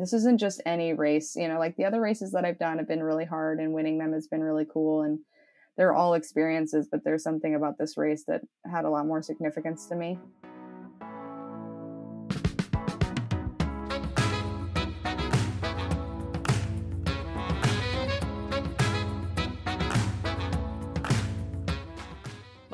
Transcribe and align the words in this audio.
this 0.00 0.12
isn't 0.12 0.38
just 0.38 0.62
any 0.66 0.92
race. 0.92 1.34
You 1.36 1.48
know, 1.48 1.58
like 1.58 1.76
the 1.76 1.84
other 1.84 2.00
races 2.00 2.32
that 2.32 2.44
I've 2.44 2.58
done 2.58 2.78
have 2.78 2.88
been 2.88 3.02
really 3.02 3.24
hard, 3.24 3.60
and 3.60 3.72
winning 3.72 3.98
them 3.98 4.12
has 4.12 4.26
been 4.26 4.42
really 4.42 4.66
cool. 4.70 5.02
And 5.02 5.18
they're 5.76 5.94
all 5.94 6.14
experiences, 6.14 6.88
but 6.90 7.04
there's 7.04 7.22
something 7.22 7.54
about 7.54 7.78
this 7.78 7.96
race 7.96 8.24
that 8.26 8.42
had 8.70 8.84
a 8.84 8.90
lot 8.90 9.06
more 9.06 9.22
significance 9.22 9.86
to 9.86 9.96
me. 9.96 10.18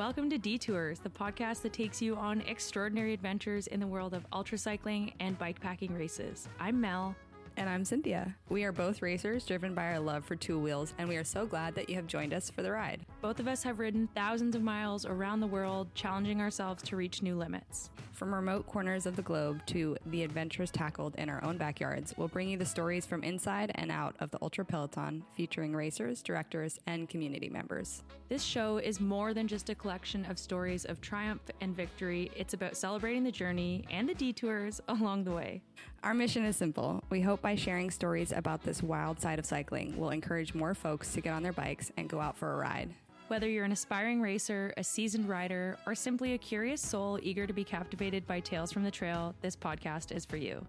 Welcome 0.07 0.29
to 0.29 0.37
Detours, 0.37 0.99
the 0.99 1.09
podcast 1.09 1.63
that 1.63 1.73
takes 1.73 2.01
you 2.01 2.15
on 2.15 2.39
extraordinary 2.43 3.11
adventures 3.13 3.67
in 3.67 3.81
the 3.81 3.87
world 3.87 4.13
of 4.13 4.25
ultra 4.31 4.57
cycling 4.57 5.11
and 5.19 5.37
bikepacking 5.37 5.99
races. 5.99 6.47
I'm 6.61 6.79
Mel. 6.79 7.13
And 7.57 7.67
I'm 7.67 7.83
Cynthia. 7.83 8.35
We 8.49 8.65
are 8.65 8.71
both 8.71 9.01
racers 9.01 9.43
driven 9.43 9.73
by 9.73 9.87
our 9.87 9.99
love 9.99 10.23
for 10.23 10.35
two 10.35 10.59
wheels, 10.59 10.93
and 10.99 11.09
we 11.09 11.17
are 11.17 11.23
so 11.23 11.47
glad 11.47 11.73
that 11.73 11.89
you 11.89 11.95
have 11.95 12.05
joined 12.05 12.31
us 12.31 12.51
for 12.51 12.61
the 12.61 12.71
ride. 12.71 13.03
Both 13.19 13.39
of 13.39 13.47
us 13.47 13.63
have 13.63 13.79
ridden 13.79 14.07
thousands 14.13 14.55
of 14.55 14.61
miles 14.61 15.07
around 15.07 15.39
the 15.39 15.47
world, 15.47 15.87
challenging 15.95 16.39
ourselves 16.39 16.83
to 16.83 16.95
reach 16.95 17.23
new 17.23 17.35
limits. 17.35 17.89
From 18.13 18.33
remote 18.33 18.65
corners 18.65 19.05
of 19.05 19.15
the 19.15 19.21
globe 19.21 19.63
to 19.67 19.95
the 20.07 20.23
adventures 20.23 20.71
tackled 20.71 21.15
in 21.17 21.29
our 21.29 21.43
own 21.43 21.57
backyards, 21.57 22.15
we'll 22.17 22.27
bring 22.27 22.49
you 22.49 22.57
the 22.57 22.65
stories 22.65 23.05
from 23.05 23.23
inside 23.23 23.71
and 23.75 23.91
out 23.91 24.15
of 24.19 24.31
the 24.31 24.39
Ultra 24.41 24.65
Peloton, 24.65 25.23
featuring 25.35 25.75
racers, 25.75 26.23
directors, 26.23 26.79
and 26.87 27.09
community 27.09 27.47
members. 27.47 28.03
This 28.29 28.43
show 28.43 28.77
is 28.77 28.99
more 28.99 29.35
than 29.35 29.47
just 29.47 29.69
a 29.69 29.75
collection 29.75 30.25
of 30.25 30.39
stories 30.39 30.85
of 30.85 30.99
triumph 30.99 31.41
and 31.61 31.75
victory, 31.75 32.31
it's 32.35 32.55
about 32.55 32.75
celebrating 32.75 33.23
the 33.23 33.31
journey 33.31 33.83
and 33.91 34.09
the 34.09 34.15
detours 34.15 34.81
along 34.87 35.23
the 35.23 35.31
way. 35.31 35.61
Our 36.03 36.13
mission 36.13 36.43
is 36.45 36.55
simple. 36.55 37.03
We 37.09 37.21
hope 37.21 37.45
by 37.47 37.55
sharing 37.55 37.89
stories 37.89 38.33
about 38.33 38.61
this 38.63 38.83
wild 38.83 39.21
side 39.21 39.39
of 39.39 39.45
cycling, 39.45 39.95
we'll 39.95 40.09
encourage 40.09 40.53
more 40.53 40.73
folks 40.73 41.13
to 41.13 41.21
get 41.21 41.31
on 41.31 41.41
their 41.41 41.53
bikes 41.53 41.93
and 41.95 42.09
go 42.09 42.19
out 42.19 42.35
for 42.35 42.51
a 42.51 42.57
ride. 42.57 42.89
Whether 43.29 43.47
you're 43.47 43.63
an 43.63 43.71
aspiring 43.71 44.19
racer, 44.19 44.73
a 44.75 44.83
seasoned 44.83 45.29
rider, 45.29 45.77
or 45.85 45.95
simply 45.95 46.33
a 46.33 46.37
curious 46.37 46.81
soul 46.81 47.17
eager 47.23 47.47
to 47.47 47.53
be 47.53 47.63
captivated 47.63 48.27
by 48.27 48.41
tales 48.41 48.73
from 48.73 48.83
the 48.83 48.91
trail, 48.91 49.33
this 49.39 49.55
podcast 49.55 50.13
is 50.13 50.25
for 50.25 50.35
you. 50.35 50.61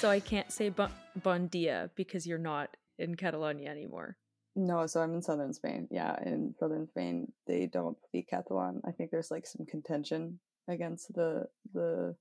so 0.00 0.10
I 0.10 0.18
can't 0.18 0.50
say 0.50 0.70
bon, 0.70 0.90
bon 1.22 1.46
dia 1.46 1.90
because 1.94 2.26
you're 2.26 2.36
not 2.36 2.76
in 2.98 3.14
Catalonia 3.14 3.70
anymore. 3.70 4.16
No, 4.56 4.86
so 4.86 5.00
I'm 5.00 5.14
in 5.14 5.22
southern 5.22 5.52
Spain. 5.52 5.86
Yeah, 5.90 6.16
in 6.24 6.54
southern 6.58 6.88
Spain, 6.88 7.32
they 7.46 7.66
don't 7.66 7.96
speak 8.04 8.28
Catalan. 8.28 8.80
I 8.84 8.90
think 8.90 9.10
there's 9.10 9.30
like 9.30 9.46
some 9.46 9.66
contention 9.66 10.40
against 10.68 11.14
the 11.14 11.46
the 11.72 12.16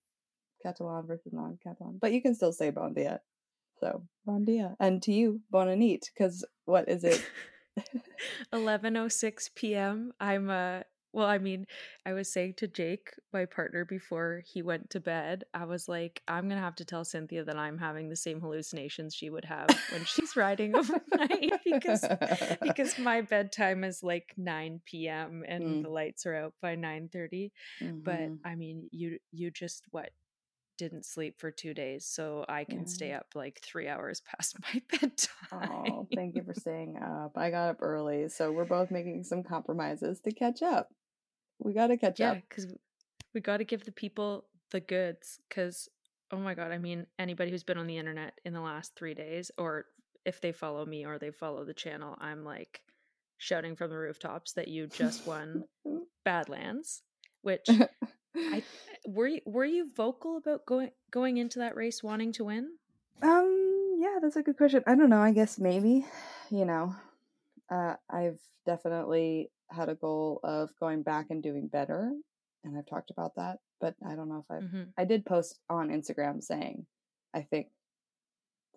Catalan 0.63 1.07
versus 1.07 1.33
non-Catalan, 1.33 1.97
but 1.99 2.11
you 2.13 2.21
can 2.21 2.35
still 2.35 2.53
say 2.53 2.69
bon 2.69 2.93
dia. 2.93 3.21
So 3.79 4.03
bon 4.25 4.45
dia, 4.45 4.75
and 4.79 5.01
to 5.03 5.11
you, 5.11 5.41
bon 5.49 5.67
anit, 5.67 6.05
because 6.13 6.45
what 6.65 6.87
is 6.89 7.03
it? 7.03 7.23
11:06 8.53 9.49
p.m. 9.55 10.11
I'm 10.19 10.49
uh 10.49 10.81
well, 11.17 11.25
I 11.25 11.39
mean, 11.39 11.65
I 12.05 12.13
was 12.13 12.31
saying 12.31 12.53
to 12.57 12.67
Jake, 12.67 13.09
my 13.33 13.45
partner, 13.45 13.83
before 13.83 14.43
he 14.45 14.61
went 14.61 14.91
to 14.91 14.99
bed, 14.99 15.45
I 15.51 15.65
was 15.65 15.89
like, 15.89 16.21
I'm 16.27 16.47
gonna 16.47 16.61
have 16.61 16.75
to 16.75 16.85
tell 16.85 17.03
Cynthia 17.03 17.43
that 17.43 17.57
I'm 17.57 17.79
having 17.79 18.07
the 18.07 18.15
same 18.15 18.39
hallucinations 18.39 19.15
she 19.15 19.31
would 19.31 19.45
have 19.45 19.67
when 19.91 20.05
she's 20.05 20.35
riding 20.35 20.75
overnight 20.77 21.53
because 21.65 22.05
because 22.61 22.99
my 22.99 23.21
bedtime 23.21 23.83
is 23.83 24.03
like 24.03 24.35
9 24.37 24.79
p.m. 24.85 25.43
and 25.47 25.63
mm. 25.63 25.83
the 25.83 25.89
lights 25.89 26.27
are 26.27 26.35
out 26.35 26.53
by 26.61 26.75
9 26.75 27.09
30. 27.11 27.51
Mm-hmm. 27.81 27.99
But 28.03 28.47
I 28.47 28.53
mean, 28.53 28.87
you 28.91 29.17
you 29.31 29.49
just 29.49 29.85
what 29.89 30.11
didn't 30.77 31.05
sleep 31.05 31.39
for 31.39 31.49
two 31.49 31.73
days, 31.73 32.05
so 32.05 32.45
I 32.47 32.63
can 32.63 32.81
yeah. 32.81 32.85
stay 32.85 33.11
up 33.13 33.27
like 33.35 33.59
three 33.63 33.87
hours 33.87 34.21
past 34.21 34.55
my 34.73 34.81
bedtime. 34.91 35.83
Oh, 35.87 36.07
thank 36.13 36.35
you 36.35 36.43
for 36.43 36.53
staying 36.53 36.97
up. 36.97 37.31
I 37.35 37.49
got 37.49 37.69
up 37.69 37.77
early, 37.81 38.29
so 38.29 38.51
we're 38.51 38.65
both 38.65 38.91
making 38.91 39.23
some 39.23 39.41
compromises 39.43 40.19
to 40.21 40.31
catch 40.31 40.61
up. 40.61 40.89
We 41.59 41.73
got 41.73 41.87
to 41.87 41.97
catch 41.97 42.19
yeah, 42.19 42.31
up. 42.31 42.35
Yeah, 42.35 42.41
because 42.47 42.67
we 43.33 43.41
got 43.41 43.57
to 43.57 43.65
give 43.65 43.85
the 43.85 43.91
people 43.91 44.45
the 44.71 44.79
goods. 44.79 45.39
Because, 45.47 45.89
oh 46.31 46.37
my 46.37 46.53
God, 46.53 46.71
I 46.71 46.77
mean, 46.77 47.07
anybody 47.19 47.51
who's 47.51 47.63
been 47.63 47.77
on 47.77 47.87
the 47.87 47.97
internet 47.97 48.39
in 48.45 48.53
the 48.53 48.61
last 48.61 48.95
three 48.95 49.13
days, 49.13 49.51
or 49.57 49.85
if 50.25 50.41
they 50.41 50.51
follow 50.51 50.85
me 50.85 51.05
or 51.05 51.17
they 51.17 51.31
follow 51.31 51.65
the 51.65 51.73
channel, 51.73 52.17
I'm 52.19 52.43
like 52.43 52.81
shouting 53.37 53.75
from 53.75 53.89
the 53.89 53.97
rooftops 53.97 54.53
that 54.53 54.67
you 54.67 54.87
just 54.87 55.25
won 55.25 55.63
Badlands, 56.25 57.03
which 57.41 57.69
I 58.35 58.63
were 59.07 59.27
you 59.27 59.41
were 59.45 59.65
you 59.65 59.89
vocal 59.95 60.37
about 60.37 60.65
going 60.65 60.91
going 61.11 61.37
into 61.37 61.59
that 61.59 61.75
race 61.75 62.03
wanting 62.03 62.33
to 62.33 62.45
win? 62.45 62.71
Um, 63.21 63.97
yeah, 63.99 64.19
that's 64.21 64.35
a 64.35 64.43
good 64.43 64.57
question. 64.57 64.83
I 64.85 64.95
don't 64.95 65.09
know. 65.09 65.21
I 65.21 65.31
guess 65.31 65.57
maybe, 65.57 66.05
you 66.51 66.65
know, 66.65 66.95
uh, 67.69 67.95
I've 68.09 68.39
definitely 68.65 69.49
had 69.69 69.89
a 69.89 69.95
goal 69.95 70.39
of 70.43 70.69
going 70.79 71.03
back 71.03 71.27
and 71.29 71.43
doing 71.43 71.67
better, 71.67 72.11
and 72.63 72.77
I've 72.77 72.87
talked 72.87 73.11
about 73.11 73.35
that. 73.35 73.57
But 73.79 73.95
I 74.05 74.15
don't 74.15 74.29
know 74.29 74.43
if 74.49 74.55
I've. 74.55 74.63
Mm-hmm. 74.63 74.83
I 74.97 75.05
did 75.05 75.25
post 75.25 75.59
on 75.69 75.89
Instagram 75.89 76.41
saying, 76.41 76.85
I 77.35 77.41
think 77.41 77.67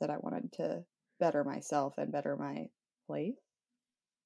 that 0.00 0.10
I 0.10 0.16
wanted 0.18 0.52
to 0.54 0.84
better 1.18 1.44
myself 1.44 1.94
and 1.98 2.12
better 2.12 2.36
my 2.36 2.66
place. 3.06 3.34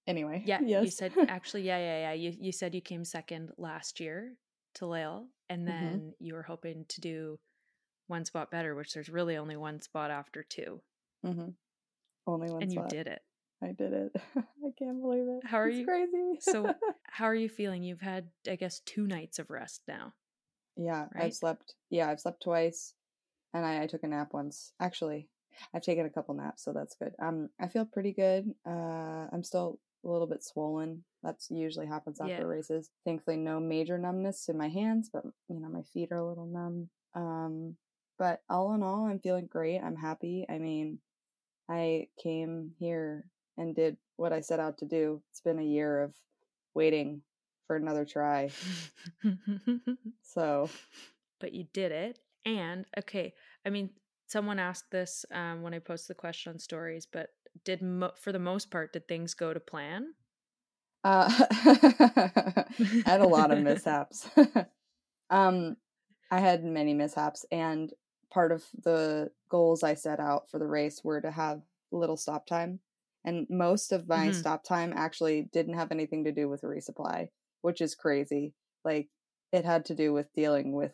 Anyway, 0.07 0.43
yeah, 0.47 0.61
yes. 0.65 0.85
you 0.85 0.91
said 0.91 1.13
actually, 1.29 1.63
yeah, 1.63 1.79
yeah, 1.79 2.01
yeah. 2.01 2.13
You 2.13 2.33
you 2.39 2.53
said 2.53 2.75
you 2.75 2.81
came 2.81 3.05
second 3.05 3.51
last 3.57 4.01
year 4.01 4.35
to 4.77 4.87
Lael, 4.87 5.27
and 5.49 5.67
mm-hmm. 5.67 5.85
then 5.85 5.99
mm-hmm. 5.99 6.09
you 6.25 6.35
were 6.35 6.43
hoping 6.43 6.85
to 6.89 7.01
do 7.01 7.39
one 8.07 8.25
spot 8.25 8.51
better, 8.51 8.75
which 8.75 8.93
there's 8.93 9.09
really 9.09 9.37
only 9.37 9.57
one 9.57 9.81
spot 9.81 10.11
after 10.11 10.43
2 10.43 10.81
mm-hmm. 11.25 11.49
Only 12.27 12.51
one, 12.51 12.63
and 12.63 12.73
spot. 12.73 12.93
you 12.93 12.99
did 12.99 13.07
it. 13.07 13.23
I 13.65 13.73
did 13.73 13.93
it. 13.93 14.13
I 14.37 14.71
can't 14.79 15.01
believe 15.01 15.25
it. 15.27 15.47
How 15.47 15.59
are 15.59 15.69
it's 15.69 15.79
you? 15.79 15.87
Crazy. 15.87 16.39
so, 16.41 16.75
how 17.05 17.25
are 17.25 17.35
you 17.35 17.49
feeling? 17.49 17.83
You've 17.83 18.01
had, 18.01 18.29
I 18.49 18.57
guess, 18.57 18.81
two 18.81 19.07
nights 19.07 19.39
of 19.39 19.51
rest 19.51 19.83
now. 19.89 20.13
Yeah, 20.77 21.07
right? 21.15 21.25
I've 21.25 21.35
slept. 21.35 21.75
Yeah, 21.91 22.11
I've 22.11 22.21
slept 22.21 22.43
twice, 22.43 22.95
and 23.55 23.65
I, 23.65 23.83
I 23.83 23.87
took 23.87 24.03
a 24.03 24.09
nap 24.09 24.33
once. 24.33 24.73
Actually, 24.81 25.29
I've 25.75 25.83
taken 25.83 26.07
a 26.07 26.11
couple 26.11 26.35
naps, 26.35 26.65
so 26.65 26.73
that's 26.73 26.97
good. 26.97 27.15
Um, 27.21 27.49
I 27.61 27.69
feel 27.69 27.85
pretty 27.85 28.13
good. 28.13 28.53
Uh, 28.67 29.27
I'm 29.33 29.45
still 29.45 29.79
a 30.05 30.09
little 30.09 30.27
bit 30.27 30.45
swollen. 30.45 31.05
That's 31.23 31.51
usually 31.51 31.87
happens 31.87 32.21
after 32.21 32.33
yeah. 32.33 32.43
races. 32.43 32.91
Thankfully, 33.05 33.37
no 33.37 33.61
major 33.61 33.99
numbness 33.99 34.49
in 34.49 34.59
my 34.59 34.69
hands, 34.69 35.09
but 35.13 35.25
you 35.49 35.61
know 35.61 35.69
my 35.69 35.83
feet 35.83 36.13
are 36.13 36.19
a 36.19 36.29
little 36.29 36.47
numb. 36.47 36.89
Um, 37.15 37.77
but 38.19 38.43
all 38.49 38.75
in 38.75 38.83
all, 38.83 39.07
I'm 39.07 39.21
feeling 39.21 39.47
great. 39.47 39.81
I'm 39.81 39.97
happy. 39.97 40.45
I 40.49 40.59
mean, 40.59 40.99
I 41.69 42.09
came 42.23 42.73
here 42.79 43.25
and 43.57 43.75
did 43.75 43.97
what 44.17 44.33
I 44.33 44.41
set 44.41 44.61
out 44.61 44.79
to 44.79 44.85
do. 44.85 45.23
It's 45.31 45.41
been 45.41 45.59
a 45.59 45.65
year 45.65 46.03
of 46.03 46.15
waiting 46.75 47.23
for 47.67 47.77
another 47.77 48.05
try. 48.05 48.51
so, 50.23 50.69
but 51.41 51.53
you 51.53 51.67
did 51.73 51.93
it. 51.93 52.19
And 52.47 52.85
okay, 52.99 53.35
I 53.65 53.71
mean, 53.71 53.91
someone 54.27 54.59
asked 54.59 54.91
this 54.91 55.25
um, 55.33 55.63
when 55.63 55.75
I 55.75 55.79
posted 55.79 56.17
the 56.17 56.21
question 56.21 56.53
on 56.53 56.59
stories, 56.59 57.07
but 57.11 57.31
did 57.65 57.83
mo- 57.83 58.13
for 58.21 58.33
the 58.33 58.39
most 58.39 58.71
part 58.71 58.93
did 58.93 59.09
things 59.09 59.35
go 59.35 59.55
to 59.55 59.61
plan? 59.61 60.15
Uh, 61.03 61.29
I 61.51 62.65
had 63.05 63.21
a 63.21 63.29
lot 63.29 63.51
of 63.51 63.63
mishaps. 63.63 64.29
um, 65.31 65.77
I 66.31 66.41
had 66.41 66.65
many 66.65 66.95
mishaps, 66.95 67.45
and 67.53 67.93
part 68.33 68.53
of 68.53 68.65
the 68.83 69.31
goals 69.49 69.83
I 69.83 69.95
set 69.95 70.19
out 70.19 70.51
for 70.51 70.59
the 70.59 70.67
race 70.67 71.05
were 71.05 71.21
to 71.21 71.31
have 71.31 71.63
little 71.93 72.17
stop 72.17 72.47
time. 72.47 72.81
And 73.25 73.47
most 73.49 73.93
of 73.93 74.09
my 74.09 74.29
mm-hmm. 74.29 74.39
stop 74.39 74.65
time 74.65 74.93
actually 74.95 75.49
didn't 75.53 75.75
have 75.75 75.91
anything 75.91 76.25
to 76.25 76.33
do 76.33 76.49
with 76.49 76.63
resupply, 76.63 77.29
which 77.63 77.81
is 77.81 77.95
crazy. 77.95 78.53
Like 78.85 79.09
it 79.53 79.65
had 79.65 79.87
to 79.87 79.95
do 79.95 80.13
with 80.13 80.33
dealing 80.35 80.73
with 80.73 80.93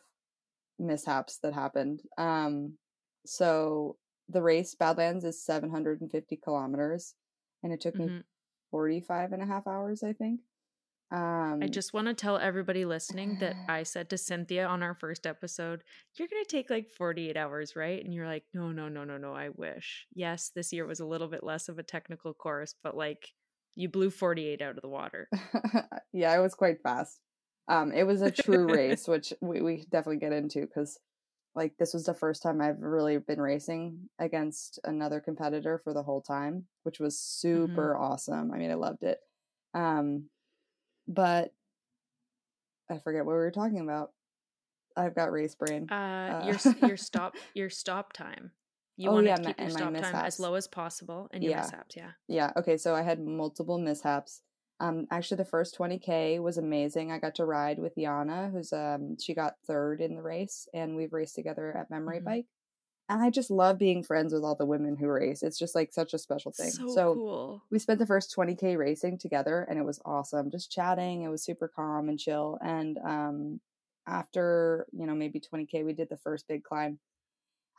mishaps 0.78 1.38
that 1.42 1.54
happened. 1.54 2.02
Um, 2.18 2.74
so 3.26 3.96
the 4.28 4.42
race 4.42 4.74
Badlands 4.74 5.24
is 5.24 5.44
750 5.44 6.36
kilometers, 6.36 7.14
and 7.62 7.72
it 7.72 7.80
took 7.80 7.94
mm-hmm. 7.94 8.18
me 8.18 8.22
45 8.70 9.32
and 9.32 9.42
a 9.42 9.46
half 9.46 9.66
hours, 9.66 10.02
I 10.02 10.12
think. 10.12 10.40
Um, 11.10 11.60
I 11.62 11.68
just 11.68 11.92
want 11.92 12.06
to 12.08 12.14
tell 12.14 12.38
everybody 12.38 12.84
listening 12.84 13.36
that 13.36 13.58
I 13.68 13.82
said 13.82 14.08
to 14.10 14.18
Cynthia 14.18 14.66
on 14.66 14.82
our 14.82 14.94
first 14.94 15.26
episode, 15.26 15.84
You're 16.14 16.28
going 16.28 16.42
to 16.44 16.50
take 16.50 16.70
like 16.70 16.90
48 16.90 17.36
hours, 17.36 17.76
right? 17.76 18.02
And 18.02 18.14
you're 18.14 18.26
like, 18.26 18.44
No, 18.54 18.72
no, 18.72 18.88
no, 18.88 19.04
no, 19.04 19.18
no, 19.18 19.34
I 19.34 19.50
wish. 19.50 20.06
Yes, 20.14 20.50
this 20.54 20.72
year 20.72 20.86
was 20.86 21.00
a 21.00 21.06
little 21.06 21.28
bit 21.28 21.44
less 21.44 21.68
of 21.68 21.78
a 21.78 21.82
technical 21.82 22.34
course, 22.34 22.74
but 22.82 22.96
like 22.96 23.32
you 23.74 23.88
blew 23.88 24.10
48 24.10 24.62
out 24.62 24.76
of 24.76 24.82
the 24.82 24.88
water. 24.88 25.30
yeah, 26.12 26.36
it 26.36 26.40
was 26.40 26.54
quite 26.54 26.82
fast. 26.82 27.20
Um, 27.68 27.92
it 27.92 28.04
was 28.04 28.22
a 28.22 28.30
true 28.30 28.66
race, 28.66 29.06
which 29.08 29.32
we, 29.40 29.60
we 29.60 29.86
definitely 29.90 30.18
get 30.18 30.32
into 30.32 30.60
because 30.62 30.98
like 31.54 31.76
this 31.78 31.94
was 31.94 32.04
the 32.04 32.14
first 32.14 32.42
time 32.42 32.60
I've 32.60 32.80
really 32.80 33.18
been 33.18 33.40
racing 33.40 34.08
against 34.18 34.80
another 34.84 35.20
competitor 35.20 35.80
for 35.84 35.94
the 35.94 36.02
whole 36.02 36.22
time, 36.22 36.66
which 36.84 37.00
was 37.00 37.20
Mm-hmm. 37.54 37.90
super 37.90 37.96
awesome. 37.96 38.52
I 38.52 38.58
mean, 38.58 38.70
I 38.70 38.74
loved 38.74 39.02
it. 39.04 39.18
Um, 39.74 40.30
but 41.08 41.52
I 42.90 42.98
forget 42.98 43.24
what 43.24 43.32
we 43.32 43.38
were 43.38 43.50
talking 43.50 43.80
about. 43.80 44.10
I've 44.96 45.14
got 45.14 45.30
race 45.32 45.54
brain. 45.54 45.86
Uh, 45.90 45.94
Uh, 45.94 46.44
your 46.46 46.88
your 46.88 46.96
stop 46.96 47.34
your 47.54 47.70
stop 47.70 48.12
time. 48.12 48.50
You 48.96 49.08
Oh, 49.10 49.14
wanted 49.14 49.28
yeah, 49.28 49.36
to 49.36 49.42
my- 49.42 49.52
keep 49.52 49.60
your 49.60 49.70
stop 49.70 49.94
time 49.94 50.14
as 50.26 50.38
low 50.40 50.54
as 50.54 50.66
possible, 50.68 51.28
and 51.32 51.42
your 51.42 51.52
Yeah. 51.52 51.62
mishaps. 51.62 51.96
Yeah. 51.96 52.10
Yeah. 52.28 52.52
Okay. 52.56 52.76
So 52.76 52.94
I 52.94 53.02
had 53.02 53.20
multiple 53.20 53.78
mishaps. 53.78 54.42
Um, 54.80 55.06
actually, 55.10 55.36
the 55.38 55.44
first 55.44 55.74
20k 55.76 56.38
was 56.40 56.58
amazing. 56.58 57.12
I 57.12 57.18
got 57.18 57.34
to 57.36 57.44
ride 57.44 57.78
with 57.78 57.94
Yana, 57.96 58.50
who's 58.50 58.72
um, 58.72 59.16
she 59.18 59.34
got 59.34 59.54
third 59.66 60.00
in 60.00 60.14
the 60.16 60.22
race, 60.22 60.68
and 60.74 60.96
we've 60.96 61.12
raced 61.12 61.34
together 61.34 61.74
at 61.76 61.90
Memory 61.90 62.20
Mhm. 62.20 62.24
Bike. 62.24 62.46
And 63.10 63.20
I 63.20 63.28
just 63.28 63.50
love 63.50 63.76
being 63.76 64.04
friends 64.04 64.32
with 64.32 64.44
all 64.44 64.54
the 64.54 64.64
women 64.64 64.96
who 64.96 65.08
race. 65.08 65.42
It's 65.42 65.58
just 65.58 65.74
like 65.74 65.92
such 65.92 66.14
a 66.14 66.18
special 66.18 66.52
thing. 66.52 66.70
So, 66.70 67.14
cool. 67.14 67.62
we 67.70 67.80
spent 67.80 67.98
the 67.98 68.06
first 68.06 68.32
20k 68.36 68.78
racing 68.78 69.18
together, 69.18 69.66
and 69.68 69.78
it 69.80 69.84
was 69.84 70.00
awesome. 70.04 70.48
Just 70.50 70.70
chatting. 70.70 71.22
It 71.22 71.28
was 71.28 71.42
super 71.44 71.66
calm 71.74 72.08
and 72.08 72.18
chill. 72.18 72.56
And 72.64 72.98
um, 73.04 73.60
after 74.06 74.86
you 74.92 75.06
know 75.06 75.14
maybe 75.14 75.40
20k, 75.40 75.84
we 75.84 75.92
did 75.92 76.08
the 76.08 76.16
first 76.18 76.46
big 76.48 76.62
climb. 76.62 77.00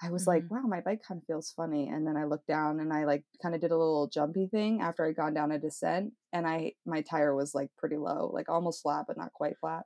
I 0.04 0.10
was 0.12 0.28
like, 0.28 0.44
Mm-hmm. 0.44 0.56
wow, 0.56 0.62
my 0.64 0.82
bike 0.82 1.02
kind 1.08 1.22
of 1.22 1.28
feels 1.28 1.52
funny. 1.56 1.88
And 1.88 2.06
then 2.06 2.18
I 2.18 2.26
looked 2.26 2.48
down 2.48 2.80
and 2.80 2.92
I 2.92 3.06
like 3.06 3.24
kind 3.42 3.54
of 3.56 3.62
did 3.62 3.72
a 3.72 3.78
little 3.78 4.08
jumpy 4.08 4.48
thing 4.48 4.82
after 4.82 5.06
I'd 5.06 5.16
gone 5.16 5.34
down 5.36 5.52
a 5.52 5.60
descent. 5.60 6.14
And 6.34 6.48
I, 6.48 6.74
my 6.88 7.02
tire 7.04 7.36
was 7.36 7.54
like 7.54 7.70
pretty 7.78 7.98
low, 7.98 8.32
like 8.34 8.50
almost 8.50 8.82
flat, 8.82 9.06
but 9.08 9.16
not 9.18 9.32
quite 9.32 9.60
flat. 9.60 9.84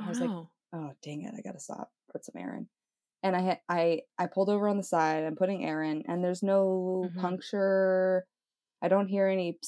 I 0.00 0.08
was 0.08 0.20
like, 0.20 0.30
Oh, 0.30 0.48
oh, 0.72 0.92
dang 1.02 1.22
it. 1.22 1.34
I 1.36 1.42
got 1.42 1.52
to 1.52 1.60
stop, 1.60 1.90
put 2.10 2.24
some 2.24 2.34
air 2.38 2.54
in. 2.56 2.66
And 3.22 3.36
I 3.36 3.60
I, 3.68 4.02
I 4.18 4.26
pulled 4.26 4.48
over 4.50 4.68
on 4.68 4.76
the 4.78 4.82
side. 4.82 5.24
I'm 5.24 5.36
putting 5.36 5.64
air 5.64 5.82
in 5.82 6.04
and 6.08 6.24
there's 6.24 6.42
no 6.42 7.12
Mhm. 7.12 7.16
puncture. 7.16 8.26
I 8.82 8.88
don't 8.88 9.08
hear 9.08 9.28
any 9.28 9.58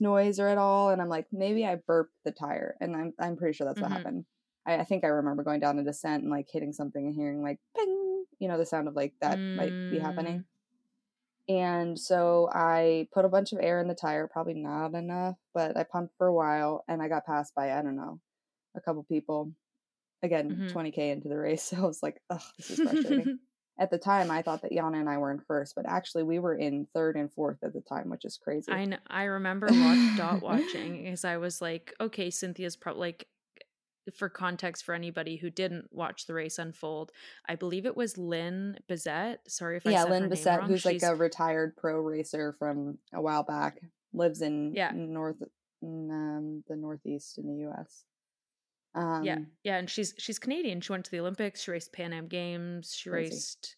noise 0.00 0.40
or 0.40 0.48
at 0.48 0.58
all. 0.58 0.90
And 0.90 1.00
I'm 1.02 1.08
like, 1.08 1.26
maybe 1.32 1.66
I 1.66 1.76
burped 1.76 2.14
the 2.24 2.32
tire. 2.32 2.76
And 2.80 2.96
I'm, 2.96 3.14
I'm 3.20 3.36
pretty 3.36 3.54
sure 3.56 3.66
that's 3.66 3.80
what 3.80 3.90
Mhm. 3.90 3.92
happened. 3.92 4.26
I, 4.66 4.78
I 4.78 4.84
think 4.84 5.04
I 5.04 5.08
remember 5.08 5.42
going 5.44 5.60
down 5.60 5.78
a 5.78 5.84
descent 5.84 6.22
and 6.22 6.32
like 6.32 6.48
hitting 6.50 6.72
something 6.72 7.06
and 7.06 7.14
hearing 7.14 7.42
like 7.42 7.60
ping, 7.76 8.24
you 8.38 8.48
know, 8.48 8.58
the 8.58 8.66
sound 8.66 8.88
of 8.88 8.94
like 8.94 9.14
that 9.20 9.42
might 9.54 9.76
be 9.90 9.98
happening. 9.98 10.46
And 11.48 11.98
so 11.98 12.48
I 12.52 13.08
put 13.12 13.24
a 13.26 13.28
bunch 13.28 13.52
of 13.52 13.58
air 13.60 13.80
in 13.80 13.88
the 13.88 13.94
tire, 13.94 14.26
probably 14.28 14.54
not 14.54 14.94
enough, 14.94 15.36
but 15.52 15.76
I 15.76 15.84
pumped 15.84 16.14
for 16.16 16.26
a 16.26 16.34
while 16.34 16.84
and 16.88 17.02
I 17.02 17.08
got 17.08 17.26
passed 17.26 17.54
by, 17.54 17.72
I 17.78 17.82
don't 17.82 17.96
know, 17.96 18.20
a 18.76 18.80
couple 18.80 19.04
people. 19.04 19.52
Again, 20.24 20.56
Mhm. 20.56 20.72
20K 20.72 21.10
into 21.10 21.28
the 21.28 21.36
race. 21.38 21.62
So 21.76 21.76
I 21.76 21.86
was 21.86 22.02
like, 22.02 22.20
this 22.56 22.70
is 22.70 22.80
frustrating. 22.80 23.38
at 23.78 23.90
the 23.90 23.98
time, 23.98 24.30
I 24.30 24.40
thought 24.42 24.62
that 24.62 24.72
Yana 24.72 24.98
and 25.00 25.08
I 25.08 25.18
were 25.18 25.30
in 25.30 25.40
first, 25.40 25.74
but 25.74 25.84
actually 25.86 26.22
we 26.22 26.38
were 26.38 26.54
in 26.56 26.86
third 26.94 27.16
and 27.16 27.32
fourth 27.32 27.58
at 27.62 27.72
the 27.74 27.80
time, 27.82 28.08
which 28.08 28.24
is 28.24 28.38
crazy. 28.38 28.72
I 28.72 28.98
I 29.06 29.24
remember 29.24 29.66
watch, 29.66 30.16
dot 30.16 30.42
watching 30.42 30.90
because 31.04 31.24
I 31.24 31.36
was 31.36 31.60
like, 31.60 31.92
okay, 32.00 32.30
Cynthia's 32.30 32.76
probably 32.76 33.00
like. 33.00 33.28
For 34.18 34.28
context, 34.28 34.84
for 34.84 34.94
anybody 34.94 35.36
who 35.36 35.48
didn't 35.48 35.88
watch 35.90 36.26
the 36.26 36.34
race 36.34 36.58
unfold, 36.58 37.10
I 37.48 37.54
believe 37.56 37.86
it 37.86 37.96
was 37.96 38.18
Lynn 38.18 38.76
Bizette. 38.86 39.38
Sorry 39.48 39.78
if 39.78 39.86
I 39.86 39.92
yeah, 39.92 40.02
said 40.02 40.10
Lynn 40.10 40.28
Bissett, 40.28 40.62
who's 40.64 40.84
like 40.84 41.02
a 41.02 41.16
retired 41.16 41.74
pro 41.78 42.00
racer 42.00 42.54
from 42.58 42.98
a 43.14 43.22
while 43.22 43.44
back, 43.44 43.80
lives 44.12 44.42
in 44.42 44.74
Yeah. 44.74 44.92
north, 44.94 45.42
in, 45.80 46.10
um, 46.10 46.64
the 46.68 46.76
northeast 46.76 47.38
in 47.38 47.46
the 47.46 47.60
U.S. 47.62 48.04
Um, 48.94 49.24
yeah, 49.24 49.38
yeah, 49.64 49.76
and 49.78 49.90
she's 49.90 50.14
she's 50.18 50.38
Canadian. 50.38 50.80
She 50.80 50.92
went 50.92 51.04
to 51.06 51.10
the 51.10 51.20
Olympics. 51.20 51.62
She 51.62 51.70
raced 51.70 51.92
Pan 51.92 52.12
Am 52.12 52.28
Games. 52.28 52.94
She 52.94 53.10
Crazy. 53.10 53.34
raced. 53.34 53.76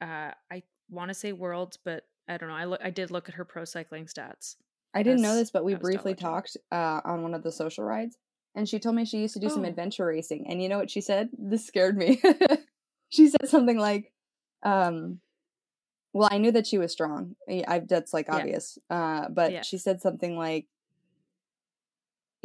Uh, 0.00 0.30
I 0.50 0.62
want 0.90 1.08
to 1.10 1.14
say 1.14 1.32
Worlds, 1.32 1.78
but 1.84 2.04
I 2.28 2.36
don't 2.36 2.48
know. 2.48 2.54
I 2.54 2.64
look. 2.64 2.80
I 2.82 2.90
did 2.90 3.10
look 3.10 3.28
at 3.28 3.34
her 3.34 3.44
pro 3.44 3.64
cycling 3.64 4.06
stats. 4.06 4.56
I 4.94 5.02
didn't 5.02 5.22
know 5.22 5.34
this, 5.34 5.50
but 5.50 5.64
we 5.64 5.74
I 5.74 5.78
was 5.78 5.80
dot 5.82 5.90
briefly 5.90 6.14
talked 6.14 6.56
uh, 6.72 7.00
on 7.04 7.22
one 7.22 7.34
of 7.34 7.42
the 7.42 7.52
social 7.52 7.84
rides, 7.84 8.16
and 8.54 8.68
she 8.68 8.78
told 8.78 8.94
me 8.96 9.04
she 9.04 9.18
used 9.18 9.34
to 9.34 9.40
do 9.40 9.48
some 9.48 9.64
Oh. 9.64 9.68
adventure 9.68 10.06
racing. 10.06 10.46
And 10.48 10.62
you 10.62 10.68
know 10.68 10.78
what 10.78 10.90
she 10.90 11.00
said? 11.00 11.28
This 11.36 11.66
scared 11.66 11.96
me. 11.96 12.20
she 13.10 13.28
said 13.28 13.48
something 13.48 13.78
like, 13.78 14.12
um, 14.62 15.20
"Well, 16.12 16.28
I 16.30 16.38
knew 16.38 16.52
that 16.52 16.66
she 16.66 16.78
was 16.78 16.92
strong. 16.92 17.34
I, 17.48 17.64
I 17.66 17.78
that's 17.80 18.14
like 18.14 18.26
Yeah. 18.28 18.36
obvious. 18.36 18.78
Uh, 18.88 19.28
but 19.28 19.52
Yeah. 19.52 19.62
she 19.62 19.78
said 19.78 20.00
something 20.00 20.36
like, 20.36 20.66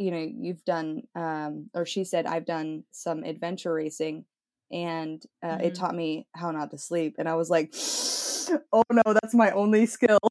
you 0.00 0.10
know, 0.10 0.26
you've 0.46 0.64
done, 0.64 1.02
um, 1.14 1.70
or 1.74 1.84
she 1.86 2.02
said, 2.04 2.26
I've 2.26 2.46
done 2.46 2.84
some 2.90 3.22
adventure 3.22 3.72
racing." 3.74 4.24
And 4.72 5.22
uh, 5.42 5.58
it 5.62 5.72
Mhm. 5.74 5.78
taught 5.78 5.94
me 5.94 6.26
how 6.34 6.50
not 6.52 6.70
to 6.70 6.78
sleep. 6.78 7.16
And 7.18 7.28
I 7.28 7.34
was 7.34 7.50
like, 7.50 7.74
oh 8.72 8.82
no, 8.90 9.02
that's 9.12 9.34
my 9.34 9.50
only 9.50 9.84
skill. 9.86 10.18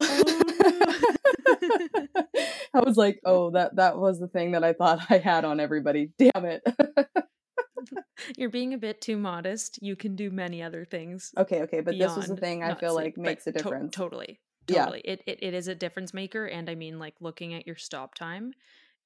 I 2.72 2.80
was 2.84 2.96
like, 2.96 3.20
oh, 3.24 3.50
that 3.50 3.76
that 3.76 3.98
was 3.98 4.18
the 4.20 4.28
thing 4.28 4.52
that 4.52 4.64
I 4.64 4.72
thought 4.72 5.00
I 5.10 5.18
had 5.18 5.44
on 5.44 5.60
everybody. 5.60 6.10
Damn 6.18 6.44
it. 6.44 6.62
You're 8.36 8.50
being 8.50 8.74
a 8.74 8.78
bit 8.78 9.00
too 9.00 9.16
modest. 9.16 9.78
You 9.82 9.96
can 9.96 10.14
do 10.16 10.30
many 10.30 10.62
other 10.62 10.84
things. 10.84 11.32
okay, 11.36 11.62
okay, 11.62 11.80
but 11.80 11.98
this 11.98 12.14
was 12.16 12.28
the 12.28 12.36
thing 12.36 12.62
I 12.62 12.74
feel 12.74 12.94
sleep, 12.94 13.04
like 13.04 13.16
makes 13.18 13.46
a 13.46 13.52
to- 13.52 13.58
difference. 13.62 13.94
totally, 13.94 14.40
Yeah. 14.68 14.84
totally. 14.84 15.00
It, 15.04 15.22
it 15.26 15.38
it 15.42 15.54
is 15.54 15.68
a 15.68 15.74
difference 15.74 16.12
maker, 16.14 16.46
and 16.46 16.68
I 16.70 16.74
mean, 16.74 16.98
like 16.98 17.14
looking 17.20 17.54
at 17.54 17.66
your 17.66 17.76
stop 17.76 18.14
time, 18.14 18.52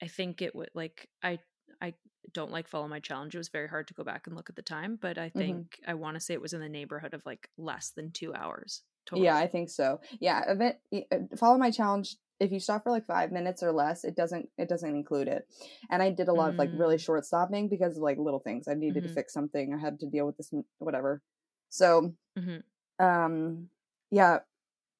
I 0.04 0.08
think 0.08 0.42
it 0.42 0.54
would 0.54 0.70
like 0.74 1.08
I 1.22 1.38
I 1.80 1.94
don't 2.32 2.52
like 2.52 2.68
follow 2.68 2.88
my 2.88 3.00
challenge. 3.00 3.34
It 3.34 3.38
was 3.38 3.48
very 3.48 3.68
hard 3.68 3.88
to 3.88 3.94
go 3.94 4.04
back 4.04 4.26
and 4.26 4.36
look 4.36 4.50
at 4.50 4.56
the 4.56 4.62
time, 4.62 4.96
but 5.00 5.18
I 5.18 5.30
Mhm. 5.34 5.38
think 5.38 5.80
I 5.86 5.94
want 5.94 6.14
to 6.16 6.20
say 6.20 6.34
it 6.34 6.40
was 6.42 6.52
in 6.54 6.60
the 6.60 6.68
neighborhood 6.68 7.14
of 7.14 7.24
like 7.26 7.48
less 7.58 7.90
than 7.90 8.10
two 8.12 8.34
hours. 8.34 8.82
Totally. 9.06 9.26
Yeah, 9.26 9.36
I 9.36 9.46
think 9.46 9.68
so. 9.70 10.00
Yeah, 10.20 10.50
event 10.50 10.76
uh, 10.92 11.36
follow 11.36 11.58
my 11.58 11.70
challenge. 11.70 12.16
If 12.40 12.52
you 12.52 12.58
stop 12.60 12.82
for 12.82 12.90
like 12.90 13.06
five 13.06 13.32
minutes 13.32 13.62
or 13.62 13.72
less, 13.72 14.04
it 14.04 14.16
doesn't 14.16 14.50
it 14.58 14.68
doesn't 14.68 14.94
include 14.94 15.28
it. 15.28 15.46
And 15.90 16.02
I 16.02 16.10
did 16.10 16.28
a 16.28 16.34
lot 16.34 16.50
of 16.50 16.58
like 16.58 16.70
really 16.72 16.96
Mm. 16.96 17.00
short 17.00 17.24
stopping 17.24 17.68
because 17.68 17.96
of 17.96 18.02
like 18.02 18.18
little 18.18 18.40
things. 18.40 18.68
I 18.68 18.74
needed 18.74 19.02
Mhm. 19.02 19.08
to 19.08 19.08
fix 19.10 19.32
something. 19.32 19.74
I 19.74 19.78
had 19.78 20.00
to 20.00 20.06
deal 20.06 20.26
with 20.26 20.36
this 20.36 20.52
whatever. 20.78 21.22
So 21.70 22.14
Mhm. 22.36 22.62
um 22.98 23.68
yeah 24.10 24.40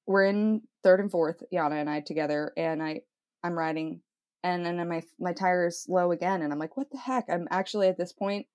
we're 0.06 0.24
in 0.24 0.62
third 0.82 1.00
and 1.00 1.10
fourth 1.10 1.42
yana 1.52 1.80
and 1.80 1.88
i 1.90 2.00
together 2.00 2.52
and 2.56 2.82
i 2.82 3.00
i'm 3.44 3.58
riding 3.58 4.02
and 4.44 4.64
then 4.64 4.76
my 4.88 5.02
my 5.18 5.32
tire 5.32 5.66
is 5.66 5.86
low 5.88 6.12
again 6.12 6.42
and 6.42 6.52
i'm 6.52 6.58
like 6.60 6.76
what 6.76 6.90
the 6.92 6.98
heck 6.98 7.24
i'm 7.28 7.48
actually 7.50 7.88
at 7.88 7.96
this 7.98 8.12
point 8.12 8.46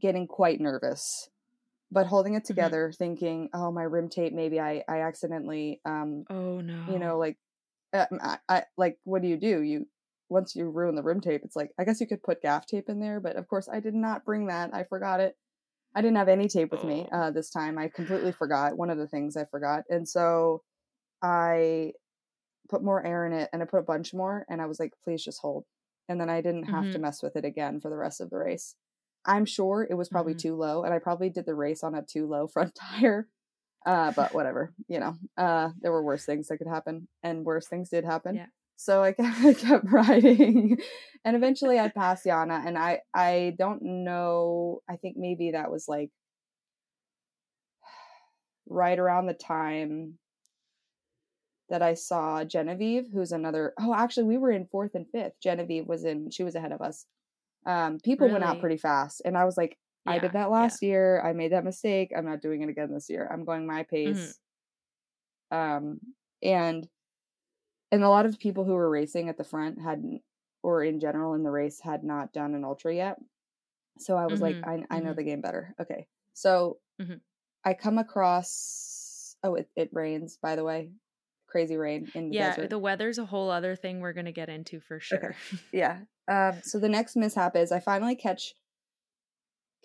getting 0.00 0.26
quite 0.26 0.60
nervous 0.60 1.28
but 1.92 2.06
holding 2.06 2.34
it 2.34 2.44
together 2.44 2.92
thinking 2.96 3.48
oh 3.52 3.70
my 3.70 3.82
rim 3.82 4.08
tape 4.08 4.32
maybe 4.32 4.58
i 4.60 4.82
i 4.88 5.00
accidentally 5.00 5.80
um 5.84 6.24
Oh 6.30 6.60
no. 6.60 6.84
you 6.88 6.98
know 6.98 7.18
like 7.18 7.36
uh, 7.92 8.06
I, 8.20 8.38
I 8.48 8.62
like 8.76 8.98
what 9.04 9.22
do 9.22 9.28
you 9.28 9.36
do 9.36 9.60
you 9.62 9.86
once 10.28 10.56
you 10.56 10.68
ruin 10.68 10.96
the 10.96 11.02
rim 11.02 11.20
tape 11.20 11.42
it's 11.44 11.56
like 11.56 11.70
i 11.78 11.84
guess 11.84 12.00
you 12.00 12.06
could 12.06 12.22
put 12.22 12.42
gaff 12.42 12.66
tape 12.66 12.88
in 12.88 13.00
there 13.00 13.20
but 13.20 13.36
of 13.36 13.46
course 13.48 13.68
i 13.72 13.80
did 13.80 13.94
not 13.94 14.24
bring 14.24 14.46
that 14.46 14.74
i 14.74 14.82
forgot 14.84 15.20
it 15.20 15.36
i 15.94 16.02
didn't 16.02 16.16
have 16.16 16.28
any 16.28 16.48
tape 16.48 16.70
with 16.72 16.82
me 16.84 17.06
Oh. 17.12 17.16
uh 17.16 17.30
this 17.30 17.50
time 17.50 17.78
i 17.78 17.88
completely 17.88 18.32
forgot 18.32 18.76
one 18.76 18.90
of 18.90 18.98
the 18.98 19.06
things 19.06 19.36
i 19.36 19.44
forgot 19.44 19.84
and 19.88 20.06
so 20.08 20.62
i 21.22 21.92
put 22.68 22.82
more 22.82 23.04
air 23.06 23.26
in 23.26 23.32
it 23.32 23.48
and 23.52 23.62
i 23.62 23.66
put 23.66 23.78
a 23.80 23.82
bunch 23.82 24.12
more 24.14 24.44
and 24.48 24.60
i 24.62 24.66
was 24.66 24.78
like 24.80 24.92
please 25.04 25.22
just 25.22 25.40
hold 25.40 25.64
and 26.08 26.20
then 26.20 26.28
i 26.30 26.40
didn't 26.40 26.64
have 26.64 26.90
to 26.90 26.98
Mhm. 26.98 27.02
mess 27.02 27.22
with 27.22 27.36
it 27.36 27.44
again 27.44 27.80
for 27.80 27.90
the 27.90 27.96
rest 27.96 28.20
of 28.20 28.30
the 28.30 28.36
race 28.36 28.74
i'm 29.24 29.44
sure 29.44 29.86
it 29.88 29.94
was 29.94 30.08
probably 30.08 30.34
Mhm. 30.34 30.38
too 30.40 30.54
low 30.56 30.82
and 30.84 30.92
i 30.94 30.98
probably 30.98 31.30
did 31.30 31.46
the 31.46 31.54
race 31.54 31.82
on 31.82 31.94
a 31.94 32.02
too 32.02 32.26
low 32.26 32.46
front 32.54 32.74
tire 32.74 33.28
uh, 33.84 34.10
but 34.16 34.34
whatever, 34.34 34.72
you 34.88 34.98
know, 34.98 35.14
uh, 35.36 35.70
there 35.80 35.92
were 35.92 36.02
worse 36.02 36.24
things 36.24 36.48
that 36.48 36.56
could 36.58 36.66
happen, 36.66 37.06
and 37.22 37.44
worse 37.44 37.68
things 37.68 37.88
did 37.88 38.04
happen. 38.04 38.34
Yeah. 38.34 38.46
So 38.74 39.00
I 39.00 39.12
kept, 39.12 39.44
I 39.44 39.54
kept 39.54 39.84
riding, 39.92 40.78
and 41.24 41.36
eventually 41.36 41.78
I 41.78 41.88
passed 41.88 42.24
Yana, 42.26 42.66
and 42.66 42.76
I 42.76 43.02
I 43.14 43.54
don't 43.56 43.80
know. 43.82 44.80
I 44.90 44.96
think 44.96 45.16
maybe 45.16 45.52
that 45.52 45.70
was 45.70 45.86
like 45.86 46.10
right 48.68 48.98
around 48.98 49.26
the 49.26 49.34
time 49.34 50.18
that 51.68 51.82
I 51.82 51.94
saw 51.94 52.44
Genevieve, 52.44 53.08
who's 53.12 53.32
another. 53.32 53.74
Oh, 53.80 53.94
actually, 53.94 54.24
we 54.24 54.38
were 54.38 54.50
in 54.52 54.66
fourth 54.66 54.94
and 54.94 55.08
fifth. 55.10 55.34
Genevieve 55.42 55.86
was 55.88 56.04
in; 56.04 56.30
she 56.30 56.44
was 56.44 56.54
ahead 56.54 56.72
of 56.72 56.80
us. 56.82 57.06
Um, 57.66 58.00
people 58.00 58.30
went 58.30 58.44
out 58.44 58.60
pretty 58.60 58.78
fast, 58.78 59.22
and 59.24 59.38
I 59.38 59.44
was 59.44 59.56
like, 59.58 59.78
I 60.06 60.18
did 60.20 60.32
that 60.34 60.50
yeah. 60.58 60.68
last 60.68 60.82
year. 60.82 61.22
I 61.22 61.32
made 61.34 61.52
that 61.52 61.64
mistake. 61.64 62.12
I'm 62.16 62.26
not 62.26 62.42
doing 62.42 62.62
it 62.62 62.68
again 62.70 62.92
this 62.92 63.10
year. 63.10 63.28
I'm 63.32 63.44
going 63.44 63.66
my 63.66 63.84
pace. 63.84 64.40
Um, 65.50 66.00
and 66.42 66.88
and 67.92 68.02
a 68.02 68.08
lot 68.08 68.26
of 68.26 68.38
people 68.38 68.64
who 68.64 68.72
were 68.74 68.90
racing 68.90 69.28
at 69.28 69.36
the 69.36 69.44
front 69.44 69.80
hadn't, 69.80 70.22
or 70.62 70.82
in 70.82 71.00
general 71.00 71.34
in 71.34 71.42
the 71.42 71.50
race, 71.50 71.80
had 71.80 72.02
not 72.04 72.32
done 72.32 72.54
an 72.54 72.64
ultra 72.64 72.94
yet. 72.94 73.18
So 73.98 74.16
I 74.16 74.26
was 74.28 74.42
like, 74.42 74.58
I 74.64 74.84
I 74.90 75.00
know 75.00 75.12
mhm. 75.12 75.14
the 75.14 75.24
game 75.24 75.40
better. 75.40 75.74
Okay, 75.80 76.08
so 76.34 76.80
Mhm. 77.00 77.20
I 77.64 77.74
come 77.74 77.98
across. 77.98 79.36
Oh, 79.42 79.56
it 79.56 79.70
it 79.76 79.90
rains. 79.92 80.38
By 80.38 80.56
the 80.56 80.64
way, 80.64 80.92
crazy 81.56 81.76
rain 81.78 82.06
in 82.14 82.28
the 82.28 82.36
Yeah, 82.36 82.50
desert. 82.50 82.68
the 82.68 82.78
weather's 82.78 83.16
a 83.16 83.24
whole 83.24 83.50
other 83.50 83.74
thing 83.76 84.00
we're 84.00 84.12
gonna 84.12 84.30
get 84.32 84.50
into 84.50 84.78
for 84.78 85.00
sure. 85.00 85.34
yeah. 85.72 86.00
Um, 86.28 86.60
so 86.62 86.78
the 86.78 86.88
next 86.88 87.16
mishap 87.16 87.56
is 87.56 87.72
I 87.72 87.80
finally 87.80 88.14
catch 88.14 88.52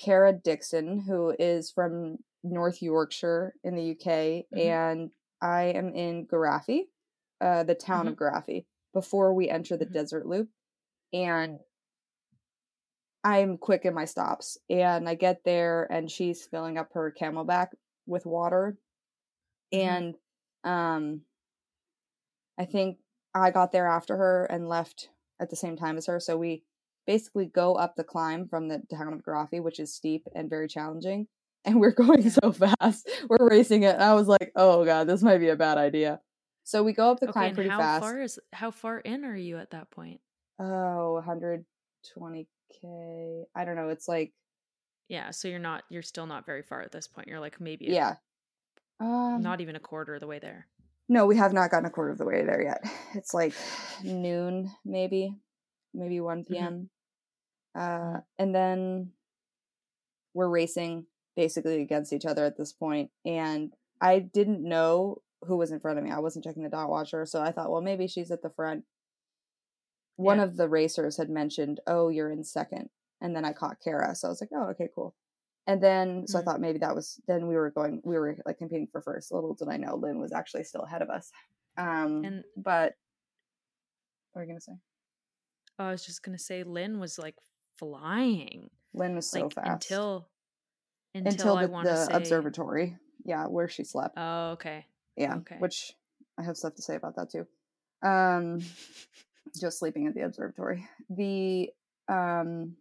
Kara 0.04 0.34
Dixon, 0.34 1.00
who 1.08 1.34
is 1.40 1.72
from 1.72 2.18
North 2.44 2.82
Yorkshire 2.82 3.54
in 3.63 3.75
the 3.75 3.92
UK, 3.92 4.48
Mhm. 4.54 4.66
and 4.66 5.12
I 5.42 5.63
am 5.66 5.94
in 5.96 6.28
Gorafe, 6.28 6.90
uh, 7.40 7.63
the 7.63 7.75
town 7.75 8.10
of 8.10 8.16
Gorafe, 8.18 8.66
before 8.94 9.34
we 9.34 9.48
enter 9.48 9.78
the 9.78 9.86
Mhm. 9.86 9.94
desert 9.94 10.25
loop. 10.25 10.50
And 11.13 11.60
I'm 13.24 13.58
quick 13.58 13.86
in 13.86 13.94
my 13.94 14.06
stops. 14.06 14.58
And 14.70 15.08
I 15.08 15.16
get 15.16 15.44
there, 15.46 15.86
and 15.90 16.10
she's 16.12 16.46
filling 16.48 16.78
up 16.78 16.92
her 16.94 17.13
camelback 17.18 17.68
with 18.08 18.25
water. 18.25 18.78
Mhm. 19.74 19.80
And 19.88 20.16
um, 20.63 21.25
I 22.62 22.65
think 22.65 22.98
I 23.34 23.50
got 23.51 23.72
there 23.72 23.88
after 23.88 24.15
her 24.18 24.46
and 24.46 24.70
left 24.70 25.10
at 25.39 25.50
the 25.50 25.56
same 25.56 25.75
time 25.75 25.98
as 25.98 26.06
her. 26.06 26.20
So 26.20 26.38
we 26.38 26.63
basically 27.08 27.48
go 27.48 27.74
up 27.74 27.96
the 27.96 28.03
climb 28.03 28.48
from 28.48 28.68
the 28.68 28.84
town 28.94 29.13
of 29.13 29.24
Gorafe, 29.24 29.63
which 29.63 29.80
is 29.80 29.94
steep 29.94 30.27
and 30.36 30.50
very 30.50 30.68
challenging. 30.68 31.27
And 31.63 31.80
we're 31.80 31.91
going 31.91 32.27
so 32.27 32.51
fast. 32.51 33.08
We're 33.30 33.48
racing 33.48 33.84
it. 33.84 33.94
And 33.94 34.03
I 34.03 34.15
was 34.15 34.27
like, 34.27 34.51
oh 34.56 34.84
God, 34.84 35.06
this 35.06 35.22
might 35.22 35.38
be 35.38 35.50
a 35.50 35.56
bad 35.56 35.77
idea. 35.77 36.20
So 36.63 36.82
we 36.82 36.91
go 36.91 37.12
up 37.12 37.20
the 37.20 37.27
Okay, 37.27 37.34
climb 37.34 37.53
pretty 37.53 37.70
how 37.70 37.77
fast. 37.77 38.01
far 38.01 38.20
is 38.20 38.39
how 38.51 38.72
far 38.72 38.98
in 39.00 39.24
are 39.25 39.36
you 39.36 39.60
at 39.60 39.70
that 39.70 39.91
point? 39.91 40.22
Oh, 40.58 41.22
120K. 41.24 43.44
I 43.56 43.65
don't 43.65 43.75
know. 43.75 43.89
It's 43.89 44.08
like, 44.08 44.34
Yeah, 45.08 45.30
so 45.30 45.48
you're 45.48 45.60
not 45.60 45.84
you're 45.91 46.01
still 46.01 46.25
not 46.25 46.48
very 46.48 46.63
far 46.63 46.82
at 46.82 46.91
this 46.91 47.08
point. 47.08 47.27
You're 47.27 47.39
like 47.39 47.62
maybe 47.62 47.89
a- 47.89 47.94
yeah. 47.94 48.15
Um, 49.00 49.41
not 49.41 49.62
even 49.62 49.75
a 49.75 49.80
quarter 49.80 50.15
of 50.15 50.22
the 50.22 50.27
way 50.27 50.39
there. 50.39 50.68
No, 51.12 51.25
we 51.25 51.36
have 51.36 51.51
not 51.51 51.72
gotten 51.72 51.86
a 51.86 51.89
quarter 51.89 52.12
of 52.12 52.18
the 52.18 52.25
way 52.25 52.41
there 52.46 52.62
yet. 52.63 52.82
It's 53.15 53.34
like 53.34 53.53
noon, 54.01 54.72
maybe, 54.86 55.36
maybe 55.94 56.22
1 56.22 56.46
p.m. 56.46 56.89
Uh, 57.75 58.22
and 58.39 58.56
then 58.56 59.12
we're 60.34 60.48
racing 60.48 61.08
basically 61.36 61.82
against 61.82 62.13
each 62.13 62.25
other 62.25 62.46
at 62.46 62.56
this 62.58 62.72
point. 62.72 63.12
And 63.25 63.74
I 64.00 64.20
didn't 64.20 64.63
know 64.63 65.22
who 65.44 65.58
was 65.58 65.72
in 65.72 65.82
front 65.82 65.98
of 65.98 66.06
me. 66.06 66.12
I 66.12 66.20
wasn't 66.20 66.46
checking 66.46 66.63
the 66.63 66.70
dot 66.70 66.89
watcher. 66.89 67.25
So 67.25 67.41
I 67.41 67.51
thought, 67.51 67.70
well, 67.70 67.82
maybe 67.82 68.08
she's 68.08 68.32
at 68.32 68.41
the 68.41 68.50
front. 68.50 68.86
One 70.15 70.38
Yeah. 70.38 70.46
of 70.46 70.56
the 70.56 70.70
racers 70.70 71.18
had 71.18 71.30
mentioned, 71.30 71.82
oh, 71.88 72.08
you're 72.08 72.32
in 72.32 72.46
second. 72.46 72.89
And 73.20 73.36
then 73.36 73.44
I 73.44 73.51
caught 73.51 73.82
Kara. 73.84 74.15
So 74.15 74.30
I 74.30 74.32
was 74.32 74.39
like, 74.39 74.51
oh, 74.56 74.70
okay, 74.70 74.88
cool. 74.96 75.13
And 75.72 75.82
then, 75.82 76.28
so 76.28 76.38
I 76.38 76.42
Mhm. 76.42 76.46
thought 76.46 76.60
maybe 76.60 76.80
that 76.80 76.94
was, 76.94 77.22
then 77.28 77.48
we 77.48 77.56
were 77.56 77.72
going, 77.72 78.01
we 78.04 78.20
were 78.20 78.36
like 78.46 78.58
competing 78.58 78.88
for 78.88 79.01
first. 79.01 79.32
Little 79.32 79.54
did 79.54 79.70
I 79.70 79.78
know 79.78 79.96
Lynn 79.96 80.20
was 80.20 80.34
actually 80.34 80.66
still 80.66 80.82
ahead 80.82 81.01
of 81.01 81.10
us. 81.10 81.32
Um, 81.78 82.25
And 82.25 82.44
but 82.58 82.94
what 84.34 84.42
are 84.42 84.44
you 84.44 84.50
going 84.50 84.58
to 84.60 84.63
say? 84.63 84.78
I 85.80 85.92
was 85.92 86.06
just 86.06 86.22
gonna 86.24 86.38
say 86.38 86.63
Lynn 86.63 87.00
was 87.00 87.18
like 87.18 87.36
flying. 87.78 88.70
Lynn 88.94 89.16
was 89.16 89.30
so 89.30 89.44
like 89.44 89.54
fast. 89.54 89.90
until 89.90 90.30
until, 91.16 91.58
until 91.58 91.58
I 91.58 91.84
to 91.84 91.90
the 91.90 92.06
say 92.06 92.13
observatory. 92.13 92.98
Yeah, 93.24 93.48
where 93.48 93.70
she 93.70 93.84
slept. 93.86 94.16
Oh, 94.18 94.51
okay. 94.51 94.86
yeah, 95.16 95.38
okay. 95.38 95.56
which 95.60 95.96
I 96.38 96.44
have 96.44 96.58
stuff 96.58 96.75
to 96.75 96.82
say 96.82 96.96
about 96.96 97.16
that 97.16 97.32
too. 97.32 97.48
Um, 98.08 98.60
just 99.60 99.80
sleeping 99.80 100.06
at 100.08 100.13
the 100.16 100.22
observatory. 100.25 100.88
The 101.10 101.72
um, 102.10 102.75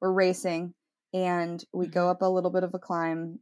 we're 0.00 0.12
racing, 0.12 0.74
and 1.14 1.64
we 1.72 1.86
go 1.86 2.06
Mhm. 2.06 2.10
up 2.10 2.22
a 2.22 2.26
little 2.26 2.50
bit 2.50 2.64
of 2.64 2.74
a 2.74 2.78
climb, 2.78 3.38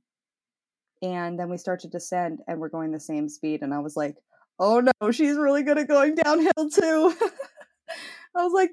and 1.02 1.38
then 1.40 1.48
we 1.50 1.56
start 1.56 1.80
to 1.80 1.88
descend, 1.88 2.40
and 2.46 2.60
we're 2.60 2.68
going 2.68 2.92
the 2.92 3.00
same 3.00 3.28
speed. 3.28 3.62
And 3.62 3.74
I 3.74 3.80
was 3.80 3.96
like, 3.96 4.16
"Oh 4.60 4.80
no, 4.80 5.10
she's 5.10 5.36
really 5.36 5.64
good 5.64 5.78
at 5.78 5.88
going 5.88 6.14
downhill 6.14 6.70
too." 6.70 7.16
I 8.36 8.44
was 8.44 8.52
like, 8.52 8.72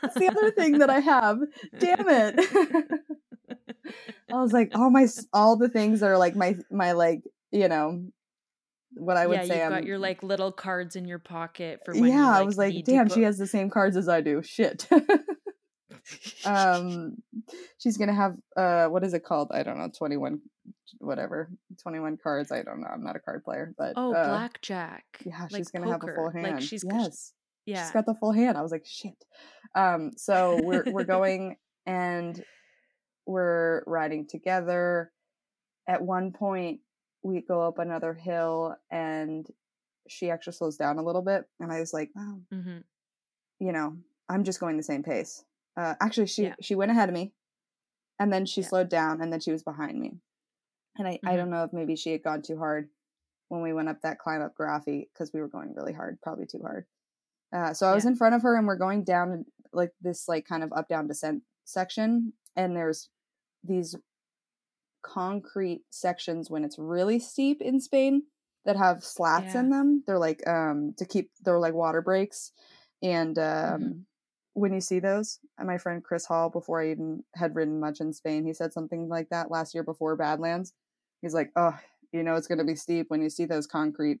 "That's 0.00 0.14
the 0.14 0.28
other 0.28 0.50
thing 0.52 0.78
that 0.78 0.88
I 0.88 1.00
have." 1.00 1.38
Damn 1.78 2.08
it. 2.08 2.40
I 4.32 4.40
was 4.42 4.52
like, 4.52 4.76
all 4.76 4.90
my 4.90 5.06
all 5.32 5.56
the 5.56 5.68
things 5.68 6.00
that 6.00 6.08
are 6.10 6.18
like 6.18 6.34
my 6.36 6.56
my 6.70 6.92
like 6.92 7.22
you 7.52 7.68
know 7.68 8.06
what 8.94 9.16
I 9.16 9.26
would 9.26 9.34
yeah, 9.36 9.44
say. 9.44 9.54
you've 9.56 9.64
I'm, 9.64 9.70
got 9.72 9.84
your 9.84 9.98
like 9.98 10.22
little 10.22 10.50
cards 10.52 10.96
in 10.96 11.06
your 11.06 11.18
pocket 11.18 11.80
for 11.84 11.92
when 11.94 12.06
yeah. 12.06 12.32
you, 12.32 12.40
I 12.40 12.42
was 12.42 12.56
like, 12.56 12.74
damn, 12.84 13.08
she 13.08 13.22
has 13.22 13.38
the 13.38 13.46
same 13.46 13.70
cards 13.70 13.96
as 13.96 14.08
I 14.08 14.20
do. 14.20 14.42
Shit. 14.42 14.88
um, 16.44 17.16
she's 17.78 17.96
gonna 17.96 18.14
have 18.14 18.36
uh, 18.56 18.86
what 18.86 19.04
is 19.04 19.14
it 19.14 19.24
called? 19.24 19.50
I 19.52 19.62
don't 19.62 19.78
know, 19.78 19.90
twenty 19.96 20.16
one, 20.16 20.40
whatever, 20.98 21.50
twenty 21.82 21.98
one 21.98 22.16
cards. 22.16 22.52
I 22.52 22.62
don't 22.62 22.80
know. 22.80 22.88
I'm 22.92 23.04
not 23.04 23.16
a 23.16 23.20
card 23.20 23.44
player, 23.44 23.74
but 23.76 23.94
oh, 23.96 24.12
uh, 24.12 24.28
blackjack. 24.28 25.04
Yeah, 25.24 25.42
like 25.42 25.56
she's 25.56 25.70
gonna 25.70 25.90
have 25.90 26.02
a 26.02 26.12
full 26.12 26.30
hand. 26.30 26.54
Like 26.54 26.60
she's 26.62 26.84
yes, 26.88 27.32
yeah. 27.64 27.84
she's 27.84 27.92
got 27.92 28.06
the 28.06 28.14
full 28.14 28.32
hand. 28.32 28.56
I 28.56 28.62
was 28.62 28.72
like, 28.72 28.86
shit. 28.86 29.24
Um, 29.74 30.12
so 30.16 30.60
we're 30.62 30.84
we're 30.86 31.04
going 31.18 31.56
and 31.86 32.42
we're 33.26 33.82
riding 33.86 34.26
together. 34.26 35.12
At 35.88 36.02
one 36.02 36.32
point, 36.32 36.80
we 37.22 37.42
go 37.42 37.60
up 37.62 37.78
another 37.78 38.14
hill, 38.14 38.76
and 38.90 39.46
she 40.08 40.30
actually 40.30 40.54
slows 40.54 40.76
down 40.76 40.98
a 40.98 41.02
little 41.02 41.22
bit, 41.22 41.44
and 41.60 41.72
I 41.72 41.80
was 41.80 41.92
like, 41.92 42.10
wow, 42.14 42.38
hmm 42.52 42.78
you 43.58 43.72
know, 43.72 43.96
I'm 44.28 44.44
just 44.44 44.60
going 44.60 44.76
the 44.76 44.82
same 44.82 45.02
pace. 45.02 45.44
Uh, 45.76 45.94
actually, 46.00 46.26
she 46.26 46.48
Yeah. 46.48 46.56
she 46.60 46.74
went 46.74 46.90
ahead 46.90 47.08
of 47.08 47.14
me, 47.14 47.32
and 48.18 48.32
then 48.32 48.46
she 48.46 48.62
Yeah. 48.62 48.70
slowed 48.70 48.88
down, 48.88 49.20
and 49.22 49.32
then 49.32 49.40
she 49.40 49.52
was 49.52 49.62
behind 49.64 50.00
me. 50.00 50.20
And 50.98 51.08
I, 51.08 51.20
I 51.26 51.36
Mhm. 51.36 51.38
don't 51.38 51.50
know 51.50 51.64
if 51.64 51.72
maybe 51.72 51.96
she 51.96 52.12
had 52.12 52.22
gone 52.22 52.42
too 52.42 52.58
hard 52.58 52.90
when 53.48 53.62
we 53.62 53.72
went 53.72 53.88
up 53.88 54.02
that 54.02 54.18
climb 54.18 54.42
up 54.42 54.54
Gorafe 54.56 55.08
because 55.12 55.32
we 55.32 55.40
were 55.40 55.48
going 55.48 55.74
really 55.74 55.92
hard, 55.92 56.20
probably 56.22 56.46
too 56.46 56.60
hard. 56.62 56.86
Uh, 57.52 57.74
so 57.74 57.86
I 57.88 57.94
was 57.94 58.04
Yeah. 58.04 58.06
in 58.06 58.16
front 58.16 58.34
of 58.34 58.42
her, 58.42 58.56
and 58.56 58.66
we're 58.66 58.76
going 58.76 59.04
down 59.04 59.46
like 59.72 59.92
this 60.00 60.28
like 60.28 60.46
kind 60.46 60.62
of 60.64 60.72
up 60.72 60.88
down 60.88 61.06
descent 61.08 61.44
section, 61.64 62.34
and 62.56 62.76
there's 62.76 63.10
these 63.64 63.96
concrete 65.02 65.82
sections 65.90 66.50
when 66.50 66.64
it's 66.64 66.78
really 66.78 67.18
steep 67.18 67.62
in 67.62 67.80
Spain 67.80 68.22
that 68.64 68.76
have 68.76 69.04
slats 69.04 69.54
in 69.54 69.70
them. 69.70 70.02
They're 70.06 70.18
like 70.18 70.46
um 70.46 70.94
to 70.98 71.04
keep 71.04 71.30
they're 71.42 71.58
like 71.60 71.74
water 71.74 72.02
breaks. 72.02 72.52
And 73.02 73.38
um 73.38 73.80
Mhm. 73.80 74.06
When 74.56 74.72
you 74.72 74.80
see 74.80 75.00
those, 75.00 75.38
and 75.58 75.66
my 75.66 75.76
friend 75.76 76.02
Chris 76.02 76.24
Hall, 76.24 76.48
before 76.48 76.80
I 76.80 76.90
even 76.90 77.22
had 77.34 77.54
ridden 77.54 77.78
much 77.78 78.00
in 78.00 78.12
Spain, 78.14 78.44
he 78.46 78.54
said 78.54 78.72
something 78.72 79.06
like 79.08 79.28
that 79.28 79.50
last 79.50 79.74
year 79.74 79.82
before 79.82 80.16
Badlands. 80.16 80.72
He's 81.20 81.34
like, 81.34 81.50
Oh, 81.56 81.78
you 82.12 82.22
know 82.22 82.36
it's 82.36 82.46
gonna 82.46 82.64
be 82.64 82.74
steep 82.74 83.06
when 83.10 83.20
you 83.22 83.28
see 83.28 83.44
those 83.44 83.66
concrete 83.66 84.20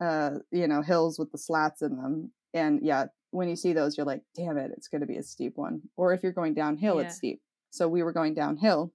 uh, 0.00 0.38
you 0.50 0.66
know, 0.66 0.82
hills 0.82 1.18
with 1.18 1.30
the 1.30 1.38
slats 1.38 1.82
in 1.82 1.96
them. 1.96 2.32
And 2.54 2.80
yeah, 2.82 3.06
when 3.30 3.48
you 3.48 3.56
see 3.56 3.72
those, 3.72 3.96
you're 3.96 4.06
like, 4.06 4.22
damn 4.34 4.56
it, 4.58 4.72
it's 4.76 4.88
gonna 4.88 5.06
be 5.06 5.18
a 5.18 5.22
steep 5.22 5.56
one. 5.56 5.82
Or 5.96 6.12
if 6.12 6.22
you're 6.22 6.32
going 6.32 6.54
downhill, 6.54 6.96
Yeah. 6.96 7.02
it's 7.02 7.16
steep. 7.16 7.40
So 7.70 7.86
we 7.88 8.02
were 8.02 8.12
going 8.12 8.34
downhill, 8.34 8.92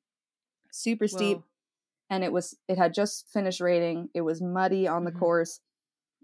super 0.72 1.08
steep 1.08 1.38
Whoa. 1.38 1.46
and 2.10 2.24
it 2.26 2.32
was 2.34 2.58
it 2.68 2.78
had 2.78 2.94
just 2.94 3.30
finished 3.30 3.62
raining 3.62 4.10
it 4.14 4.22
was 4.22 4.42
muddy 4.42 4.88
on 4.88 5.04
the 5.06 5.12
Mhm. 5.12 5.20
course 5.20 5.60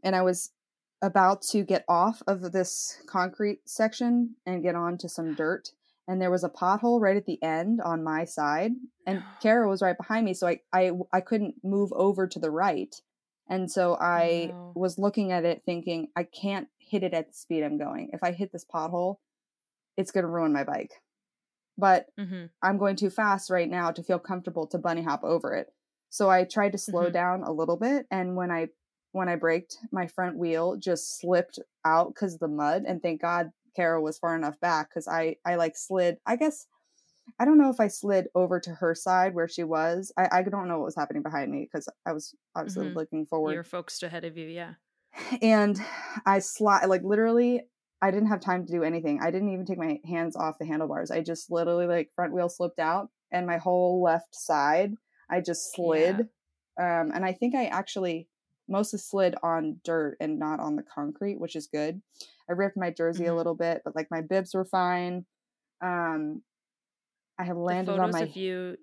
and 0.04 0.16
i 0.16 0.22
was 0.22 0.52
about 1.02 1.42
to 1.42 1.64
get 1.64 1.86
off 1.88 2.22
of 2.28 2.52
this 2.52 3.02
concrete 3.08 3.60
section 3.70 4.36
and 4.46 4.64
get 4.64 4.76
onto 4.76 5.08
some 5.08 5.36
dirt 5.36 5.70
and 6.08 6.22
there 6.22 6.32
was 6.32 6.44
a 6.44 6.50
pothole 6.50 7.02
right 7.02 7.18
at 7.18 7.26
the 7.26 7.42
end 7.44 7.82
on 7.82 8.04
my 8.04 8.26
side 8.26 8.72
and 9.06 9.24
kara 9.42 9.68
was 9.70 9.82
right 9.82 9.98
behind 9.98 10.26
me 10.26 10.34
so 10.34 10.48
i 10.48 10.60
i, 10.74 10.92
I 11.14 11.22
couldn't 11.22 11.56
move 11.64 11.92
over 11.94 12.28
to 12.28 12.40
the 12.40 12.52
right 12.52 12.96
and 13.50 13.70
so 13.72 13.96
i 14.02 14.48
no. 14.54 14.72
was 14.76 14.98
looking 14.98 15.32
at 15.32 15.46
it 15.46 15.62
thinking 15.66 16.08
i 16.16 16.24
can't 16.24 16.68
hit 16.80 17.04
it 17.04 17.14
at 17.14 17.28
the 17.28 17.34
speed 17.34 17.64
i'm 17.64 17.78
going 17.78 18.10
if 18.14 18.24
i 18.24 18.32
hit 18.32 18.52
this 18.52 18.66
pothole 18.66 19.18
it's 19.98 20.12
going 20.12 20.24
to 20.24 20.30
ruin 20.30 20.54
my 20.54 20.64
bike 20.64 20.94
but 21.78 22.08
Mhm. 22.18 22.50
I'm 22.62 22.78
going 22.78 22.96
too 22.96 23.10
fast 23.10 23.50
right 23.50 23.70
now 23.70 23.92
to 23.92 24.04
feel 24.04 24.20
comfortable 24.20 24.66
to 24.68 24.78
bunny 24.80 25.04
hop 25.04 25.24
over 25.24 25.54
it. 25.54 25.72
So 26.10 26.30
I 26.30 26.44
tried 26.44 26.72
to 26.72 26.78
slow 26.78 27.10
Mhm. 27.10 27.14
down 27.14 27.44
a 27.44 27.52
little 27.52 27.78
bit 27.78 28.08
and 28.10 28.36
when 28.36 28.50
I 28.52 28.70
when 29.18 29.30
I 29.30 29.36
braked, 29.36 29.78
my 29.92 30.08
front 30.08 30.38
wheel 30.38 30.76
just 30.78 31.20
slipped 31.20 31.60
out 31.86 32.16
cuz 32.16 32.38
the 32.38 32.48
mud 32.48 32.84
and 32.88 33.02
thank 33.02 33.22
God 33.22 33.52
Kara 33.76 34.02
was 34.02 34.18
far 34.18 34.36
enough 34.36 34.60
back 34.60 34.92
cuz 34.94 35.08
I 35.08 35.38
I 35.46 35.56
like 35.56 35.76
slid. 35.76 36.18
I 36.26 36.36
guess 36.36 36.68
I 37.40 37.46
don't 37.46 37.58
know 37.58 37.70
if 37.70 37.80
I 37.80 37.88
slid 37.88 38.28
over 38.36 38.60
to 38.62 38.72
her 38.76 38.96
side 38.96 39.36
where 39.36 39.48
she 39.50 39.64
was. 39.64 40.12
I 40.18 40.30
I 40.40 40.42
don't 40.44 40.68
know 40.70 40.78
what 40.80 40.86
was 40.86 40.96
happening 40.96 41.24
behind 41.24 41.52
me 41.52 41.68
cuz 41.74 41.90
I 42.06 42.14
was 42.14 42.34
obviously 42.56 42.88
Mhm. 42.88 42.96
looking 42.96 43.26
forward 43.26 43.54
You're 43.54 43.64
focused 43.64 44.04
ahead 44.04 44.24
of 44.24 44.38
you, 44.38 44.48
yeah. 44.48 44.76
and 45.42 45.80
I 46.26 46.40
slide 46.40 46.86
like 46.88 47.04
literally 47.04 47.64
I 48.02 48.12
didn't 48.12 48.28
have 48.30 48.42
time 48.42 48.64
to 48.66 48.72
do 48.72 48.84
anything. 48.84 49.20
I 49.22 49.32
didn't 49.32 49.50
even 49.50 49.66
take 49.66 49.80
my 49.80 50.00
hands 50.06 50.36
off 50.36 50.60
the 50.60 50.66
handlebars. 50.68 51.10
I 51.10 51.22
just 51.22 51.50
literally 51.50 51.88
like 51.88 52.12
front 52.16 52.32
wheel 52.34 52.48
slipped 52.50 52.80
out 52.80 53.10
and 53.32 53.48
my 53.48 53.58
whole 53.58 54.02
left 54.04 54.36
side 54.36 54.94
I 55.30 55.42
just 55.42 55.74
slid. 55.74 56.20
Um 56.80 57.12
and 57.16 57.26
I 57.26 57.34
think 57.34 57.56
I 57.56 57.66
actually 57.66 58.28
mostly 58.70 59.00
slid 59.00 59.36
on 59.44 59.82
dirt 59.84 60.18
and 60.20 60.40
not 60.40 60.60
on 60.60 60.76
the 60.76 60.84
concrete, 60.84 61.40
which 61.40 61.56
is 61.56 61.68
good. 61.68 62.02
I 62.50 62.54
ripped 62.54 62.78
my 62.78 62.92
jersey 62.92 63.26
a 63.26 63.36
Mhm. 63.36 63.36
little 63.36 63.56
bit, 63.56 63.82
but 63.86 63.96
like 63.96 64.10
my 64.12 64.22
bibs 64.22 64.54
were 64.56 64.66
fine. 64.66 65.26
Um 65.82 66.44
I 67.40 67.44
have 67.46 67.58
The 67.68 67.76
landed 67.76 67.86
photos 67.86 68.00
on 68.00 68.12
my 68.12 68.30
of 68.30 68.36
you 68.36 68.78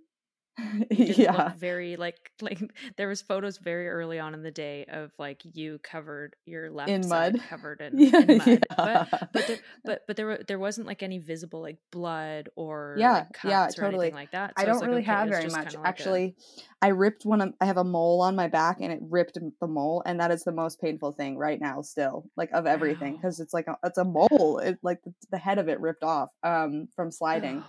yeah. 0.91 1.53
very 1.59 1.97
like 1.97 2.31
like 2.41 2.61
there 2.97 3.09
was 3.09 3.21
photos 3.23 3.59
very 3.59 3.89
early 3.89 4.19
on 4.19 4.35
in 4.35 4.43
the 4.43 4.51
day 4.51 4.85
of 4.87 5.11
like 5.19 5.43
you 5.55 5.79
covered 5.83 6.37
your 6.47 6.71
left 6.71 6.91
In 6.91 7.03
side 7.03 7.35
mud. 7.35 7.43
covered 7.49 7.81
in, 7.81 7.99
Yeah, 7.99 8.21
in 8.21 8.37
mud. 8.39 8.67
But 8.77 8.79
yeah. 8.79 9.05
but 9.33 9.47
there, 9.47 9.59
but 9.85 10.03
but 10.07 10.17
there 10.17 10.39
there 10.47 10.59
wasn't 10.59 10.87
like 10.87 11.03
any 11.03 11.19
visible 11.19 11.61
like 11.61 11.79
blood 11.91 12.49
or 12.57 12.97
Yeah, 12.99 13.13
like 13.13 13.39
yeah, 13.45 13.67
or 13.67 13.73
totally. 13.73 14.07
anything 14.07 14.15
like 14.15 14.31
that. 14.33 14.55
I 14.57 14.65
So 14.65 14.71
it's 14.71 14.81
don't 14.81 14.81
like, 14.81 14.91
really 14.91 15.03
okay, 15.03 15.11
have 15.13 15.29
very 15.29 15.49
much. 15.49 15.75
like 15.75 15.85
Actually, 15.85 16.37
I 16.83 16.89
ripped 16.89 17.25
one 17.25 17.41
of 17.41 17.55
I 17.61 17.67
have 17.67 17.77
a 17.79 17.85
mole 17.85 18.21
on 18.23 18.37
my 18.37 18.47
back 18.49 18.79
and 18.81 18.93
it 18.93 19.01
ripped 19.03 19.35
the 19.61 19.67
mole 19.67 20.03
and 20.07 20.21
that 20.21 20.31
is 20.31 20.45
the 20.45 20.53
most 20.53 20.81
painful 20.81 21.13
thing 21.13 21.37
right 21.37 21.61
now 21.61 21.83
still. 21.83 22.25
Like 22.37 22.51
of 22.53 22.67
everything 22.67 23.17
because 23.17 23.41
it's 23.41 23.55
like 23.55 23.67
a, 23.67 23.77
it's 23.85 23.99
a 23.99 24.05
mole. 24.05 24.61
It 24.63 24.79
like 24.83 25.03
the, 25.03 25.13
the 25.31 25.39
head 25.39 25.59
of 25.59 25.69
it 25.69 25.81
ripped 25.81 26.05
off 26.05 26.31
um 26.43 26.89
from 26.95 27.11
sliding. 27.11 27.65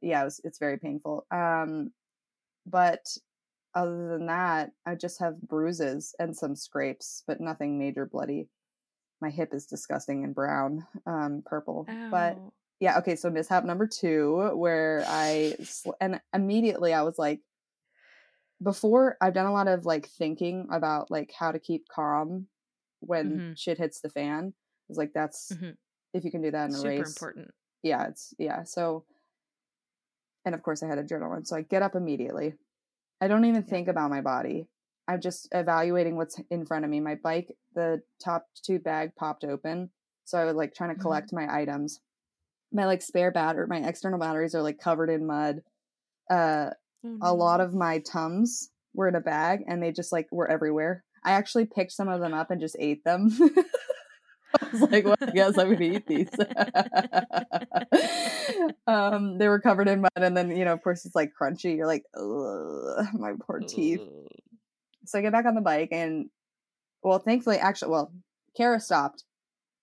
Yeah, 0.00 0.22
it 0.22 0.24
was, 0.24 0.40
it's 0.44 0.58
very 0.58 0.78
painful. 0.78 1.26
Um 1.30 1.92
but 2.66 3.16
other 3.74 4.08
than 4.08 4.26
that, 4.26 4.72
I 4.86 4.94
just 4.96 5.20
have 5.20 5.40
bruises 5.40 6.14
and 6.18 6.36
some 6.36 6.56
scrapes, 6.56 7.22
but 7.26 7.40
nothing 7.40 7.78
major 7.78 8.06
bloody. 8.06 8.48
My 9.20 9.30
hip 9.30 9.54
is 9.54 9.66
disgusting 9.66 10.24
and 10.24 10.34
brown, 10.34 10.86
um 11.06 11.42
purple. 11.46 11.86
But 12.10 12.38
yeah 12.80 12.98
okay 12.98 13.16
so 13.16 13.30
mishap 13.30 13.64
number 13.64 13.86
two 13.86 14.50
where 14.56 15.04
i 15.08 15.54
sl- 15.62 15.92
and 16.00 16.20
immediately 16.34 16.92
i 16.92 17.02
was 17.02 17.18
like 17.18 17.40
before 18.62 19.16
i've 19.20 19.34
done 19.34 19.46
a 19.46 19.52
lot 19.52 19.68
of 19.68 19.84
like 19.84 20.06
thinking 20.06 20.68
about 20.70 21.10
like 21.10 21.32
how 21.36 21.50
to 21.50 21.58
keep 21.58 21.88
calm 21.88 22.46
when 23.00 23.38
Mhm. 23.40 23.58
shit 23.58 23.78
hits 23.78 24.00
the 24.00 24.10
fan 24.10 24.54
i 24.54 24.54
was 24.88 24.98
like 24.98 25.12
that's 25.12 25.50
Mhm. 25.52 25.76
if 26.12 26.24
you 26.24 26.30
can 26.30 26.42
do 26.42 26.50
that 26.50 26.66
in 26.68 26.74
a 26.74 26.78
super 26.78 26.86
race 26.88 27.08
important. 27.08 27.54
yeah 27.82 28.06
it's 28.08 28.34
yeah 28.38 28.62
so 28.62 29.04
and 30.44 30.54
of 30.54 30.62
course 30.62 30.82
i 30.82 30.86
had 30.86 30.98
adrenaline 30.98 31.46
so 31.46 31.56
i 31.56 31.62
get 31.62 31.82
up 31.82 31.94
immediately. 31.94 32.54
I 33.20 33.28
don't 33.28 33.44
even 33.44 33.62
Yeah. 33.62 33.70
think 33.70 33.88
about 33.88 34.10
my 34.10 34.20
body. 34.20 34.66
I'm 35.06 35.20
just 35.20 35.48
evaluating 35.52 36.16
what's 36.16 36.40
in 36.50 36.66
front 36.66 36.84
of 36.84 36.90
me. 36.90 37.00
My 37.00 37.14
bike 37.14 37.56
the 37.74 38.02
top 38.22 38.46
tube 38.64 38.82
bag 38.84 39.14
popped 39.16 39.44
open 39.44 39.90
so 40.24 40.38
i 40.38 40.44
was 40.44 40.54
like 40.56 40.74
trying 40.74 40.90
to 40.90 40.96
Mhm. 40.96 41.02
collect 41.02 41.32
my 41.32 41.46
items. 41.52 42.00
My 42.72 42.86
like 42.86 43.02
spare 43.02 43.30
batter 43.30 43.66
my 43.66 43.78
external 43.78 44.18
batteries 44.18 44.54
are 44.54 44.62
like 44.62 44.78
covered 44.78 45.10
in 45.10 45.26
mud. 45.26 45.62
Uh 46.30 46.70
Oh, 47.04 47.18
a 47.20 47.34
lot 47.34 47.60
of 47.60 47.74
my 47.74 47.98
tums 48.00 48.70
were 48.94 49.08
in 49.08 49.14
a 49.16 49.20
bag 49.20 49.64
and 49.68 49.82
they 49.82 49.90
just 49.92 50.12
like 50.12 50.28
were 50.32 50.48
everywhere. 50.50 51.04
I 51.24 51.32
actually 51.32 51.66
picked 51.66 51.92
some 51.92 52.08
of 52.08 52.20
them 52.20 52.34
up 52.34 52.50
and 52.50 52.60
just 52.60 52.76
ate 52.78 53.02
them 53.04 53.30
i 54.60 54.68
was 54.72 54.82
like 54.82 55.04
well 55.04 55.16
i 55.20 55.30
guess 55.30 55.58
i'm 55.58 55.72
gonna 55.72 55.84
eat 55.84 56.06
these 56.06 56.28
um 58.86 59.38
they 59.38 59.48
were 59.48 59.60
covered 59.60 59.88
in 59.88 60.00
mud 60.00 60.10
and 60.16 60.36
then 60.36 60.54
you 60.54 60.64
know 60.64 60.72
of 60.72 60.82
course 60.82 61.06
it's 61.06 61.14
like 61.14 61.32
crunchy 61.40 61.76
you're 61.76 61.86
like 61.86 62.04
Ugh, 62.16 63.06
my 63.14 63.32
poor 63.46 63.60
teeth 63.60 64.00
so 65.04 65.18
I 65.18 65.22
get 65.22 65.32
back 65.32 65.46
on 65.46 65.54
the 65.54 65.60
bike 65.60 65.88
and 65.92 66.26
well, 67.02 67.18
thankfully, 67.18 67.58
actually, 67.58 67.90
well, 67.90 68.12
Kara 68.56 68.80
stopped. 68.80 69.24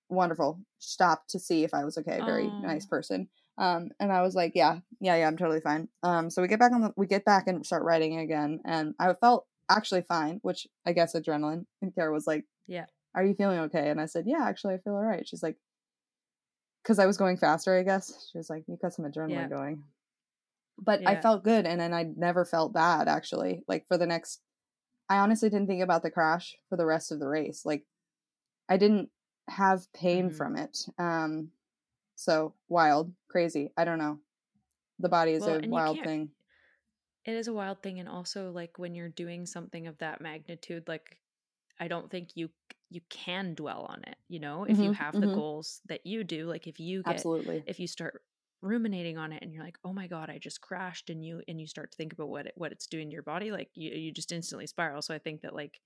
Wonderful. 0.10 0.62
Stopped 0.80 1.30
to 1.32 1.40
see 1.40 1.64
if 1.64 1.74
I 1.74 1.84
was 1.84 1.98
okay. 1.98 2.20
Very 2.24 2.48
nice 2.48 2.86
person. 2.86 3.30
Um, 3.58 3.90
and 4.00 4.12
I 4.12 4.22
was 4.22 4.36
like, 4.36 4.54
yeah, 4.56 4.80
yeah, 5.02 5.18
yeah, 5.18 5.28
I'm 5.28 5.36
totally 5.36 5.60
fine. 5.60 5.90
Um, 6.02 6.30
so 6.30 6.42
we 6.42 6.48
get 6.48 6.60
back 6.60 6.72
on 6.72 6.82
the, 6.82 6.94
we 6.96 7.08
get 7.08 7.26
back 7.26 7.48
and 7.48 7.66
start 7.66 7.84
riding 7.84 8.18
again, 8.18 8.62
and 8.66 8.96
I 9.00 9.14
felt 9.14 9.48
actually 9.70 10.04
fine, 10.04 10.40
which 10.44 10.66
I 10.86 10.94
guess 10.94 11.14
adrenaline. 11.14 11.66
And 11.82 11.94
Kara 11.94 12.14
was 12.14 12.26
like, 12.26 12.46
Yeah. 12.68 12.86
Are 13.16 13.24
you 13.26 13.34
feeling 13.36 13.60
okay? 13.62 13.90
And 13.90 14.00
I 14.02 14.06
said, 14.06 14.26
yeah, 14.28 14.44
actually, 14.44 14.76
I 14.76 14.80
feel 14.80 14.94
all 14.94 15.02
right. 15.04 15.28
She's 15.28 15.44
like, 15.44 15.58
because 16.84 17.00
I 17.00 17.06
was 17.06 17.18
going 17.18 17.38
faster, 17.38 17.78
I 17.78 17.84
guess. 17.84 18.30
She 18.32 18.38
was 18.38 18.50
like, 18.50 18.64
you 18.68 18.78
got 18.82 18.94
some 18.94 19.06
adrenaline 19.06 19.34
Yeah. 19.34 19.50
going. 19.50 19.84
But 20.78 21.02
I 21.06 21.16
felt 21.18 21.44
good, 21.44 21.66
and 21.66 21.80
then 21.80 21.94
I 21.94 22.04
never 22.04 22.46
felt 22.46 22.74
bad 22.74 23.08
actually. 23.08 23.64
Like 23.68 23.88
for 23.88 23.98
the 23.98 24.08
next 24.08 24.42
I 25.10 25.20
honestly 25.20 25.50
didn't 25.50 25.68
think 25.68 25.84
about 25.84 26.04
the 26.04 26.12
crash 26.12 26.58
for 26.70 26.78
the 26.78 26.86
rest 26.86 27.12
of 27.12 27.20
the 27.20 27.28
race. 27.28 27.66
Like 27.66 27.86
I 28.70 28.78
didn't 28.78 29.12
have 29.50 29.92
pain 29.94 30.32
Mhm. 30.32 30.38
from 30.38 30.58
it. 30.58 30.88
Um 31.00 31.52
so 32.16 32.56
wild, 32.70 33.14
crazy. 33.30 33.72
I 33.78 33.86
don't 33.86 34.00
know. 34.00 34.20
The 35.00 35.10
body 35.10 35.34
is 35.34 35.46
Well, 35.46 35.56
a 35.56 35.62
wild 35.64 36.04
thing. 36.04 36.32
It 37.24 37.34
is 37.34 37.48
a 37.48 37.54
wild 37.54 37.82
thing, 37.82 38.00
and 38.02 38.10
also 38.10 38.52
like 38.52 38.78
when 38.78 38.94
you're 38.94 39.08
doing 39.08 39.46
something 39.46 39.88
of 39.88 39.98
that 40.00 40.20
magnitude, 40.20 40.88
like 40.90 41.22
I 41.80 41.88
don't 41.88 42.10
think 42.12 42.36
you 42.36 42.52
you 42.90 43.02
can 43.10 43.54
dwell 43.56 43.86
on 43.90 44.04
it. 44.08 44.18
You 44.28 44.40
know, 44.40 44.64
if 44.66 44.82
you 44.82 44.92
Mhm, 44.92 44.94
have 44.94 45.20
the 45.20 45.28
mhm. 45.28 45.28
goals 45.28 45.82
that 45.88 46.06
you 46.06 46.24
do, 46.24 46.48
like 46.48 46.68
if 46.68 46.80
you 46.80 47.04
get 47.04 47.28
Absolutely. 47.28 47.66
if 47.66 47.80
you 47.80 47.88
start 47.88 48.22
ruminating 48.62 49.18
on 49.18 49.32
it 49.32 49.42
and 49.42 49.54
you're 49.54 49.64
like 49.64 49.78
oh 49.86 49.94
my 49.94 50.06
god 50.06 50.30
i 50.30 50.38
just 50.38 50.60
crashed 50.60 51.10
and 51.10 51.24
you 51.24 51.42
and 51.48 51.62
you 51.62 51.66
start 51.66 51.92
to 51.92 51.96
think 51.96 52.12
about 52.12 52.28
what 52.28 52.46
it, 52.46 52.52
what 52.58 52.74
it's 52.74 52.88
doing 52.88 53.08
to 53.10 53.14
your 53.14 53.24
body 53.24 53.52
like 53.52 53.70
you, 53.74 53.90
you 53.92 54.12
just 54.12 54.34
instantly 54.34 54.68
spiral 54.68 55.02
so 55.02 55.14
i 55.14 55.18
think 55.18 55.40
that 55.40 55.56
like 55.56 55.80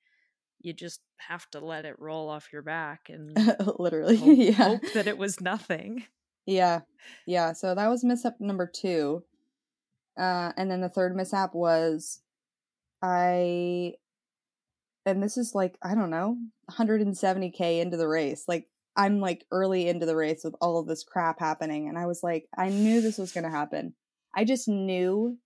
you 0.59 0.73
just 0.73 1.01
have 1.17 1.49
to 1.51 1.59
let 1.59 1.85
it 1.85 1.99
roll 1.99 2.29
off 2.29 2.51
your 2.53 2.61
back 2.63 3.09
and 3.09 3.43
Literally. 3.79 4.17
hope, 4.19 4.39
yeah. 4.57 4.79
hope 4.81 4.91
that 4.93 5.07
it 5.07 5.17
was 5.17 5.41
nothing 5.41 6.05
Yeah. 6.45 6.81
Yeah. 7.25 7.53
So 7.53 7.75
that 7.75 7.87
was 7.87 8.03
mishap 8.03 8.39
number 8.39 8.67
two. 8.67 9.23
Uh, 10.17 10.53
and 10.57 10.71
then 10.71 10.81
the 10.81 10.89
third 10.89 11.15
mishap 11.15 11.55
was 11.55 12.21
I, 13.01 13.95
and 15.05 15.21
this 15.21 15.37
is 15.37 15.53
like, 15.53 15.77
I 15.81 15.95
don't 15.95 16.09
know, 16.09 16.37
170K 16.71 17.81
into 17.81 17.97
the 17.97 18.07
race. 18.07 18.45
Like, 18.47 18.67
I'm 18.95 19.19
like 19.19 19.45
early 19.51 19.87
into 19.87 20.05
the 20.05 20.15
race 20.15 20.43
with 20.43 20.55
all 20.61 20.79
of 20.79 20.87
this 20.87 21.03
crap 21.03 21.39
happening. 21.39 21.87
And 21.89 21.97
I 21.97 22.05
was 22.05 22.21
like, 22.23 22.47
I 22.57 22.69
knew 22.69 23.01
this 23.01 23.17
was 23.17 23.31
going 23.31 23.43
to 23.43 23.49
happen. 23.49 23.95
I 24.35 24.45
just 24.45 24.67
knew 24.67 25.37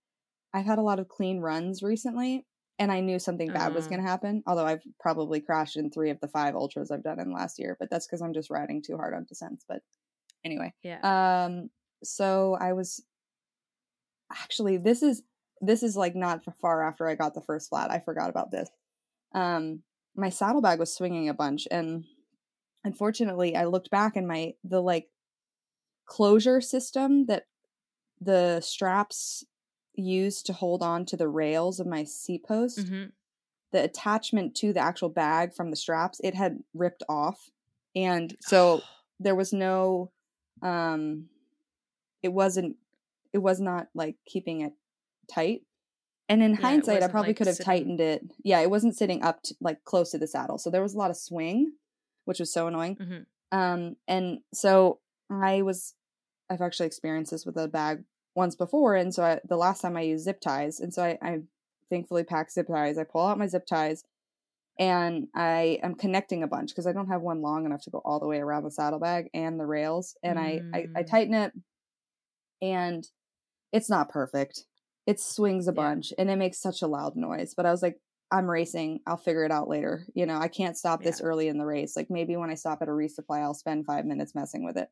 I've 0.52 0.66
had 0.66 0.78
a 0.78 0.82
lot 0.82 0.98
of 0.98 1.08
clean 1.08 1.40
runs 1.40 1.82
recently. 1.82 2.46
And 2.80 2.92
I 2.92 3.00
knew 3.00 3.18
something 3.18 3.50
bad 3.52 3.74
was 3.74 3.86
Uh. 3.86 3.90
going 3.90 4.02
to 4.02 4.08
happen. 4.08 4.42
Although 4.46 4.64
I've 4.66 4.82
probably 5.00 5.40
crashed 5.40 5.76
in 5.76 5.90
three 5.90 6.10
of 6.10 6.20
the 6.20 6.28
five 6.28 6.54
ultras 6.54 6.90
I've 6.92 7.02
done 7.02 7.18
in 7.18 7.32
last 7.32 7.58
year, 7.58 7.76
but 7.80 7.90
that's 7.90 8.06
because 8.06 8.20
I'm 8.22 8.32
just 8.34 8.50
riding 8.50 8.82
too 8.82 8.96
hard 8.96 9.14
on 9.14 9.24
descents. 9.24 9.64
But 9.68 9.82
anyway, 10.44 10.72
yeah 10.84 11.00
um, 11.46 11.70
so 12.04 12.56
I 12.60 12.74
was 12.74 13.02
actually 14.30 14.76
this 14.76 15.02
is 15.02 15.22
this 15.60 15.82
is 15.82 15.96
like 15.96 16.14
not 16.14 16.44
far 16.60 16.86
after 16.86 17.08
I 17.08 17.16
got 17.16 17.34
the 17.34 17.40
first 17.40 17.68
flat. 17.68 17.90
I 17.90 17.98
forgot 17.98 18.30
about 18.30 18.52
this. 18.52 18.68
Um, 19.32 19.82
my 20.16 20.30
saddlebag 20.30 20.78
was 20.78 20.94
swinging 20.94 21.28
a 21.28 21.34
bunch, 21.34 21.68
and 21.70 22.04
unfortunately, 22.84 23.54
I 23.54 23.64
looked 23.64 23.90
back 23.90 24.16
and 24.16 24.26
my 24.26 24.54
the 24.64 24.80
like 24.80 25.08
closure 26.06 26.60
system 26.60 27.26
that 27.26 27.44
the 28.20 28.60
straps 28.60 29.44
used 29.94 30.46
to 30.46 30.52
hold 30.52 30.82
on 30.82 31.04
to 31.04 31.16
the 31.16 31.28
rails 31.28 31.80
of 31.80 31.86
my 31.86 32.04
seat 32.04 32.44
post 32.44 32.88
hmm 32.88 33.04
the 33.70 33.84
attachment 33.84 34.54
to 34.54 34.72
the 34.72 34.80
actual 34.80 35.10
bag 35.10 35.52
from 35.52 35.68
the 35.68 35.76
straps 35.76 36.20
it 36.24 36.34
had 36.34 36.58
ripped 36.72 37.02
off 37.06 37.50
and 37.94 38.34
so 38.40 38.80
there 39.20 39.34
was 39.34 39.52
no 39.52 40.10
um 40.62 41.26
it 42.22 42.32
wasn't 42.32 42.76
it 43.34 43.38
was 43.38 43.60
not 43.60 43.88
like 43.94 44.16
keeping 44.26 44.62
it 44.62 44.72
tight 45.30 45.62
and 46.28 46.42
in 46.42 46.52
Yeah, 46.52 46.60
hindsight 46.60 47.02
i 47.02 47.08
probably 47.08 47.30
like, 47.30 47.36
could 47.38 47.46
have 47.46 47.56
sitting- 47.56 47.64
tightened 47.72 48.00
it 48.00 48.22
yeah 48.44 48.60
it 48.60 48.70
wasn't 48.70 48.96
sitting 48.96 49.22
up 49.22 49.42
to, 49.44 49.54
like 49.60 49.84
close 49.84 50.10
to 50.12 50.18
the 50.18 50.26
saddle 50.26 50.58
so 50.58 50.70
there 50.70 50.82
was 50.82 50.94
a 50.94 50.98
lot 50.98 51.10
of 51.10 51.16
swing 51.16 51.72
which 52.24 52.38
was 52.40 52.52
so 52.52 52.66
annoying 52.66 52.96
Mhm. 52.96 53.26
um 53.52 53.96
and 54.06 54.40
so 54.52 55.00
i 55.30 55.62
was 55.62 55.94
i've 56.50 56.60
actually 56.62 56.86
experienced 56.86 57.30
this 57.32 57.46
with 57.46 57.56
a 57.56 57.68
bag 57.68 58.04
once 58.34 58.54
before 58.54 58.94
and 58.94 59.14
so 59.14 59.22
I, 59.24 59.40
the 59.48 59.56
last 59.56 59.80
time 59.80 59.96
i 59.96 60.02
used 60.02 60.24
zip 60.24 60.40
ties 60.40 60.80
and 60.80 60.92
so 60.94 61.02
i, 61.04 61.18
I 61.22 61.40
thankfully 61.90 62.24
pack 62.24 62.50
zip 62.50 62.66
ties 62.68 62.98
i 62.98 63.04
pull 63.04 63.26
out 63.26 63.38
my 63.38 63.46
zip 63.46 63.66
ties 63.66 64.04
and 64.80 65.26
I 65.34 65.80
am 65.82 65.96
connecting 65.96 66.44
a 66.44 66.46
bunch 66.46 66.70
because 66.70 66.86
I 66.86 66.92
don't 66.92 67.08
have 67.08 67.20
one 67.20 67.42
long 67.42 67.66
enough 67.66 67.82
to 67.82 67.90
go 67.90 67.98
all 68.04 68.20
the 68.20 68.28
way 68.28 68.38
around 68.38 68.62
the 68.62 68.70
saddlebag 68.70 69.28
and 69.34 69.58
the 69.58 69.66
rails. 69.66 70.16
And 70.22 70.38
I, 70.38 70.62
I 70.72 70.86
I 70.94 71.02
Mm. 71.02 71.06
tighten 71.10 71.34
it, 71.34 71.52
and 72.62 73.04
it's 73.72 73.90
not 73.90 74.08
perfect. 74.08 74.66
It 75.08 75.20
swings 75.20 75.68
a 75.68 75.72
Yeah. 75.72 75.74
bunch 75.74 76.14
and 76.18 76.30
it 76.30 76.36
makes 76.36 76.60
such 76.60 76.82
a 76.82 76.88
loud 76.88 77.16
noise. 77.16 77.54
But 77.56 77.66
I 77.66 77.72
was 77.72 77.82
like, 77.82 78.00
I'm 78.32 78.50
racing. 78.50 79.00
I'll 79.08 79.18
figure 79.18 79.44
it 79.44 79.52
out 79.52 79.68
later. 79.68 80.06
You 80.14 80.26
know, 80.26 80.38
I 80.38 80.48
can't 80.48 80.78
stop 80.78 81.04
this 81.04 81.20
Yeah. 81.20 81.22
early 81.22 81.48
in 81.48 81.58
the 81.58 81.66
race. 81.66 81.96
Like 81.96 82.08
maybe 82.10 82.36
when 82.36 82.50
I 82.50 82.54
stop 82.56 82.82
at 82.82 82.88
a 82.88 82.92
resupply, 82.92 83.42
I'll 83.42 83.54
spend 83.54 83.86
five 83.86 84.06
minutes 84.06 84.36
messing 84.36 84.64
with 84.64 84.78
it. 84.78 84.90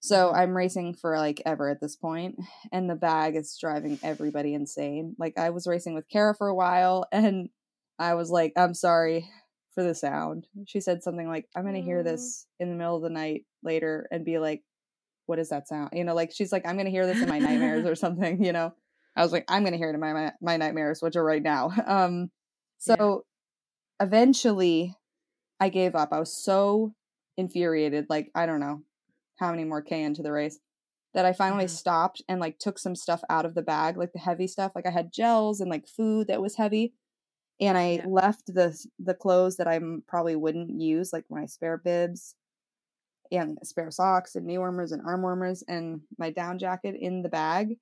So 0.00 0.32
Mhm. 0.32 0.34
I'm 0.34 0.56
racing 0.56 0.94
for 0.94 1.16
like 1.16 1.42
ever 1.46 1.70
at 1.70 1.80
this 1.80 1.96
point, 1.96 2.38
and 2.72 2.90
the 2.90 2.94
bag 2.94 3.36
is 3.36 3.56
driving 3.58 3.98
everybody 4.02 4.54
insane. 4.54 5.16
Like 5.18 5.38
I 5.38 5.50
was 5.50 5.66
racing 5.66 5.94
with 5.94 6.08
Kara 6.08 6.34
for 6.34 6.48
a 6.48 6.54
while, 6.54 7.06
and 7.12 7.48
I 7.98 8.14
was 8.14 8.30
like, 8.30 8.52
"I'm 8.56 8.74
sorry 8.74 9.28
for 9.74 9.82
the 9.82 9.94
sound." 9.94 10.46
She 10.66 10.80
said 10.80 11.02
something 11.02 11.28
like, 11.28 11.48
"I'm 11.56 11.64
gonna 11.64 11.80
hear 11.80 12.02
this 12.02 12.46
in 12.60 12.68
the 12.70 12.76
middle 12.76 12.96
of 12.96 13.02
the 13.02 13.10
night 13.10 13.46
later 13.62 14.06
and 14.10 14.24
be 14.26 14.38
like, 14.38 14.62
what 15.26 15.38
is 15.38 15.50
that 15.50 15.68
sound?" 15.68 15.90
You 15.94 16.04
know, 16.04 16.14
like 16.14 16.32
she's 16.32 16.52
like, 16.52 16.66
"I'm 16.66 16.76
gonna 16.76 16.90
hear 16.90 17.06
this 17.06 17.22
in 17.22 17.28
my 17.28 17.38
nightmares 17.40 17.86
or 17.86 17.94
something." 17.94 18.44
You 18.44 18.52
know, 18.52 18.74
I 19.16 19.22
was 19.22 19.32
like, 19.32 19.44
"I'm 19.48 19.64
gonna 19.64 19.76
hear 19.76 19.90
it 19.90 19.94
in 19.94 20.00
my 20.00 20.12
my, 20.12 20.32
my 20.40 20.56
nightmares, 20.56 21.02
which 21.02 21.16
are 21.16 21.24
right 21.24 21.42
now." 21.42 21.70
Um, 21.86 22.30
so 22.78 23.24
eventually, 24.00 24.96
I 25.60 25.68
gave 25.70 25.94
up. 25.94 26.10
I 26.12 26.20
was 26.20 26.32
so 26.32 26.94
infuriated. 27.36 28.06
Like 28.10 28.30
I 28.34 28.46
don't 28.46 28.60
know 28.60 28.82
how 29.38 29.50
many 29.52 29.64
more 29.64 29.82
K 29.82 30.02
into 30.02 30.22
the 30.22 30.32
race. 30.32 30.60
that 31.14 31.26
I 31.26 31.32
finally 31.34 31.66
Mhm. 31.66 31.68
stopped 31.68 32.22
and 32.28 32.40
like 32.40 32.58
took 32.60 32.78
some 32.78 32.94
stuff 32.96 33.22
out 33.30 33.46
of 33.46 33.54
the 33.54 33.62
bag, 33.62 33.96
like 33.98 34.12
the 34.14 34.20
heavy 34.20 34.46
stuff. 34.48 34.72
Like 34.76 34.86
I 34.86 34.90
had 34.92 35.12
gels 35.12 35.60
and 35.60 35.70
like 35.70 35.88
food 35.88 36.28
that 36.28 36.42
was 36.42 36.56
heavy. 36.56 36.94
And 37.60 37.78
I 37.78 38.00
Yeah. 38.00 38.06
left 38.06 38.46
the 38.48 38.76
the 39.00 39.14
clothes 39.14 39.56
that 39.58 39.68
I 39.68 39.80
probably 40.08 40.36
wouldn't 40.36 40.80
use, 40.80 41.12
like 41.12 41.26
my 41.30 41.46
spare 41.46 41.78
bibs 41.78 42.36
and 43.32 43.58
spare 43.62 43.90
socks 43.90 44.36
and 44.36 44.46
knee 44.46 44.58
warmers 44.58 44.92
and 44.92 45.02
arm 45.06 45.22
warmers 45.22 45.62
and 45.62 46.02
my 46.18 46.30
down 46.30 46.58
jacket 46.58 46.94
in 46.98 47.22
the 47.22 47.28
bag. 47.28 47.78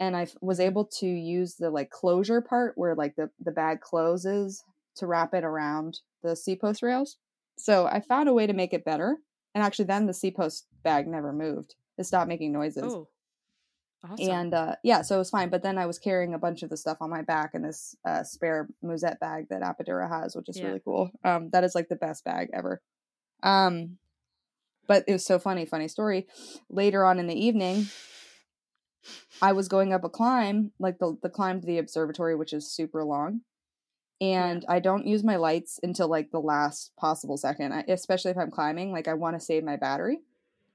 And 0.00 0.16
I 0.16 0.28
was 0.40 0.60
able 0.60 0.84
to 0.84 1.06
use 1.06 1.54
the 1.54 1.70
like 1.70 1.90
closure 1.90 2.40
part 2.40 2.74
where 2.76 2.94
like 2.94 3.16
the, 3.16 3.30
the 3.44 3.50
bag 3.50 3.80
closes 3.80 4.62
to 4.96 5.06
wrap 5.06 5.34
it 5.34 5.44
around 5.44 6.00
the 6.22 6.36
seat 6.36 6.60
post 6.60 6.82
rails. 6.82 7.16
So 7.56 7.86
I 7.86 8.00
found 8.00 8.28
a 8.28 8.32
way 8.32 8.46
to 8.46 8.52
make 8.52 8.72
it 8.72 8.84
better. 8.84 9.18
And 9.54 9.64
actually, 9.64 9.86
then 9.86 10.06
the 10.06 10.14
seat 10.14 10.36
post 10.36 10.66
bag 10.84 11.08
never 11.08 11.32
moved. 11.32 11.74
It 11.96 12.04
stopped 12.04 12.28
making 12.28 12.52
noises. 12.52 12.84
Oh, 12.94 13.08
awesome. 14.04 14.30
And 14.30 14.54
uh, 14.54 14.76
yeah, 14.84 15.02
so 15.02 15.16
it 15.16 15.18
was 15.18 15.30
fine. 15.30 15.48
But 15.48 15.62
then 15.64 15.78
I 15.78 15.86
was 15.86 15.98
carrying 15.98 16.34
a 16.34 16.38
bunch 16.38 16.62
of 16.62 16.70
the 16.70 16.76
stuff 16.76 16.98
on 17.00 17.10
my 17.10 17.22
back 17.22 17.54
in 17.54 17.62
this 17.62 17.96
uh, 18.04 18.22
spare 18.22 18.68
Musette 18.82 19.18
bag 19.18 19.48
that 19.50 19.62
Apidura 19.62 20.08
has, 20.08 20.36
which 20.36 20.48
is 20.48 20.58
Yeah. 20.58 20.68
really 20.68 20.82
cool. 20.84 21.10
Um, 21.24 21.50
that 21.50 21.64
is 21.64 21.74
like 21.74 21.88
the 21.88 21.96
best 21.96 22.24
bag 22.24 22.50
ever. 22.52 22.80
Um, 23.42 23.98
but 24.86 25.04
it 25.08 25.12
was 25.12 25.24
so 25.24 25.38
funny, 25.38 25.66
funny 25.66 25.88
story. 25.88 26.28
Later 26.70 27.04
on 27.04 27.18
in 27.18 27.26
the 27.26 27.38
evening, 27.38 27.88
I 29.40 29.52
was 29.52 29.68
going 29.68 29.92
up 29.92 30.04
a 30.04 30.08
climb, 30.08 30.72
like 30.78 30.98
the 30.98 31.16
the 31.22 31.28
climb 31.28 31.60
to 31.60 31.66
the 31.66 31.78
observatory, 31.78 32.34
which 32.34 32.52
is 32.52 32.70
super 32.70 33.04
long. 33.04 33.42
And 34.20 34.64
I 34.68 34.80
don't 34.80 35.06
use 35.06 35.22
my 35.22 35.36
lights 35.36 35.78
until 35.82 36.08
like 36.08 36.32
the 36.32 36.40
last 36.40 36.90
possible 36.96 37.36
second, 37.36 37.72
I- 37.72 37.84
especially 37.86 38.32
if 38.32 38.36
I'm 38.36 38.50
climbing. 38.50 38.90
Like 38.92 39.06
I 39.06 39.14
want 39.14 39.36
to 39.36 39.40
save 39.44 39.62
my 39.62 39.76
battery, 39.76 40.18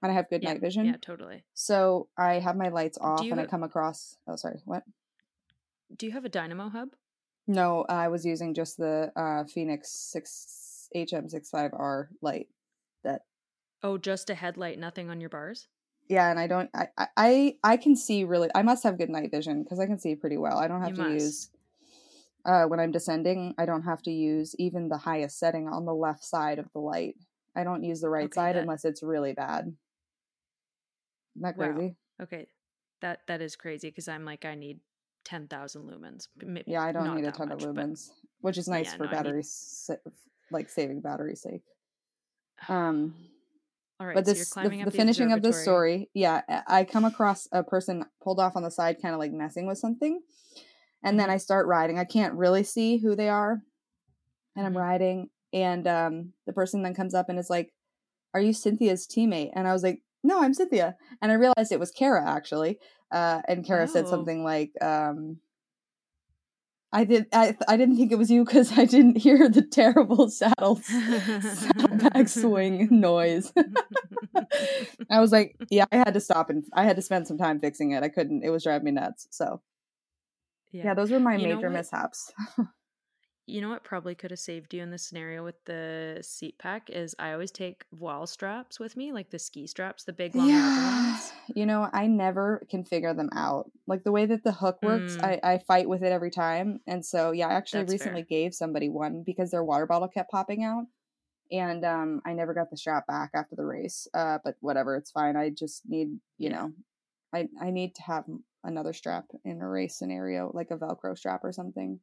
and 0.02 0.12
I 0.12 0.16
have 0.16 0.30
good 0.30 0.44
yeah, 0.44 0.54
night 0.54 0.62
vision. 0.62 0.86
Yeah, 0.86 0.96
totally. 1.02 1.44
So 1.54 2.08
I 2.18 2.36
have 2.40 2.56
my 2.56 2.70
lights 2.70 2.98
off, 3.02 3.22
and 3.22 3.40
I 3.40 3.46
come 3.46 3.64
across. 3.64 4.18
Oh, 4.28 4.38
sorry, 4.38 4.62
what? 4.66 4.84
Do 5.96 6.06
you 6.06 6.14
have 6.14 6.26
a 6.26 6.30
dynamo 6.30 6.70
hub? 6.70 6.90
No, 7.46 7.86
I 7.90 8.08
was 8.08 8.26
using 8.26 8.54
just 8.54 8.78
the 8.78 9.12
uh, 9.16 9.44
Fenix 9.44 9.90
six 9.92 10.88
HM65R 10.96 12.08
light. 12.22 12.48
That 13.04 13.24
Oh, 13.84 13.98
just 13.98 14.30
a 14.30 14.36
headlight, 14.36 14.80
nothing 14.80 15.10
on 15.10 15.20
your 15.20 15.30
bars. 15.30 15.68
Yeah, 16.08 16.30
and 16.30 16.40
I 16.40 16.48
don't. 16.48 16.70
I 16.74 16.88
I 17.18 17.58
I, 17.64 17.78
can 17.78 17.96
see 17.96 18.24
really. 18.24 18.50
I 18.56 18.62
must 18.62 18.84
have 18.84 18.98
good 18.98 19.10
night 19.10 19.32
vision 19.32 19.64
because 19.64 19.80
I 19.80 19.86
can 19.86 19.98
see 20.00 20.16
pretty 20.16 20.38
well. 20.38 20.58
I 20.58 20.68
don't 20.68 20.82
have 20.82 20.92
You 20.98 21.04
to 21.04 21.10
must. 21.10 21.14
use. 21.14 21.50
Uh, 22.46 22.66
when 22.66 22.80
I'm 22.80 22.92
descending, 22.92 23.56
I 23.58 23.66
don't 23.66 23.84
have 23.84 24.02
to 24.04 24.12
use 24.12 24.54
even 24.60 24.90
the 24.90 24.98
highest 24.98 25.40
setting 25.40 25.70
on 25.70 25.86
the 25.86 25.94
left 25.96 26.24
side 26.26 26.60
of 26.60 26.66
the 26.74 26.80
light. 26.80 27.16
I 27.56 27.64
don't 27.64 27.84
use 27.84 28.02
the 28.02 28.10
right 28.10 28.26
Okay, 28.26 28.34
side 28.36 28.56
that- 28.56 28.62
unless 28.64 28.84
it's 28.84 29.02
really 29.02 29.34
bad. 29.34 29.74
Isn't 31.36 31.42
that 31.42 31.58
Wow. 31.58 31.72
crazy? 31.74 31.96
Okay, 32.22 32.48
that 33.02 33.22
that 33.28 33.42
is 33.42 33.56
crazy 33.56 33.90
because 33.90 34.08
I'm 34.08 34.26
like 34.26 34.44
I 34.46 34.56
need 34.56 34.80
ten 35.24 35.48
thousand 35.48 35.84
lumens. 35.90 36.28
M- 36.42 36.58
Yeah, 36.68 36.84
I 36.84 36.92
don't 36.92 37.16
need 37.16 37.26
a 37.26 37.32
ton 37.32 37.48
much, 37.50 37.64
of 37.64 37.74
but- 37.76 37.86
lumens, 37.86 38.12
which 38.42 38.58
is 38.58 38.68
nice 38.68 38.92
Yeah, 38.92 38.98
for 38.98 39.04
no, 39.06 39.10
I 39.10 39.12
need- 39.14 39.18
battery, 39.24 39.44
sa- 39.44 39.96
like 40.52 40.70
saving 40.70 41.00
battery 41.02 41.36
sake. 41.36 41.64
Um, 42.68 43.16
All 44.00 44.08
right, 44.08 44.16
but 44.16 44.26
so 44.26 44.34
this 44.34 44.50
the, 44.50 44.54
climbing 44.54 44.80
the 44.80 44.86
the 44.86 44.98
finishing 44.98 45.32
of 45.32 45.42
this 45.42 45.62
story 45.62 46.10
yeah 46.14 46.42
I- 46.68 46.84
come 46.84 47.06
across 47.06 47.48
a 47.52 47.64
person 47.64 48.06
pulled 48.22 48.40
off 48.40 48.56
on 48.56 48.64
the 48.64 48.72
side 48.72 48.98
kind 49.02 49.14
of 49.14 49.20
like 49.20 49.32
messing 49.32 49.68
with 49.68 49.78
something 49.78 50.22
and 51.04 51.20
then 51.20 51.30
Mhm. 51.30 51.34
i 51.34 51.38
start 51.38 51.68
riding 51.68 52.00
i 52.00 52.04
can't 52.06 52.34
really 52.34 52.64
see 52.64 52.98
who 52.98 53.16
they 53.16 53.30
are 53.30 53.62
and 54.56 54.66
i'm 54.66 54.74
Mhm. 54.74 54.80
riding 54.80 55.30
and 55.54 55.88
um 55.88 56.34
the 56.48 56.54
person 56.54 56.82
then 56.84 56.94
comes 56.96 57.14
up 57.14 57.30
and 57.30 57.38
is 57.40 57.50
like 57.50 57.74
are 58.34 58.42
you 58.42 58.54
cynthia's 58.54 59.08
teammate 59.08 59.52
and 59.56 59.68
i 59.68 59.74
was 59.74 59.84
like 59.84 60.02
no 60.24 60.42
i'm 60.42 60.54
cynthia 60.54 60.96
and 61.22 61.32
i 61.32 61.36
realized 61.36 61.72
it 61.72 61.80
was 61.80 61.92
kara 61.92 62.28
actually 62.28 62.80
uh 63.12 63.42
and 63.48 63.66
kara 63.66 63.88
said 63.88 64.06
Oh. 64.06 64.10
something 64.10 64.44
like 64.44 64.72
um 64.82 65.40
I 66.94 67.06
did. 67.06 67.26
I 67.34 67.58
I 67.68 67.76
didn't 67.76 67.98
think 67.98 68.12
it 68.12 68.20
was 68.20 68.30
you 68.30 68.46
because 68.46 68.78
I 68.78 68.86
didn't 68.86 69.18
hear 69.18 69.50
the 69.50 69.64
terrible 69.64 70.30
saddle 70.30 70.76
saddlebag 70.76 72.30
swing 72.30 72.88
noise. 72.92 73.52
I 75.10 75.20
was 75.20 75.32
like, 75.32 75.56
yeah, 75.72 75.86
I 75.92 75.98
had 75.98 76.14
to 76.14 76.20
stop 76.20 76.52
and 76.52 76.64
I 76.72 76.84
had 76.84 76.96
to 76.98 77.02
spend 77.02 77.28
some 77.28 77.40
time 77.40 77.60
fixing 77.60 77.92
it. 77.92 78.04
I 78.04 78.10
couldn't. 78.10 78.44
It 78.44 78.52
was 78.52 78.64
driving 78.64 78.86
me 78.86 78.92
nuts. 78.92 79.28
So 79.32 79.62
yeah, 80.72 80.86
yeah. 80.86 80.94
those 80.94 81.10
were 81.10 81.20
my 81.20 81.36
You 81.36 81.56
major 81.56 81.70
mishaps. 81.72 82.32
You 83.46 83.62
know 83.62 83.70
what 83.70 83.84
probably 83.84 84.16
could 84.16 84.32
have 84.32 84.40
saved 84.40 84.74
you 84.74 84.82
in 84.82 84.90
this 84.92 85.06
scenario 85.06 85.44
with 85.44 85.64
the 85.66 86.20
seat 86.22 86.58
pack 86.58 86.90
is 86.90 87.16
I 87.20 87.32
always 87.34 87.52
take 87.52 87.86
voile 87.92 88.26
straps 88.28 88.80
with 88.80 88.96
me, 88.98 89.12
like 89.12 89.30
the 89.32 89.40
ski 89.40 89.68
straps, 89.68 90.04
the 90.06 90.14
big 90.14 90.36
long 90.36 90.50
yeah, 90.50 90.74
ones. 90.76 91.34
you 91.54 91.66
know, 91.66 91.90
I 91.94 92.08
never 92.08 92.66
can 92.70 92.84
figure 92.84 93.14
them 93.14 93.30
out. 93.34 93.70
Like 93.86 94.04
the 94.04 94.12
way 94.12 94.26
that 94.26 94.44
the 94.44 94.52
hook 94.52 94.82
works, 94.82 95.16
Mm. 95.16 95.24
I 95.24 95.40
I 95.44 95.58
fight 95.60 95.88
with 95.88 96.04
it 96.04 96.12
every 96.12 96.32
time. 96.32 96.80
And 96.88 97.06
so 97.06 97.32
yeah, 97.32 97.48
I 97.50 97.54
actually 97.54 97.84
That's 97.84 97.92
recently 97.92 98.24
fair. 98.24 98.24
gave 98.24 98.54
somebody 98.56 98.90
one 98.90 99.24
because 99.24 99.52
their 99.52 99.64
water 99.64 99.86
bottle 99.86 100.08
kept 100.08 100.32
popping 100.32 100.64
out. 100.64 100.86
And 101.52 101.86
um, 101.86 102.22
I 102.26 102.34
never 102.34 102.54
got 102.54 102.72
the 102.72 102.78
strap 102.78 103.08
back 103.08 103.32
after 103.36 103.56
the 103.56 103.66
race. 103.66 104.08
Uh, 104.14 104.40
but 104.44 104.56
whatever, 104.62 104.96
it's 104.98 105.12
fine. 105.12 105.36
I 105.38 105.52
just 105.52 105.84
need, 105.88 106.20
you 106.40 106.50
Yeah. 106.50 106.52
know, 106.52 106.74
I 107.34 107.50
I 107.62 107.72
need 107.72 107.96
to 107.96 108.04
have 108.04 108.26
another 108.64 108.94
strap 108.94 109.26
in 109.46 109.62
a 109.62 109.70
race 109.70 109.98
scenario, 109.98 110.52
like 110.54 110.72
a 110.72 110.78
Velcro 110.78 111.18
strap 111.18 111.42
or 111.44 111.52
something. 111.54 112.00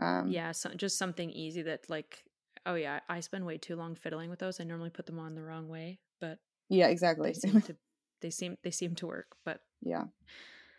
Um, 0.00 0.30
Yeah, 0.30 0.52
so, 0.52 0.70
just 0.74 0.98
something 0.98 1.30
easy 1.30 1.62
that 1.62 1.88
like 1.90 2.24
oh 2.66 2.74
yeah, 2.74 3.00
I 3.08 3.20
spend 3.20 3.44
way 3.46 3.58
too 3.58 3.76
long 3.76 3.94
fiddling 3.94 4.30
with 4.30 4.38
those. 4.38 4.60
I 4.60 4.64
normally 4.64 4.90
put 4.90 5.06
them 5.06 5.18
on 5.18 5.34
the 5.34 5.42
wrong 5.42 5.68
way, 5.68 6.00
but 6.20 6.38
yeah, 6.68 6.88
they 7.22 7.32
exactly. 7.32 7.34
seem 7.34 7.60
to 7.62 7.76
they 8.20 8.30
seem 8.30 8.58
they 8.64 8.70
seem 8.70 8.94
to 8.96 9.06
work. 9.06 9.36
But 9.44 9.62
yeah. 9.82 10.04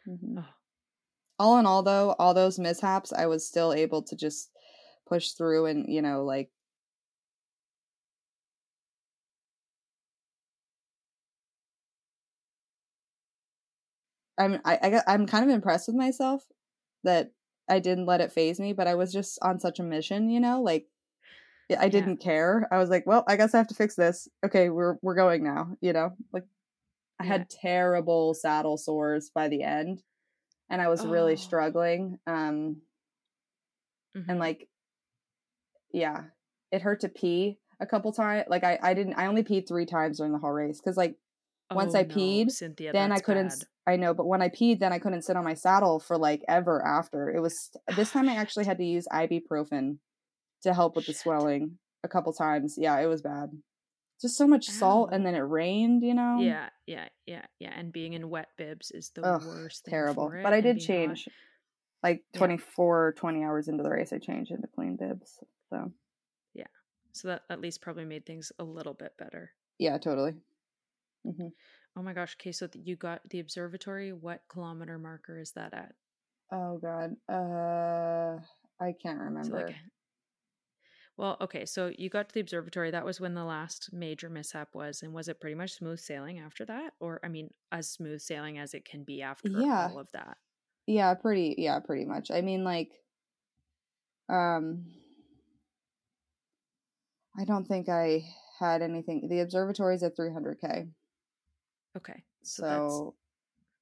Mhm. 0.07 0.39
oh, 0.39 0.53
All 1.39 1.57
in 1.59 1.65
all, 1.65 1.83
though, 1.83 2.13
all 2.19 2.33
those 2.33 2.59
mishaps, 2.59 3.13
I 3.13 3.25
was 3.27 3.47
still 3.47 3.73
able 3.73 4.03
to 4.03 4.15
just 4.15 4.51
push 5.07 5.31
through 5.31 5.65
and 5.67 5.87
you 5.93 6.01
know, 6.01 6.23
like 6.25 6.51
I'm 14.37 14.59
I, 14.65 14.77
I 14.81 15.13
I'm 15.13 15.25
kind 15.27 15.43
of 15.49 15.53
impressed 15.53 15.87
with 15.87 15.95
myself 15.95 16.43
that 17.03 17.31
I 17.69 17.79
didn't 17.79 18.05
let 18.05 18.21
it 18.21 18.31
phase 18.31 18.59
me, 18.59 18.73
but 18.73 18.87
I 18.87 18.95
was 18.95 19.11
just 19.13 19.39
on 19.41 19.59
such 19.59 19.79
a 19.79 19.83
mission, 19.83 20.29
you 20.29 20.39
know, 20.39 20.61
like 20.61 20.87
I 21.77 21.89
didn't 21.89 22.17
care. 22.17 22.67
I 22.71 22.77
was 22.79 22.89
like, 22.89 23.05
well, 23.07 23.23
I 23.27 23.37
guess 23.37 23.53
I 23.55 23.57
have 23.59 23.67
to 23.69 23.75
fix 23.75 23.95
this. 23.95 24.27
Okay, 24.45 24.69
we're 24.69 24.97
we're 25.01 25.15
going 25.15 25.43
now, 25.43 25.75
you 25.81 25.93
know. 25.93 26.15
Like 26.33 26.45
I 27.19 27.25
Yeah. 27.25 27.25
had 27.25 27.49
terrible 27.49 28.33
saddle 28.35 28.77
sores 28.77 29.29
by 29.31 29.49
the 29.49 29.63
end 29.63 30.03
and 30.69 30.81
I 30.81 30.89
was 30.89 31.05
really 31.05 31.35
Oh. 31.35 31.37
struggling 31.37 32.19
um 32.27 32.81
mhm. 34.15 34.25
and 34.27 34.39
like 34.39 34.69
yeah, 35.91 36.25
it 36.71 36.81
hurt 36.81 36.99
to 37.01 37.09
pee 37.09 37.59
a 37.79 37.85
couple 37.85 38.11
times. 38.11 38.45
Like 38.49 38.63
I 38.63 38.79
I 38.81 38.93
didn't 38.93 39.13
I 39.15 39.27
only 39.27 39.43
peed 39.43 39.67
3 39.67 39.85
times 39.85 40.17
during 40.17 40.33
the 40.33 40.39
whole 40.39 40.51
race 40.51 40.81
cuz 40.81 40.97
like 40.97 41.17
once 41.73 41.93
Oh, 41.93 41.95
I 41.95 42.03
no, 42.03 42.05
peed, 42.05 42.51
Cynthia, 42.51 42.93
then 42.93 43.11
I 43.11 43.19
couldn't. 43.19 43.51
bad. 43.51 43.67
I 43.87 43.97
know, 43.97 44.13
but 44.13 44.25
when 44.25 44.41
I 44.41 44.49
peed, 44.49 44.79
then 44.79 44.91
I 44.93 44.99
couldn't 44.99 45.21
sit 45.23 45.35
on 45.35 45.43
my 45.43 45.53
saddle 45.53 45.99
for 45.99 46.17
like 46.17 46.43
ever 46.47 46.85
after. 46.85 47.29
It 47.29 47.39
was 47.39 47.71
this 47.95 48.11
time 48.11 48.27
I 48.29 48.35
actually 48.37 48.65
had 48.65 48.77
to 48.79 48.85
use 48.85 49.07
ibuprofen 49.11 49.97
to 50.63 50.73
help 50.73 50.95
with 50.95 51.05
the 51.05 51.13
swelling 51.13 51.77
a 52.03 52.07
couple 52.07 52.33
times. 52.33 52.75
Yeah, 52.77 52.99
it 52.99 53.07
was 53.07 53.21
bad. 53.21 53.49
Just 54.21 54.37
so 54.37 54.47
much 54.47 54.65
salt, 54.65 55.09
and 55.11 55.25
then 55.25 55.35
it 55.35 55.39
rained. 55.39 56.03
You 56.03 56.13
know. 56.15 56.39
Yeah, 56.41 56.69
yeah, 56.87 57.07
yeah, 57.25 57.45
yeah. 57.59 57.73
And 57.77 57.91
being 57.93 58.13
in 58.13 58.29
wet 58.29 58.49
bibs 58.57 58.91
is 58.91 59.11
the 59.11 59.21
Ugh, 59.23 59.41
worst 59.41 59.85
thing 59.85 59.93
terrible. 59.93 60.29
But 60.41 60.53
I 60.53 60.61
did 60.61 60.77
hot. 60.77 60.85
change. 60.85 61.29
Like 62.03 62.23
Yeah. 62.33 62.39
24, 62.39 63.13
20 63.17 63.43
hours 63.43 63.67
into 63.67 63.83
the 63.83 63.89
race, 63.89 64.13
I 64.13 64.19
changed 64.19 64.51
into 64.51 64.67
clean 64.67 64.95
bibs. 64.95 65.39
So 65.69 65.91
Yeah. 66.53 66.67
So 67.13 67.27
that 67.29 67.43
at 67.49 67.61
least 67.61 67.81
probably 67.81 68.05
made 68.05 68.25
things 68.25 68.51
a 68.59 68.63
little 68.63 68.93
bit 68.93 69.17
better. 69.17 69.51
yeah, 69.77 69.97
totally. 69.97 70.35
hmm 71.23 71.47
Oh 71.95 72.01
my 72.01 72.13
gosh. 72.13 72.35
Okay, 72.35 72.51
so 72.53 72.69
you 72.73 72.95
got 72.95 73.29
the 73.29 73.39
observatory. 73.41 74.13
What 74.13 74.47
kilometer 74.47 74.97
marker 74.97 75.37
is 75.39 75.51
that 75.53 75.73
at? 75.73 75.95
Oh 76.51 76.77
God, 76.79 77.17
uh, 77.29 78.39
I 78.79 78.93
can't 78.93 79.19
So 79.41 79.53
remember. 79.53 79.67
like 79.67 79.77
Well, 81.17 81.37
okay, 81.41 81.65
so 81.65 81.87
you 81.97 82.09
got 82.09 82.29
to 82.29 82.33
the 82.33 82.39
observatory. 82.41 82.89
That 82.91 83.03
was 83.05 83.19
when 83.21 83.33
the 83.33 83.43
last 83.45 83.91
major 83.93 84.29
mishap 84.29 84.73
was, 84.75 85.01
and 85.03 85.13
was 85.13 85.27
it 85.27 85.39
pretty 85.41 85.55
much 85.55 85.71
smooth 85.73 85.99
sailing 85.99 86.39
after 86.39 86.63
that? 86.65 86.93
Or 86.99 87.19
I 87.23 87.27
mean, 87.29 87.53
as 87.71 87.89
smooth 87.89 88.21
sailing 88.21 88.57
as 88.57 88.73
it 88.73 88.85
can 88.85 89.03
be 89.03 89.21
after 89.21 89.65
Yeah. 89.65 89.91
all 89.91 89.97
of 89.99 90.09
that. 90.13 90.37
Yeah, 90.87 91.13
pretty 91.15 91.55
yeah, 91.59 91.79
pretty 91.79 92.05
much. 92.05 92.31
I 92.31 92.41
mean 92.41 92.63
like 92.63 92.93
um 94.29 94.85
I 97.37 97.45
don't 97.45 97.65
think 97.65 97.87
I 97.87 98.25
had 98.59 98.81
anything. 98.81 99.29
The 99.29 99.39
observatory's 99.39 100.03
at 100.03 100.17
300k. 100.17 100.89
Okay. 101.95 102.23
So, 102.43 102.61
that's 102.61 102.93
So 102.93 103.15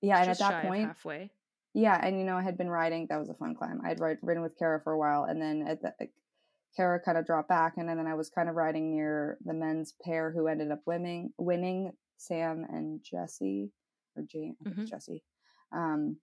yeah, 0.01 0.21
and 0.21 0.29
at 0.29 0.39
that 0.39 0.61
point, 0.63 0.87
halfway. 0.87 1.31
yeah, 1.73 1.99
and 2.05 2.19
you 2.19 2.25
know, 2.25 2.37
I 2.37 2.43
had 2.43 2.57
been 2.57 2.69
riding. 2.69 3.07
That 3.07 3.19
was 3.19 3.29
a 3.29 3.33
fun 3.33 3.55
climb. 3.55 3.81
I'd 3.83 3.99
ride, 3.99 4.17
ridden 4.21 4.43
with 4.43 4.57
Kara 4.57 4.81
for 4.83 4.93
a 4.93 4.97
while, 4.97 5.23
and 5.25 5.41
then 5.41 5.65
at 5.67 5.81
the 5.81 5.93
Kara 6.75 6.99
kind 6.99 7.17
of 7.17 7.25
dropped 7.25 7.49
back, 7.49 7.73
and 7.77 7.87
then 7.87 7.99
I 8.07 8.15
was 8.15 8.29
kind 8.29 8.49
of 8.49 8.55
riding 8.55 8.91
near 8.91 9.37
the 9.45 9.53
men's 9.53 9.93
pair 10.03 10.31
who 10.31 10.47
ended 10.47 10.71
up 10.71 10.81
winning. 10.85 11.33
Winning 11.37 11.91
Sam 12.17 12.65
and 12.69 13.01
Jesse. 13.03 13.71
or 14.15 14.21
Jane, 14.23 14.55
Mhm. 14.63 14.87
Jesse, 14.87 15.23
um, 15.71 16.19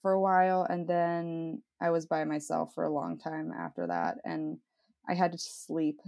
for 0.00 0.12
a 0.12 0.20
while, 0.20 0.62
and 0.64 0.88
then 0.88 1.62
I 1.78 1.90
was 1.90 2.06
by 2.06 2.24
myself 2.24 2.72
for 2.74 2.84
a 2.84 2.90
long 2.90 3.18
time 3.18 3.52
after 3.52 3.86
that, 3.88 4.18
and 4.24 4.58
I 5.06 5.12
had 5.14 5.32
to 5.32 5.38
sleep 5.38 6.00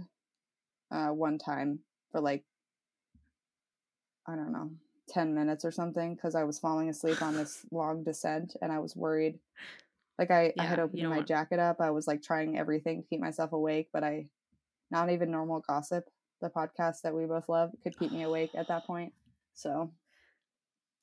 uh, 0.89 1.09
one 1.09 1.37
time 1.37 1.83
for 2.11 2.19
like 2.21 2.45
I 4.25 4.35
don't 4.35 4.51
know, 4.51 4.71
10 5.09 5.33
minutes 5.35 5.65
or 5.65 5.71
something 5.71 6.15
because 6.15 6.35
I 6.35 6.43
was 6.43 6.59
falling 6.59 6.89
asleep 6.89 7.21
on 7.21 7.35
this 7.35 7.65
long 7.71 8.03
descent 8.03 8.55
and 8.61 8.71
I 8.71 8.79
was 8.79 8.95
worried. 8.95 9.39
Like 10.19 10.31
I, 10.31 10.53
I 10.59 10.63
had 10.63 10.79
opened 10.79 11.01
my 11.03 11.17
want- 11.17 11.27
jacket 11.27 11.59
up. 11.59 11.81
I 11.81 11.91
was 11.91 12.07
like 12.07 12.21
trying 12.21 12.57
everything 12.57 13.01
to 13.01 13.07
keep 13.07 13.19
myself 13.19 13.51
awake, 13.53 13.89
but 13.91 14.03
I 14.03 14.27
not 14.91 15.09
even 15.11 15.31
normal 15.31 15.61
gossip, 15.67 16.05
the 16.41 16.49
podcast 16.49 17.01
that 17.03 17.15
we 17.15 17.25
both 17.25 17.49
love, 17.49 17.71
could 17.81 17.97
keep 17.97 18.11
me 18.11 18.23
awake 18.23 18.51
at 18.55 18.67
that 18.67 18.85
point. 18.87 19.13
So 19.55 19.91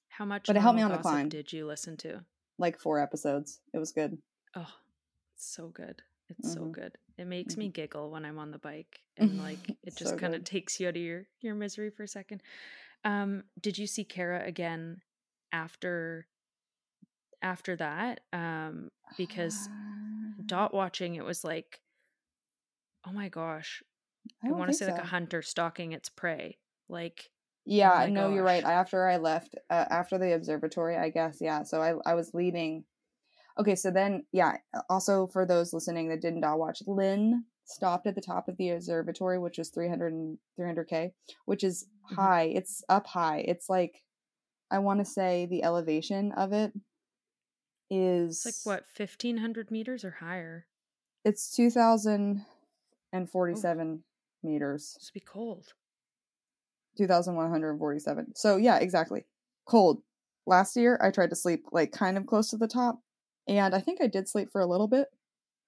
How 0.09 0.25
much 0.25 0.47
But 0.47 0.57
it 0.57 0.61
helped 0.61 0.77
me 0.77 0.83
on 0.83 0.93
the 0.93 0.99
climb. 0.99 1.29
did 1.29 1.53
you 1.53 1.67
listen 1.67 1.97
to? 1.99 2.21
like 2.59 2.79
four 2.79 3.01
episodes. 3.01 3.59
It 3.73 3.79
was 3.79 3.91
good. 3.93 4.19
Oh, 4.55 4.67
so 5.35 5.69
good. 5.69 6.03
It's 6.29 6.53
so 6.53 6.61
Mhm. 6.61 6.73
good. 6.73 6.99
It 7.17 7.25
makes 7.27 7.55
Mhm. 7.55 7.59
me 7.59 7.69
giggle 7.71 8.11
when 8.11 8.27
I'm 8.27 8.39
on 8.39 8.51
the 8.51 8.59
bike 8.59 9.01
and 9.17 9.39
like 9.43 9.71
it 9.83 9.97
just 9.97 10.11
So 10.11 10.17
kind 10.19 10.35
of 10.35 10.45
takes 10.45 10.79
you 10.79 10.89
out 10.89 10.97
of 10.97 11.03
your 11.03 11.27
your 11.41 11.55
misery 11.55 11.89
for 11.91 12.03
a 12.03 12.09
second. 12.09 12.43
Um 13.05 13.45
did 13.61 13.79
you 13.79 13.87
see 13.87 14.05
Kara 14.05 14.45
again 14.45 15.03
after 15.53 16.27
after 17.43 17.77
that? 17.77 18.21
Um 18.33 18.91
because 19.17 19.69
Uh, 19.69 20.43
dot 20.47 20.75
watching 20.75 21.15
it 21.17 21.25
was 21.25 21.45
like 21.45 21.81
oh 23.07 23.13
my 23.13 23.29
gosh, 23.29 23.83
I, 24.43 24.49
don't 24.49 24.59
want 24.59 24.71
to 24.71 24.77
say 24.77 24.91
like 24.91 25.01
a 25.01 25.07
hunter 25.07 25.43
stalking 25.43 25.93
its 25.93 26.09
prey. 26.09 26.59
Like 26.89 27.31
Yeah, 27.65 27.95
my 27.95 28.07
no, 28.09 28.33
you're 28.33 28.45
right. 28.45 28.65
After 28.65 29.09
I 29.09 29.17
left, 29.17 29.55
uh, 29.71 29.85
after 29.91 30.19
the 30.19 30.35
observatory, 30.35 30.97
I 30.97 31.11
guess, 31.11 31.39
yeah. 31.41 31.63
So 31.63 31.81
I, 31.81 31.95
I 32.11 32.15
was 32.15 32.35
leading. 32.35 32.85
Okay, 33.59 33.75
so 33.75 33.91
then, 33.91 34.25
yeah. 34.33 34.57
Also, 34.89 35.27
for 35.27 35.45
those 35.47 35.73
listening 35.73 36.09
that 36.09 36.21
did 36.21 36.35
not 36.35 36.51
all 36.53 36.59
watch, 36.59 36.83
Lynn 36.87 37.45
stopped 37.71 38.07
at 38.07 38.15
the 38.15 38.21
top 38.21 38.49
of 38.49 38.57
the 38.57 38.71
observatory, 38.71 39.39
which 39.39 39.59
is 39.59 39.71
300 39.71 40.13
and 40.13 40.39
300k, 40.57 41.13
which 41.47 41.65
is 41.65 41.87
Mhm. 42.11 42.15
high. 42.17 42.43
It's 42.45 42.83
up 42.89 43.07
high. 43.07 43.39
It's 43.41 43.69
like, 43.69 44.05
I 44.71 44.79
want 44.81 45.01
to 45.01 45.05
say 45.05 45.47
the 45.47 45.63
elevation 45.65 46.33
of 46.33 46.53
it 46.53 46.73
is 47.91 48.45
it's 48.47 48.65
like 48.67 48.79
what, 48.79 48.87
fifteen 48.87 49.37
hundred 49.39 49.71
meters 49.71 50.05
or 50.05 50.11
higher? 50.13 50.67
It's 51.25 51.51
2,047 51.55 54.05
meters. 54.43 54.95
It's 54.97 55.11
be 55.11 55.21
cold. 55.21 55.75
2,147. 56.97 58.35
So 58.37 58.57
yeah, 58.57 58.79
exactly. 58.79 59.27
Cold. 59.67 60.03
Last 60.47 60.77
year 60.77 60.99
I 61.03 61.11
tried 61.11 61.31
to 61.31 61.37
sleep 61.37 61.65
like 61.73 61.93
kind 61.93 62.17
of 62.17 62.27
close 62.27 62.51
to 62.51 62.57
the 62.57 62.69
top 62.69 63.01
and 63.49 63.75
I 63.75 63.81
think 63.81 64.01
I 64.01 64.07
did 64.07 64.29
sleep 64.29 64.51
for 64.51 64.61
a 64.61 64.67
little 64.67 64.89
bit, 64.89 65.09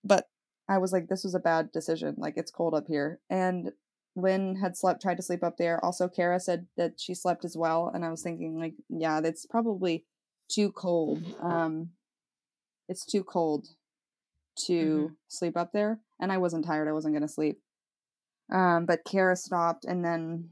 but 0.04 0.28
I 0.68 0.78
was 0.78 0.92
like 0.92 1.08
this 1.08 1.24
was 1.24 1.34
a 1.34 1.40
bad 1.40 1.72
decision. 1.72 2.14
Like 2.18 2.34
it's 2.36 2.50
cold 2.50 2.74
up 2.74 2.86
here. 2.86 3.20
And 3.28 3.72
Lynn 4.14 4.56
had 4.56 4.76
slept 4.76 5.02
tried 5.02 5.16
to 5.16 5.22
sleep 5.22 5.42
up 5.42 5.56
there. 5.56 5.82
Also 5.84 6.08
Kara 6.08 6.38
said 6.40 6.66
that 6.76 7.00
she 7.00 7.14
slept 7.14 7.44
as 7.44 7.56
well 7.56 7.90
and 7.92 8.04
I 8.04 8.10
was 8.10 8.22
thinking 8.22 8.58
like 8.58 8.74
yeah, 8.88 9.20
that's 9.20 9.46
probably 9.46 10.04
too 10.48 10.70
cold. 10.72 11.24
Um 11.42 11.90
it's 12.88 13.04
too 13.04 13.24
cold 13.24 13.68
to 14.66 15.16
sleep 15.28 15.56
up 15.56 15.72
there 15.72 16.00
and 16.20 16.30
I 16.30 16.38
wasn't 16.38 16.66
tired. 16.66 16.88
I 16.88 16.92
wasn't 16.92 17.14
going 17.14 17.26
to 17.26 17.28
sleep. 17.32 17.60
Um 18.52 18.86
but 18.86 19.04
Kara 19.04 19.34
stopped 19.36 19.84
and 19.84 20.04
then 20.04 20.48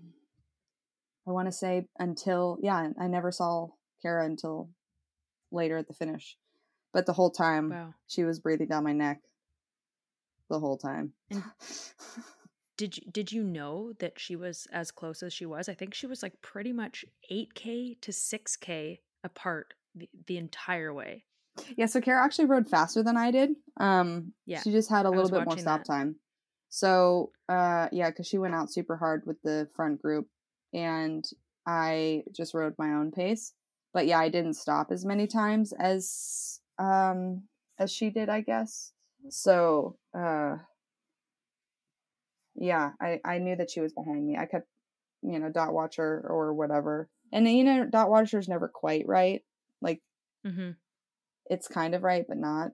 I 1.28 1.32
want 1.32 1.48
to 1.48 1.52
say 1.52 1.86
until 1.98 2.58
yeah, 2.62 2.88
I 2.98 3.06
never 3.06 3.30
saw 3.30 3.68
Kara 4.02 4.24
until 4.24 4.70
later 5.52 5.76
at 5.76 5.86
the 5.86 5.94
finish. 5.94 6.36
But 6.92 7.06
the 7.06 7.12
whole 7.12 7.30
time 7.30 7.70
Wow. 7.70 7.94
she 8.08 8.24
was 8.24 8.40
breathing 8.40 8.68
down 8.68 8.84
my 8.84 8.92
neck. 8.92 9.20
The 10.50 10.58
whole 10.60 10.76
time. 10.76 11.12
And- 11.30 11.42
Did 12.76 12.96
you 12.96 13.02
did 13.12 13.30
you 13.30 13.42
know 13.44 13.92
that 13.98 14.18
she 14.18 14.36
was 14.36 14.66
as 14.72 14.90
close 14.90 15.22
as 15.22 15.34
she 15.34 15.44
was? 15.44 15.68
I 15.68 15.74
think 15.74 15.92
she 15.92 16.06
was 16.06 16.22
like 16.22 16.40
pretty 16.40 16.72
much 16.72 17.04
8k 17.30 18.00
to 18.00 18.10
6k 18.10 19.00
apart 19.22 19.74
the, 19.94 20.08
the 20.26 20.38
entire 20.38 20.94
way. 20.94 21.24
yeah, 21.76 21.84
so 21.84 22.00
Kara 22.00 22.24
actually 22.24 22.46
rode 22.46 22.66
faster 22.66 23.02
than 23.02 23.18
I 23.18 23.30
did. 23.32 23.50
Um 23.78 24.32
Yeah, 24.46 24.62
she 24.62 24.72
just 24.72 24.88
had 24.88 25.04
a 25.04 25.10
little 25.10 25.28
bit 25.28 25.44
more 25.44 25.58
stop 25.58 25.80
that. 25.84 25.86
time. 25.92 26.16
So, 26.70 27.32
uh 27.50 27.88
yeah, 27.92 28.10
cuz 28.12 28.26
she 28.26 28.38
went 28.38 28.54
out 28.54 28.72
super 28.72 28.96
hard 28.96 29.26
with 29.26 29.42
the 29.42 29.68
front 29.76 30.00
group 30.00 30.26
and 30.72 31.22
I 31.66 32.24
just 32.32 32.54
rode 32.54 32.76
my 32.78 32.94
own 32.94 33.10
pace. 33.12 33.52
But 33.92 34.06
yeah, 34.06 34.20
I 34.20 34.30
didn't 34.30 34.54
stop 34.54 34.90
as 34.90 35.04
many 35.04 35.26
times 35.26 35.74
as 35.74 36.60
um 36.78 37.42
as 37.78 37.92
she 37.92 38.08
did, 38.08 38.30
I 38.30 38.40
guess. 38.40 38.92
So, 39.28 39.96
uh 40.16 40.56
yeah, 42.54 42.92
I 43.00 43.20
I 43.24 43.38
knew 43.38 43.56
that 43.56 43.70
she 43.70 43.80
was 43.80 43.92
behind 43.92 44.26
me. 44.26 44.36
I 44.36 44.46
kept, 44.46 44.66
you 45.22 45.38
know, 45.38 45.50
dot 45.50 45.72
watcher 45.72 46.24
or 46.28 46.52
whatever. 46.52 47.08
And 47.32 47.48
you 47.48 47.64
know, 47.64 47.86
dot 47.86 48.10
watcher's 48.10 48.48
never 48.48 48.68
quite 48.68 49.06
right. 49.06 49.42
Like 49.80 50.02
mm-hmm. 50.46 50.70
it's 51.46 51.68
kind 51.68 51.94
of 51.94 52.02
right 52.02 52.24
but 52.28 52.38
not. 52.38 52.72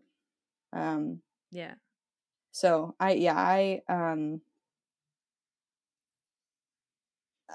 Um 0.72 1.20
Yeah. 1.50 1.74
so 2.52 2.94
I 3.00 3.12
yeah 3.14 3.37
I 3.37 3.82
um 3.88 4.40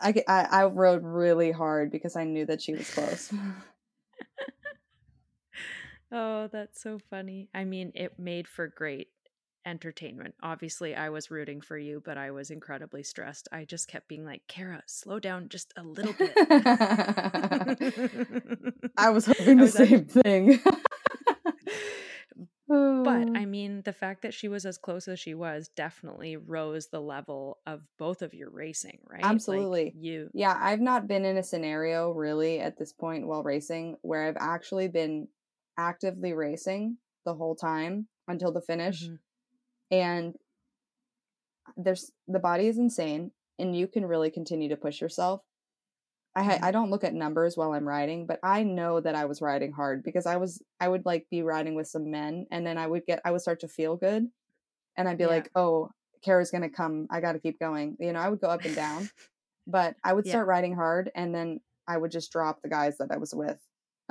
i 0.01 0.13
i 0.27 0.63
rode 0.65 1.03
really 1.03 1.51
hard 1.51 1.91
because 1.91 2.15
I 2.15 2.23
knew 2.23 2.45
that 2.45 2.61
she 2.61 2.73
was 2.73 2.89
close. 2.89 3.31
Oh, 6.11 6.49
that's 6.51 6.81
so 6.81 6.99
funny. 7.09 7.47
I 7.53 7.63
mean, 7.63 7.91
it 7.95 8.19
made 8.19 8.47
for 8.47 8.67
great 8.67 9.07
entertainment. 9.65 10.35
Obviously, 10.41 10.95
I 10.95 11.09
was 11.09 11.31
rooting 11.31 11.61
for 11.61 11.77
you, 11.77 12.01
but 12.03 12.17
I 12.17 12.31
was 12.31 12.49
incredibly 12.49 13.03
stressed. 13.03 13.47
I 13.51 13.65
just 13.65 13.87
kept 13.87 14.07
being 14.07 14.25
like, 14.25 14.41
Kara, 14.47 14.81
slow 14.87 15.19
down 15.19 15.49
just 15.49 15.73
a 15.77 15.83
little 15.83 16.13
bit. 16.13 16.33
I 18.97 19.09
was 19.09 19.25
hoping 19.27 19.57
the 19.57 19.63
was 19.63 19.73
same 19.73 20.05
thing. 20.05 20.59
But 22.71 23.35
I 23.35 23.43
oh. 23.43 23.47
mean, 23.47 23.81
the 23.83 23.91
fact 23.91 24.21
that 24.21 24.33
she 24.33 24.47
was 24.47 24.65
as 24.65 24.77
close 24.77 25.09
as 25.09 25.19
she 25.19 25.33
was 25.33 25.67
definitely 25.75 26.37
rose 26.37 26.87
the 26.87 27.01
level 27.01 27.57
of 27.67 27.81
both 27.99 28.21
of 28.21 28.33
your 28.33 28.49
racing, 28.49 28.99
right? 29.09 29.23
Like, 29.23 29.33
Absolutely. 29.33 29.91
you, 29.93 30.29
Yeah, 30.33 30.57
I've 30.57 30.79
not 30.79 31.05
been 31.05 31.25
in 31.25 31.35
a 31.35 31.43
scenario 31.43 32.11
really 32.11 32.61
at 32.61 32.77
this 32.77 32.93
point 32.93 33.27
while 33.27 33.43
racing 33.43 33.97
where 34.03 34.25
I've 34.25 34.37
actually 34.39 34.87
been 34.87 35.27
actively 35.77 36.33
racing 36.33 36.97
the 37.25 37.35
whole 37.35 37.55
time 37.55 38.07
until 38.27 38.51
the 38.51 38.61
finish. 38.61 39.09
Mhm. 39.09 39.19
And 39.91 40.37
there's 41.77 42.11
the 42.27 42.39
body 42.39 42.67
is 42.67 42.77
insane 42.77 43.31
and 43.59 43.75
you 43.75 43.87
can 43.87 44.05
really 44.05 44.31
continue 44.31 44.69
to 44.69 44.77
push 44.77 45.01
yourself. 45.01 45.41
I 46.35 46.43
Mhm. 46.43 46.63
I 46.63 46.71
don't 46.71 46.89
look 46.91 47.03
at 47.03 47.13
numbers 47.13 47.57
while 47.57 47.73
I'm 47.73 47.87
riding, 47.87 48.25
but 48.25 48.39
I 48.43 48.63
know 48.63 48.99
that 49.01 49.15
I 49.15 49.25
was 49.25 49.41
riding 49.41 49.71
hard 49.73 50.03
because 50.03 50.25
I 50.25 50.37
was 50.37 50.61
I 50.79 50.87
would 50.89 51.05
like 51.05 51.29
be 51.29 51.43
riding 51.43 51.75
with 51.75 51.87
some 51.87 52.11
men 52.11 52.47
and 52.51 52.65
then 52.65 52.77
I 52.77 52.87
would 52.87 53.05
get 53.05 53.21
I 53.25 53.31
would 53.31 53.41
start 53.41 53.59
to 53.61 53.67
feel 53.67 53.97
good 53.97 54.31
and 54.97 55.09
I'd 55.09 55.17
be 55.19 55.25
Yeah. 55.25 55.27
like, 55.27 55.51
"Oh, 55.55 55.91
Kara's 56.23 56.51
going 56.51 56.63
to 56.63 56.69
come. 56.69 57.07
I 57.11 57.21
got 57.21 57.33
to 57.33 57.39
keep 57.39 57.59
going." 57.59 57.97
You 57.99 58.13
know, 58.13 58.19
I 58.21 58.29
would 58.29 58.41
go 58.41 58.49
up 58.49 58.65
and 58.65 58.75
down. 58.75 59.09
but 59.67 59.97
I 60.03 60.13
would 60.13 60.25
Yeah. 60.25 60.31
start 60.33 60.47
riding 60.47 60.75
hard 60.75 61.11
and 61.15 61.35
then 61.35 61.61
I 61.87 61.97
would 61.97 62.11
just 62.11 62.31
drop 62.31 62.61
the 62.61 62.69
guys 62.69 62.97
that 62.99 63.11
I 63.11 63.17
was 63.17 63.35
with. 63.35 63.59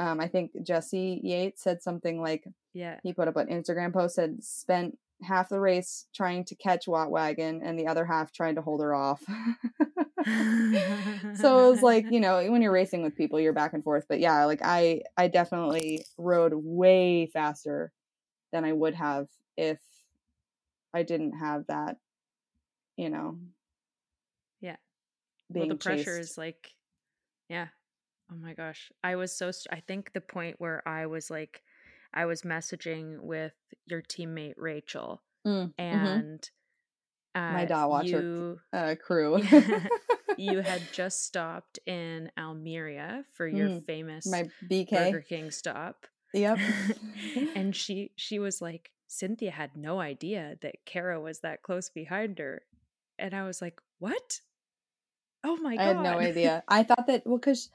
Um, 0.00 0.18
I 0.18 0.28
think 0.28 0.52
Jesse 0.62 1.20
Yates 1.22 1.62
said 1.62 1.82
something 1.82 2.22
like 2.22 2.44
yeah. 2.72 2.98
he 3.02 3.12
put 3.12 3.28
up 3.28 3.36
an 3.36 3.48
Instagram 3.48 3.92
post 3.92 4.14
said 4.14 4.42
spent 4.42 4.96
half 5.22 5.50
the 5.50 5.60
race 5.60 6.06
trying 6.14 6.42
to 6.46 6.54
catch 6.54 6.88
Whop 6.88 7.10
Wagon 7.10 7.60
and 7.62 7.78
the 7.78 7.86
other 7.86 8.06
half 8.06 8.32
trying 8.32 8.54
to 8.54 8.62
hold 8.62 8.80
her 8.80 8.94
off. 8.94 9.20
so 10.24 11.66
it 11.66 11.70
was 11.70 11.82
like, 11.82 12.06
you 12.10 12.18
know, 12.18 12.50
when 12.50 12.62
you're 12.62 12.72
racing 12.72 13.02
with 13.02 13.14
people, 13.14 13.38
you're 13.38 13.52
back 13.52 13.74
and 13.74 13.84
forth. 13.84 14.06
But 14.08 14.20
yeah, 14.20 14.46
like 14.46 14.60
I 14.62 15.02
I 15.18 15.28
definitely 15.28 16.06
rode 16.16 16.54
way 16.54 17.26
faster 17.26 17.92
than 18.54 18.64
I 18.64 18.72
would 18.72 18.94
have 18.94 19.28
if 19.58 19.80
I 20.94 21.02
didn't 21.02 21.32
have 21.32 21.66
that, 21.66 21.98
you 22.96 23.10
know. 23.10 23.36
Yeah. 24.62 24.76
Being 25.52 25.68
well, 25.68 25.76
the 25.76 25.84
pressure 25.84 26.18
is 26.18 26.38
like, 26.38 26.72
yeah. 27.50 27.66
Oh 28.30 28.36
my 28.36 28.54
gosh. 28.54 28.92
I 29.02 29.16
was 29.16 29.34
so, 29.36 29.50
st- 29.50 29.76
I 29.76 29.80
think 29.80 30.12
the 30.12 30.20
point 30.20 30.60
where 30.60 30.86
I 30.86 31.06
was 31.06 31.30
like, 31.30 31.62
I 32.14 32.26
was 32.26 32.42
messaging 32.42 33.20
with 33.20 33.54
your 33.86 34.02
teammate 34.02 34.54
Rachel 34.56 35.22
Mm, 35.46 35.74
mhm. 35.92 36.24
and 36.24 36.48
My 37.48 37.64
uh, 37.64 37.66
dot 37.66 37.90
watcher 37.90 38.24
you, 38.28 38.60
uh, 38.72 38.94
crew. 39.00 39.42
you 40.36 40.60
had 40.62 40.92
just 40.92 41.24
stopped 41.24 41.78
in 41.86 42.30
Almeria 42.38 43.24
for 43.32 43.46
your 43.46 43.68
Mm, 43.68 43.84
famous 43.86 44.26
My 44.30 44.48
BK. 44.66 45.12
Burger 45.12 45.22
King 45.22 45.50
stop. 45.50 46.06
Yep. 46.32 46.60
and 47.54 47.74
she 47.74 48.12
she 48.16 48.38
was 48.38 48.60
like 48.60 48.90
Cynthia 49.08 49.50
had 49.50 49.76
no 49.76 50.00
idea 50.00 50.56
that 50.62 50.84
Kara 50.86 51.20
was 51.20 51.40
that 51.40 51.62
close 51.62 51.90
behind 51.90 52.38
her. 52.38 52.62
And 53.18 53.34
I 53.34 53.42
was 53.44 53.60
like, 53.60 53.80
"What? 53.98 54.40
Oh 55.44 55.56
my 55.56 55.76
god." 55.76 55.82
I 55.82 55.86
had 55.88 56.00
no 56.00 56.18
idea. 56.18 56.64
I 56.68 56.82
thought 56.82 57.06
that 57.06 57.26
well, 57.26 57.38
because 57.38 57.70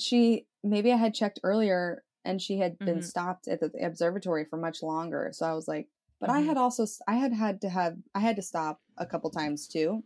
she 0.00 0.46
maybe 0.62 0.92
I 0.92 0.96
had 0.96 1.14
checked 1.14 1.40
earlier 1.42 2.04
and 2.24 2.40
she 2.42 2.58
had 2.58 2.78
been 2.80 2.98
Mhm. 2.98 3.04
stopped 3.04 3.48
at 3.48 3.60
the 3.60 3.70
observatory 3.84 4.44
for 4.44 4.56
much 4.56 4.82
longer. 4.82 5.30
So 5.32 5.46
I 5.46 5.54
was 5.54 5.68
like, 5.68 5.88
but 6.20 6.30
I 6.30 6.40
Mhm. 6.40 6.46
had 6.46 6.56
also 6.56 6.86
I 7.06 7.14
had 7.16 7.32
had 7.32 7.60
to 7.62 7.68
have 7.68 7.96
I 8.14 8.20
had 8.20 8.36
to 8.36 8.42
stop 8.42 8.80
a 8.96 9.06
couple 9.06 9.30
times 9.30 9.66
too, 9.68 10.04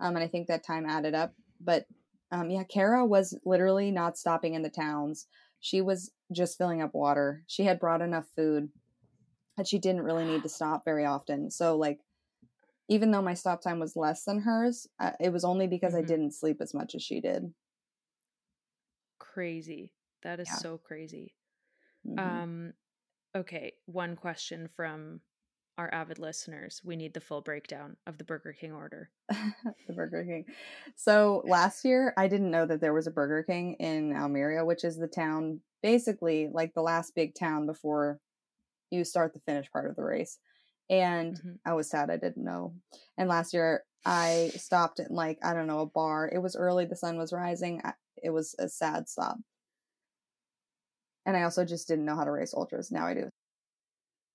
um, 0.00 0.16
and 0.16 0.24
I 0.24 0.28
think 0.28 0.48
that 0.48 0.64
time 0.64 0.86
added 0.86 1.14
up. 1.14 1.34
But 1.60 1.86
um, 2.32 2.50
yeah, 2.50 2.64
Kara 2.64 3.04
was 3.04 3.36
literally 3.44 3.90
not 3.90 4.16
stopping 4.18 4.54
in 4.54 4.62
the 4.62 4.70
towns. 4.70 5.26
She 5.60 5.80
was 5.80 6.12
just 6.32 6.56
filling 6.56 6.80
up 6.80 6.94
water. 6.94 7.42
She 7.46 7.64
had 7.64 7.80
brought 7.80 8.00
enough 8.02 8.26
food 8.36 8.70
that 9.56 9.66
she 9.68 9.78
didn't 9.78 10.02
really 10.02 10.24
need 10.24 10.42
to 10.42 10.48
stop 10.48 10.84
very 10.84 11.04
often. 11.04 11.50
So 11.50 11.76
like, 11.76 12.00
even 12.88 13.10
though 13.10 13.22
my 13.22 13.34
stop 13.34 13.60
time 13.62 13.78
was 13.80 13.96
less 13.96 14.24
than 14.24 14.40
hers, 14.40 14.86
uh, 14.98 15.12
it 15.20 15.32
was 15.32 15.44
only 15.44 15.66
because 15.66 15.94
I 15.94 16.02
Mhm. 16.02 16.06
didn't 16.06 16.32
sleep 16.32 16.60
as 16.60 16.72
much 16.74 16.94
as 16.94 17.02
she 17.02 17.20
did. 17.20 17.52
Crazy. 19.40 19.90
That 20.22 20.38
is 20.38 20.48
Yeah. 20.48 20.56
so 20.56 20.76
crazy. 20.76 21.34
Mhm. 22.06 22.18
Um, 22.18 22.74
okay, 23.34 23.72
one 23.86 24.14
question 24.14 24.68
from 24.68 25.22
our 25.78 25.88
avid 25.94 26.18
listeners. 26.18 26.82
We 26.84 26.94
need 26.94 27.14
the 27.14 27.22
full 27.22 27.40
breakdown 27.40 27.96
of 28.06 28.18
the 28.18 28.24
Burger 28.24 28.52
King 28.52 28.72
order. 28.74 29.10
the 29.88 29.94
Burger 29.94 30.22
King. 30.26 30.44
So 30.94 31.42
last 31.46 31.86
year, 31.86 32.12
I 32.18 32.28
didn't 32.28 32.50
know 32.50 32.66
that 32.66 32.82
there 32.82 32.92
was 32.92 33.06
a 33.06 33.10
Burger 33.10 33.42
King 33.42 33.76
in 33.76 34.14
Almeria, 34.14 34.62
which 34.62 34.84
is 34.84 34.98
the 34.98 35.08
town, 35.08 35.62
basically 35.82 36.48
like 36.52 36.74
the 36.74 36.82
last 36.82 37.14
big 37.14 37.34
town 37.34 37.64
before 37.64 38.20
you 38.90 39.04
start 39.04 39.32
the 39.32 39.40
finish 39.40 39.70
part 39.72 39.88
of 39.88 39.96
the 39.96 40.04
race. 40.04 40.38
And 40.90 41.34
Mhm. 41.38 41.58
I 41.64 41.72
was 41.72 41.88
sad 41.88 42.10
I 42.10 42.18
didn't 42.18 42.44
know. 42.44 42.74
And 43.16 43.26
last 43.26 43.54
year, 43.54 43.86
I 44.04 44.50
stopped 44.56 45.00
at 45.00 45.10
like, 45.10 45.38
I 45.42 45.54
don't 45.54 45.66
know, 45.66 45.80
a 45.80 45.86
bar. 45.86 46.28
It 46.28 46.40
was 46.40 46.56
early, 46.56 46.84
the 46.84 46.94
sun 46.96 47.16
was 47.16 47.32
rising. 47.32 47.80
I- 47.82 47.94
It 48.22 48.30
was 48.30 48.54
a 48.58 48.68
sad 48.68 49.08
stop. 49.08 49.36
And 51.26 51.36
I 51.36 51.42
also 51.42 51.64
just 51.64 51.86
didn't 51.88 52.04
know 52.06 52.16
how 52.16 52.24
to 52.24 52.30
race 52.30 52.54
ultras. 52.54 52.90
Now 52.90 53.06
I 53.06 53.14
do. 53.14 53.28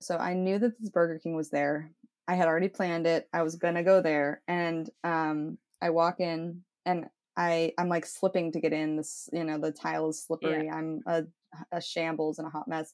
So 0.02 0.18
I 0.18 0.34
knew 0.34 0.60
that 0.60 0.80
this 0.80 0.90
Burger 0.90 1.20
King 1.20 1.36
was 1.36 1.50
there. 1.50 1.92
I 2.28 2.36
had 2.36 2.48
already 2.48 2.70
planned 2.70 3.08
it. 3.08 3.28
I 3.34 3.44
was 3.44 3.56
gonna 3.56 3.84
go 3.84 4.02
there, 4.02 4.42
and 4.48 4.90
um, 5.04 5.58
I 5.82 5.90
walk 5.92 6.20
in, 6.20 6.62
and 6.86 7.06
I 7.38 7.74
I'm 7.78 7.90
like 7.90 8.06
slipping 8.06 8.52
to 8.54 8.60
get 8.60 8.74
in. 8.74 8.98
This 8.98 9.30
you 9.32 9.44
know 9.44 9.58
the 9.58 9.72
tile 9.72 10.10
is 10.10 10.24
slippery. 10.24 10.70
I'm 10.70 11.02
a, 11.08 11.24
a 11.72 11.82
shambles 11.82 12.40
and 12.40 12.48
a 12.48 12.52
hot 12.52 12.68
mess. 12.68 12.94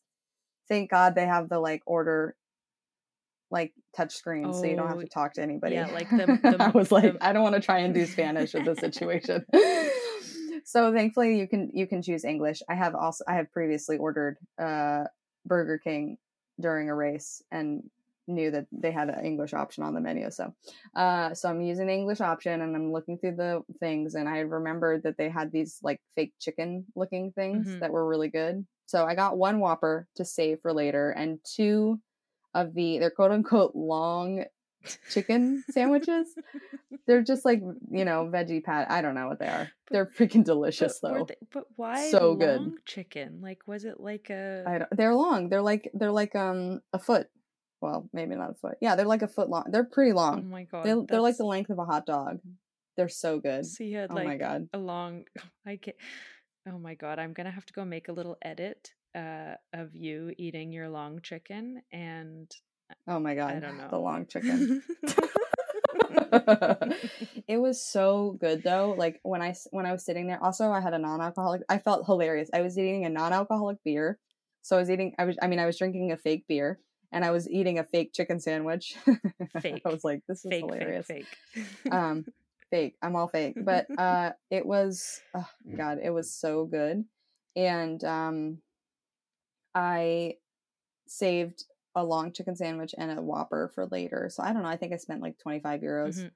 Thank 0.69 0.89
God 0.91 1.15
they 1.15 1.25
have 1.25 1.49
the 1.49 1.59
like 1.59 1.81
order 1.85 2.35
like 3.49 3.73
touch 3.95 4.13
screen, 4.15 4.53
so 4.53 4.65
you 4.65 4.75
don't 4.77 4.87
have 4.87 4.97
Oh, 4.97 5.01
to 5.01 5.07
talk 5.07 5.33
to 5.33 5.41
anybody. 5.41 5.75
yeah, 5.75 5.87
like 5.87 6.09
the- 6.11 6.39
the- 6.41 6.57
I 6.63 6.69
was 6.69 6.91
like, 6.91 7.13
the- 7.13 7.25
I 7.25 7.33
don't 7.33 7.43
want 7.43 7.55
to 7.55 7.61
try 7.61 7.79
and 7.79 7.93
do 7.93 8.05
Spanish 8.05 8.53
with 8.53 8.65
the 8.65 8.75
situation. 8.79 9.45
so 10.65 10.93
thankfully, 10.93 11.37
you 11.39 11.47
can 11.47 11.71
you 11.73 11.87
can 11.87 12.01
choose 12.01 12.23
English. 12.25 12.61
I 12.69 12.75
have 12.75 12.95
also 12.95 13.23
I 13.27 13.35
have 13.35 13.51
previously 13.51 13.97
ordered 13.97 14.37
uh, 14.59 15.05
Burger 15.45 15.77
King 15.77 16.17
during 16.59 16.89
a 16.89 16.95
race 16.95 17.41
and 17.51 17.89
knew 18.27 18.51
that 18.51 18.67
they 18.71 18.91
had 18.91 19.09
an 19.09 19.25
English 19.25 19.53
option 19.53 19.83
on 19.83 19.93
the 19.93 19.99
menu. 19.99 20.29
So, 20.31 20.53
uh, 20.95 21.33
so 21.33 21.49
I'm 21.49 21.61
using 21.61 21.87
the 21.87 21.93
English 21.93 22.21
option 22.21 22.61
and 22.61 22.75
I'm 22.75 22.91
looking 22.91 23.17
through 23.17 23.35
the 23.35 23.63
things 23.79 24.15
and 24.15 24.29
I 24.29 24.39
remembered 24.39 25.03
that 25.03 25.17
they 25.17 25.27
had 25.29 25.51
these 25.51 25.79
like 25.81 25.99
fake 26.15 26.33
chicken 26.39 26.85
looking 26.95 27.31
things 27.33 27.67
Mhm. 27.67 27.79
that 27.79 27.91
were 27.91 28.07
really 28.07 28.29
good. 28.29 28.65
So 28.85 29.05
I 29.05 29.15
got 29.15 29.37
one 29.37 29.59
Whopper 29.59 30.07
to 30.15 30.23
save 30.25 30.61
for 30.61 30.71
later 30.71 31.09
and 31.11 31.39
two 31.43 31.99
of 32.53 32.73
the 32.73 32.99
they're 32.99 33.11
quote 33.11 33.31
unquote 33.31 33.75
long 33.75 34.45
chicken 35.09 35.63
sandwiches. 35.69 36.27
They're 37.07 37.21
just 37.23 37.45
like 37.45 37.61
you 37.89 38.05
know 38.05 38.29
veggie 38.31 38.63
pat. 38.63 38.89
I 38.91 39.01
don't 39.01 39.15
know 39.15 39.27
what 39.27 39.39
they 39.39 39.47
are. 39.47 39.69
They're 39.89 40.05
freaking 40.05 40.43
delicious 40.43 40.99
but, 41.01 41.13
though. 41.13 41.25
they- 41.25 41.35
but 41.53 41.65
why 41.75 42.09
So 42.11 42.29
long 42.31 42.37
good. 42.39 42.85
chicken? 42.85 43.39
Like, 43.41 43.67
was 43.67 43.85
it 43.85 43.99
like 43.99 44.29
a? 44.29 44.63
I 44.67 44.77
don't, 44.79 44.89
they're 44.97 45.15
long. 45.15 45.49
They're 45.49 45.61
like 45.61 45.89
they're 45.93 46.11
like 46.11 46.35
um 46.35 46.81
a 46.93 46.99
foot. 46.99 47.27
Well, 47.81 48.07
maybe 48.13 48.35
not 48.35 48.51
a 48.51 48.53
foot. 48.55 48.77
Yeah, 48.79 48.95
they're 48.95 49.05
like 49.07 49.23
a 49.23 49.27
foot 49.27 49.49
long. 49.49 49.65
They're 49.71 49.83
pretty 49.83 50.13
long. 50.13 50.39
oh 50.45 50.49
my 50.49 50.63
god, 50.65 50.85
they're 50.85 51.01
they're 51.07 51.21
like 51.21 51.37
the 51.37 51.45
length 51.45 51.69
of 51.71 51.79
a 51.79 51.85
hot 51.85 52.05
dog. 52.05 52.39
They're 52.97 53.09
so 53.09 53.39
good. 53.39 53.65
So 53.65 53.83
you 53.83 53.97
had 53.97 54.11
Oh 54.11 54.15
like 54.15 54.27
my 54.27 54.37
god. 54.37 54.67
a 54.73 54.77
long. 54.77 55.23
I 55.65 55.77
can 55.77 55.93
Oh 56.69 56.77
my 56.77 56.93
god, 56.93 57.17
I'm 57.19 57.33
gonna 57.33 57.49
have 57.51 57.65
to 57.65 57.73
go 57.73 57.83
make 57.83 58.07
a 58.07 58.11
little 58.13 58.37
edit 58.43 58.91
uh, 59.15 59.55
of 59.73 59.95
you 59.95 60.31
eating 60.37 60.71
your 60.71 60.89
long 60.89 61.19
chicken, 61.21 61.81
and 61.91 62.51
Oh 63.07 63.19
my 63.19 63.35
god. 63.35 63.55
I 63.55 63.59
don't 63.59 63.77
know 63.77 63.87
The 63.89 63.99
long 63.99 64.25
chicken. 64.25 64.81
it 67.47 67.57
was 67.57 67.81
so 67.81 68.37
good 68.39 68.63
though. 68.63 68.95
Like 68.97 69.19
when 69.23 69.41
I 69.41 69.55
when 69.71 69.85
I 69.85 69.91
was 69.91 70.05
sitting 70.05 70.27
there. 70.27 70.43
Also, 70.43 70.71
I 70.71 70.81
had 70.81 70.93
a 70.93 70.99
non-alcoholic. 70.99 71.61
I 71.69 71.77
felt 71.77 72.05
hilarious. 72.05 72.49
I 72.53 72.61
was 72.61 72.77
eating 72.77 73.05
a 73.05 73.09
non-alcoholic 73.09 73.77
beer. 73.83 74.19
So 74.61 74.77
I 74.77 74.79
was 74.79 74.89
eating. 74.89 75.13
I 75.17 75.25
was. 75.25 75.37
I 75.41 75.47
mean, 75.47 75.59
I 75.59 75.65
was 75.65 75.77
drinking 75.77 76.11
a 76.11 76.17
fake 76.17 76.45
beer, 76.47 76.79
and 77.11 77.25
I 77.25 77.31
was 77.31 77.49
eating 77.49 77.79
a 77.79 77.83
fake 77.83 78.13
chicken 78.13 78.39
sandwich. 78.39 78.95
Fake. 79.61 79.81
I 79.85 79.89
was 79.89 80.03
like, 80.03 80.21
this 80.27 80.45
is 80.45 80.49
fake, 80.49 80.61
hilarious. 80.61 81.07
fake, 81.07 81.25
fake. 81.53 81.93
um 81.93 82.25
fake 82.71 82.95
i'm 83.01 83.17
all 83.17 83.27
fake 83.27 83.53
but 83.65 83.85
uh 83.97 84.31
it 84.49 84.65
was 84.65 85.19
oh 85.35 85.45
god 85.75 85.97
it 86.01 86.09
was 86.09 86.33
so 86.33 86.63
good 86.63 87.03
and 87.57 88.01
um 88.05 88.59
i 89.75 90.35
saved 91.07 91.65
a 91.95 92.03
long 92.03 92.31
chicken 92.31 92.55
sandwich 92.55 92.95
and 92.97 93.11
a 93.17 93.21
whopper 93.21 93.71
for 93.75 93.85
later 93.87 94.29
so 94.31 94.41
i 94.43 94.53
don't 94.53 94.63
know 94.63 94.69
i 94.69 94.77
think 94.77 94.93
i 94.93 94.97
spent 94.97 95.21
like 95.21 95.37
25 95.39 95.81
euros 95.81 96.19
Mhm. 96.19 96.31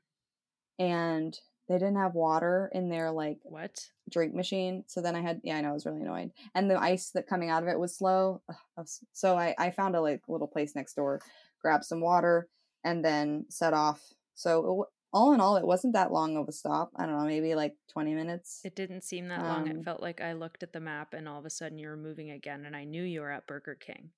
and 0.79 1.39
they 1.67 1.75
didn't 1.75 1.95
have 1.95 2.13
water 2.13 2.69
in 2.73 2.89
their 2.89 3.11
like 3.11 3.39
What? 3.43 3.89
drink 4.09 4.33
machine 4.35 4.83
so 4.87 5.01
then 5.01 5.15
i 5.15 5.21
had 5.21 5.41
yeah 5.43 5.57
i 5.57 5.61
know 5.61 5.69
i 5.69 5.73
was 5.73 5.85
really 5.85 6.01
annoyed 6.01 6.31
and 6.53 6.69
the 6.69 6.79
ice 6.79 7.11
that 7.11 7.27
coming 7.27 7.49
out 7.49 7.63
of 7.63 7.69
it 7.69 7.79
was 7.79 7.95
slow 7.95 8.41
Ugh, 8.49 8.55
I 8.77 8.81
was- 8.81 9.03
so 9.13 9.35
i 9.37 9.55
i 9.57 9.71
found 9.71 9.95
a 9.95 10.01
like 10.01 10.21
little 10.27 10.47
place 10.47 10.75
next 10.75 10.95
door 10.95 11.21
grabbed 11.61 11.85
some 11.85 12.01
water 12.01 12.47
and 12.83 13.03
then 13.03 13.45
set 13.49 13.73
off 13.73 14.01
so 14.35 14.83
it, 14.83 14.87
all 15.13 15.31
in 15.31 15.39
all 15.39 15.55
it 15.55 15.65
wasn't 15.65 15.93
that 15.93 16.11
long 16.11 16.35
of 16.35 16.49
a 16.49 16.51
stop 16.51 16.91
i 16.97 17.05
don't 17.05 17.17
know 17.17 17.25
maybe 17.25 17.55
like 17.55 17.75
20 17.87 18.13
minutes 18.13 18.59
It 18.65 18.75
didn't 18.75 19.01
seem 19.05 19.29
that 19.29 19.41
long. 19.41 19.69
Um, 19.69 19.77
It 19.77 19.83
felt 19.85 20.01
like 20.01 20.19
I 20.19 20.33
looked 20.33 20.61
at 20.61 20.73
the 20.73 20.81
map 20.81 21.13
and 21.13 21.27
all 21.29 21.39
of 21.39 21.45
a 21.45 21.49
sudden 21.49 21.77
you 21.79 21.87
were 21.87 21.95
moving 21.95 22.31
again, 22.31 22.65
and 22.65 22.75
I 22.75 22.83
knew 22.83 23.01
you 23.03 23.21
were 23.21 23.31
at 23.31 23.47
Burger 23.47 23.75
King. 23.75 24.11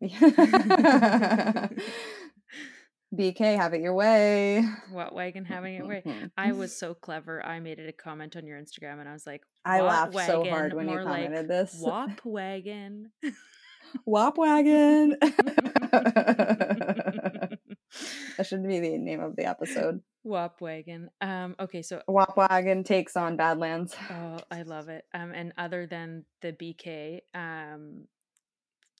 bk 3.14 3.38
have 3.38 3.74
it 3.74 3.80
your 3.80 3.94
way 3.94 4.64
Whop 4.92 5.12
wagon 5.12 5.44
having 5.44 5.74
it 5.74 5.86
way? 5.86 6.02
I 6.36 6.52
was 6.52 6.78
so 6.78 6.94
clever. 6.94 7.44
I 7.44 7.60
made 7.60 7.78
it 7.78 7.88
a 7.88 7.92
comment 7.92 8.36
on 8.36 8.46
your 8.46 8.60
Instagram, 8.60 9.00
and 9.00 9.08
I 9.08 9.12
was 9.12 9.26
like, 9.26 9.42
i 9.64 9.80
"What 9.80 10.12
laughed 10.12 10.26
so 10.26 10.44
hard 10.44 10.74
when 10.74 10.86
you 10.86 10.94
More 10.94 11.04
like, 11.04 11.24
commented 11.24 11.48
this 11.48 11.76
"Whop 11.80 12.20
wagon." 12.24 13.10
whop 14.04 14.36
wagon 14.36 15.16
that 18.36 18.44
should 18.44 18.62
be 18.66 18.80
the 18.80 18.98
name 18.98 19.20
of 19.20 19.34
the 19.34 19.46
episode 19.46 20.02
Whop 20.28 20.60
wagon. 20.60 21.08
Um. 21.22 21.56
Okay. 21.58 21.80
So, 21.80 22.02
Whop 22.06 22.36
Wagon 22.36 22.84
takes 22.84 23.16
on 23.16 23.36
Badlands. 23.36 23.96
oh, 24.10 24.38
I 24.50 24.62
love 24.62 24.90
it. 24.90 25.04
Um. 25.14 25.32
And 25.32 25.54
other 25.56 25.86
than 25.86 26.26
the 26.42 26.52
BK, 26.52 27.20
um, 27.34 28.04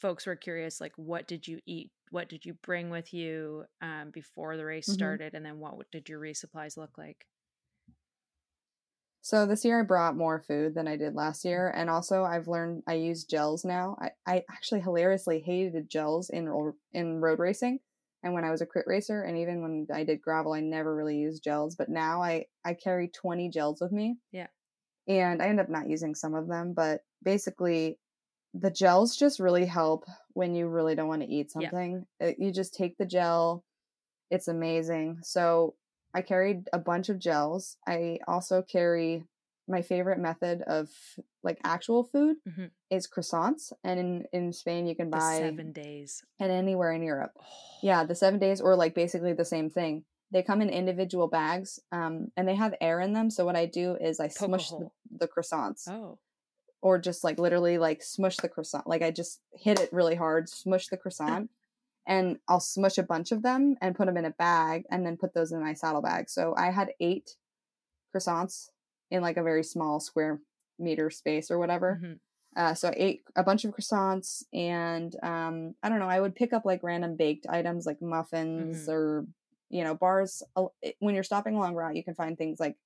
folks 0.01 0.27
were 0.27 0.37
curious, 0.37 0.81
like, 0.81 0.95
what 0.97 1.27
did 1.29 1.47
you 1.49 1.61
eat? 1.67 1.93
What 2.11 2.29
did 2.29 2.45
you 2.47 2.55
bring 2.55 2.91
with 2.91 3.13
you 3.13 3.67
um 3.81 4.11
before 4.11 4.57
the 4.57 4.65
race 4.67 4.89
Mhm. 4.89 4.89
started, 4.89 5.35
and 5.35 5.45
then 5.47 5.59
what 5.59 5.91
did 5.91 6.09
your 6.09 6.21
resupplies 6.21 6.77
look 6.77 6.99
like? 6.99 7.27
So 9.21 9.47
this 9.47 9.65
year 9.65 9.81
I 9.81 9.83
brought 9.83 10.17
more 10.17 10.41
food 10.41 10.75
than 10.75 10.89
I 10.89 10.97
did 10.97 11.15
last 11.15 11.45
year, 11.45 11.69
and 11.71 11.91
also 11.91 12.25
I've 12.25 12.49
learned 12.49 12.83
I 12.87 12.95
use 12.95 13.25
gels 13.25 13.65
now. 13.65 13.97
I, 14.01 14.11
I 14.27 14.45
actually 14.51 14.81
hilariously 14.81 15.41
hated 15.41 15.89
gels 15.91 16.31
in 16.31 16.49
in 16.93 17.21
road 17.21 17.39
racing, 17.39 17.81
and 18.23 18.33
when 18.33 18.45
I 18.45 18.51
was 18.51 18.61
a 18.63 18.67
crit 18.67 18.87
racer, 18.87 19.23
and 19.23 19.37
even 19.39 19.61
when 19.63 19.87
I 19.93 20.05
did 20.05 20.23
gravel, 20.23 20.53
I 20.55 20.61
never 20.61 20.95
really 20.95 21.19
used 21.19 21.43
gels. 21.45 21.77
But 21.77 21.89
now 21.91 22.23
I 22.23 22.47
I 22.65 22.75
carry 22.75 23.09
twenty 23.09 23.51
gels 23.51 23.81
with 23.81 23.93
me. 23.93 24.19
Yeah. 24.31 24.49
and 25.09 25.43
I 25.43 25.49
end 25.49 25.61
up 25.61 25.69
not 25.71 25.89
using 25.89 26.15
some 26.15 26.35
of 26.35 26.49
them, 26.49 26.75
but 26.75 27.03
basically. 27.23 28.01
The 28.55 28.71
gels 28.71 29.17
just 29.17 29.41
really 29.41 29.67
help 29.67 30.05
when 30.33 30.55
you 30.55 30.69
really 30.69 30.95
don't 30.95 31.09
want 31.09 31.23
to 31.23 31.29
eat 31.29 31.51
something. 31.51 32.07
Uh, 32.23 32.33
You 32.39 32.51
just 32.53 32.75
take 32.75 32.97
the 32.99 33.07
gel. 33.07 33.65
It's 34.31 34.49
amazing. 34.49 35.19
So 35.23 35.75
I 36.15 36.23
carried 36.23 36.69
a 36.73 36.79
bunch 36.79 37.09
of 37.09 37.19
gels. 37.19 37.77
I 37.87 38.19
also 38.27 38.63
carry 38.63 39.25
my 39.69 39.83
favorite 39.83 40.19
method 40.19 40.63
of 40.63 40.89
like 41.43 41.59
actual 41.63 42.03
food 42.05 42.37
Mhm. 42.49 42.71
is 42.91 43.07
croissants, 43.07 43.71
and 43.85 44.01
in 44.01 44.27
in 44.33 44.53
Spain 44.53 44.87
you 44.87 44.97
can 44.97 45.11
The 45.11 45.19
buy 45.19 45.39
seven 45.41 45.73
days. 45.73 46.25
and 46.40 46.51
anywhere 46.51 46.92
in 46.92 47.03
Europe. 47.03 47.33
Oh, 47.38 47.44
Yeah, 47.83 48.05
the 48.05 48.15
seven 48.15 48.40
days 48.40 48.61
or 48.63 48.75
like 48.77 48.94
basically 48.94 49.35
the 49.35 49.44
same 49.44 49.69
thing. 49.69 50.05
They 50.31 50.42
come 50.42 50.63
in 50.63 50.71
individual 50.71 51.29
bags, 51.29 51.81
um, 51.92 52.33
and 52.37 52.49
they 52.49 52.55
have 52.55 52.75
air 52.81 53.01
in 53.01 53.13
them. 53.13 53.31
So 53.31 53.44
what 53.44 53.57
I 53.57 53.67
do 53.67 53.96
is 53.96 54.21
I 54.21 54.29
Poke 54.29 54.49
smush 54.49 54.71
the, 54.71 54.90
the 55.11 55.29
croissants, 55.29 55.87
Oh. 55.88 56.19
Or 56.81 56.98
just 56.98 57.24
like 57.24 57.38
literally 57.38 57.79
like 57.79 58.02
smush 58.02 58.37
the 58.38 58.48
croissant. 58.48 58.87
Like 58.87 59.02
I 59.02 59.10
just 59.10 59.40
hit 59.52 59.81
it 59.81 59.92
really 59.92 60.14
hard, 60.14 60.48
smush 60.48 60.88
the 60.88 60.96
croissant, 60.96 61.50
and 62.06 62.38
I'll 62.48 62.60
smush 62.60 62.98
a 62.98 63.02
bunch 63.02 63.33
of 63.33 63.42
them 63.42 63.76
and 63.81 63.96
put 63.96 64.06
them 64.06 64.16
in 64.16 64.24
a 64.24 64.31
bag, 64.31 64.85
and 64.90 65.04
then 65.04 65.16
put 65.16 65.35
those 65.35 65.52
in 65.52 65.60
my 65.60 65.74
saddlebag. 65.74 66.31
So 66.31 66.54
I 66.56 66.70
had 66.70 66.92
eight 67.00 67.37
croissants 68.14 68.70
in 69.10 69.22
like 69.22 69.37
a 69.37 69.42
very 69.42 69.62
small 69.64 70.00
square 70.00 70.40
meter 70.79 71.10
space 71.10 71.50
or 71.50 71.58
whatever. 71.58 72.00
Mhm. 72.02 72.18
Uh, 72.56 72.74
so 72.74 72.88
I 72.88 72.94
ate 72.96 73.22
a 73.37 73.42
bunch 73.44 73.64
of 73.64 73.72
croissants 73.74 74.42
and 74.52 75.14
um, 75.22 75.74
I 75.83 75.88
don't 75.88 75.98
know. 75.98 76.08
I 76.08 76.20
would 76.20 76.35
pick 76.35 76.52
up 76.52 76.64
like 76.64 76.83
random 76.83 77.16
baked 77.16 77.46
items 77.48 77.87
like 77.87 78.00
muffins 78.00 78.87
Mhm. 78.88 78.92
or 78.92 79.26
you 79.70 79.85
know 79.85 79.94
bars. 79.94 80.42
Uh, 80.56 80.66
When 80.98 81.14
you're 81.14 81.24
stopping 81.24 81.54
along 81.56 81.74
route, 81.74 81.96
you 81.96 82.04
can 82.04 82.14
find 82.14 82.38
things 82.38 82.58
like 82.58 82.76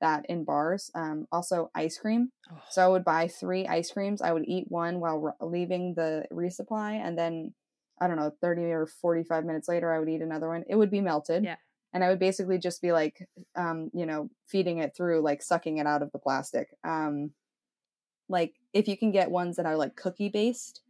that 0.00 0.26
in 0.28 0.44
bars. 0.44 0.90
Um, 0.94 1.26
also 1.30 1.70
ice 1.74 1.98
cream. 1.98 2.30
Oh, 2.50 2.58
So 2.70 2.84
I 2.84 2.88
would 2.88 3.04
buy 3.04 3.28
three 3.28 3.66
ice 3.66 3.90
creams. 3.92 4.22
I 4.22 4.32
would 4.32 4.44
eat 4.46 4.66
one 4.68 5.00
while 5.00 5.34
r- 5.40 5.46
leaving 5.46 5.94
the 5.94 6.24
resupply, 6.32 6.92
and 6.94 7.16
then 7.18 7.54
I 8.00 8.06
don't 8.06 8.16
know, 8.16 8.32
thirty 8.40 8.62
or 8.64 8.86
forty-five 8.86 9.44
minutes 9.44 9.68
later, 9.68 9.92
I 9.92 9.98
would 9.98 10.08
eat 10.08 10.22
another 10.22 10.48
one. 10.48 10.64
It 10.68 10.76
would 10.76 10.90
be 10.90 11.00
melted, 11.02 11.44
Yeah. 11.44 11.56
and 11.92 12.02
I 12.02 12.08
would 12.08 12.18
basically 12.18 12.58
just 12.58 12.80
be 12.80 12.92
like, 12.92 13.28
um, 13.56 13.90
you 13.92 14.06
know, 14.06 14.30
feeding 14.46 14.78
it 14.78 14.94
through, 14.96 15.20
like 15.20 15.42
sucking 15.42 15.78
it 15.78 15.86
out 15.86 16.02
of 16.02 16.10
the 16.12 16.18
plastic. 16.18 16.68
Um, 16.82 17.32
like 18.28 18.54
if 18.72 18.88
you 18.88 18.96
can 18.96 19.10
get 19.10 19.30
ones 19.30 19.56
that 19.56 19.66
are 19.66 19.76
like 19.76 19.96
cookie 19.96 20.28
based, 20.30 20.80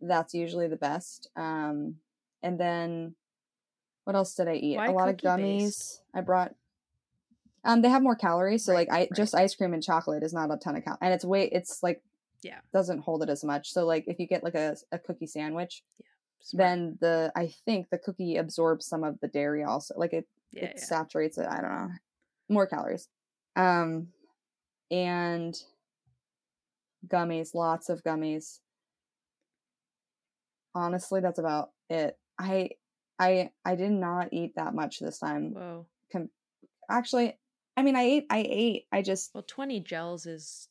that's 0.00 0.34
usually 0.34 0.68
the 0.68 0.76
best. 0.76 1.28
Um, 1.36 1.96
and 2.42 2.60
then 2.60 3.14
what 4.04 4.14
else 4.16 4.34
did 4.34 4.48
I 4.48 4.54
eat? 4.54 4.76
Why 4.76 4.86
a 4.86 4.92
lot 4.92 5.08
of 5.08 5.16
gummies. 5.16 5.58
based? 5.64 6.02
I 6.14 6.20
brought. 6.20 6.54
Um, 7.64 7.80
they 7.82 7.88
have 7.88 8.02
more 8.02 8.16
calories, 8.16 8.64
so 8.64 8.72
Right, 8.72 8.88
like 8.88 8.90
I 8.90 9.00
right. 9.02 9.10
just 9.14 9.34
ice 9.34 9.54
cream 9.54 9.72
and 9.74 9.82
chocolate 9.82 10.22
is 10.22 10.32
not 10.32 10.50
a 10.52 10.56
ton 10.56 10.76
of 10.76 10.84
cal, 10.84 10.98
and 11.00 11.14
it's 11.14 11.24
way 11.24 11.44
it's 11.48 11.82
like 11.82 12.02
Yeah. 12.42 12.58
doesn't 12.72 12.98
hold 13.00 13.22
it 13.22 13.28
as 13.28 13.44
much. 13.44 13.72
So 13.72 13.86
like 13.86 14.04
if 14.08 14.18
you 14.18 14.26
get 14.26 14.42
like 14.42 14.54
a 14.56 14.76
a 14.90 14.98
cookie 14.98 15.26
sandwich, 15.28 15.82
smart. 16.40 16.58
then 16.58 16.98
the 17.00 17.32
I 17.36 17.54
think 17.64 17.88
the 17.90 17.98
cookie 17.98 18.36
absorbs 18.36 18.86
some 18.86 19.04
of 19.04 19.20
the 19.20 19.28
dairy 19.28 19.62
also. 19.64 19.94
Like 19.96 20.12
it 20.12 20.26
yeah, 20.50 20.64
it 20.64 20.72
yeah. 20.78 20.82
saturates 20.84 21.38
it. 21.38 21.46
I 21.48 21.60
don't 21.60 21.70
know. 21.70 21.90
More 22.48 22.66
calories. 22.66 23.08
Um 23.54 24.08
and 24.90 25.54
gummies, 27.06 27.54
lots 27.54 27.88
of 27.88 28.02
gummies. 28.02 28.58
Honestly, 30.74 31.20
that's 31.20 31.38
about 31.38 31.70
it. 31.90 32.18
I 32.38 32.70
I 33.18 33.50
I 33.64 33.76
did 33.76 33.92
not 33.92 34.32
eat 34.32 34.54
that 34.56 34.74
much 34.74 34.98
this 34.98 35.18
time. 35.18 35.54
Whoa. 35.54 35.86
Actually, 36.90 37.38
I 37.76 37.82
mean 37.82 37.96
I 37.96 38.02
ate 38.02 38.26
I 38.30 38.38
ate. 38.48 38.86
I 38.92 39.02
just 39.02 39.34
Well, 39.34 39.42
20 39.42 39.80
gels 39.80 40.26
is 40.26 40.68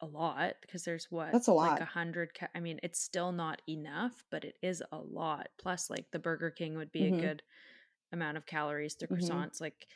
a 0.00 0.06
lot 0.06 0.56
because 0.60 0.84
there's 0.84 1.10
what? 1.10 1.38
That's 1.38 1.48
a 1.48 1.52
Like 1.60 1.80
lot. 1.80 1.80
a 1.80 1.84
hundred. 1.84 2.34
Ca- 2.34 2.50
I 2.54 2.60
mean, 2.60 2.78
it's 2.82 3.00
still 3.00 3.32
not 3.32 3.62
enough, 3.68 4.24
but 4.30 4.44
it 4.44 4.58
is 4.62 4.82
a 4.92 4.98
lot. 4.98 5.48
Plus, 5.58 5.90
like 5.90 6.10
the 6.10 6.18
Burger 6.18 6.50
King 6.50 6.76
would 6.76 6.92
be 6.92 7.04
Mhm. 7.04 7.06
a 7.06 7.12
good 7.12 7.42
amount 8.12 8.36
of 8.38 8.46
calories. 8.46 8.96
The 8.96 9.08
Mhm. 9.10 9.46
croissants, 9.46 9.60
like 9.60 9.88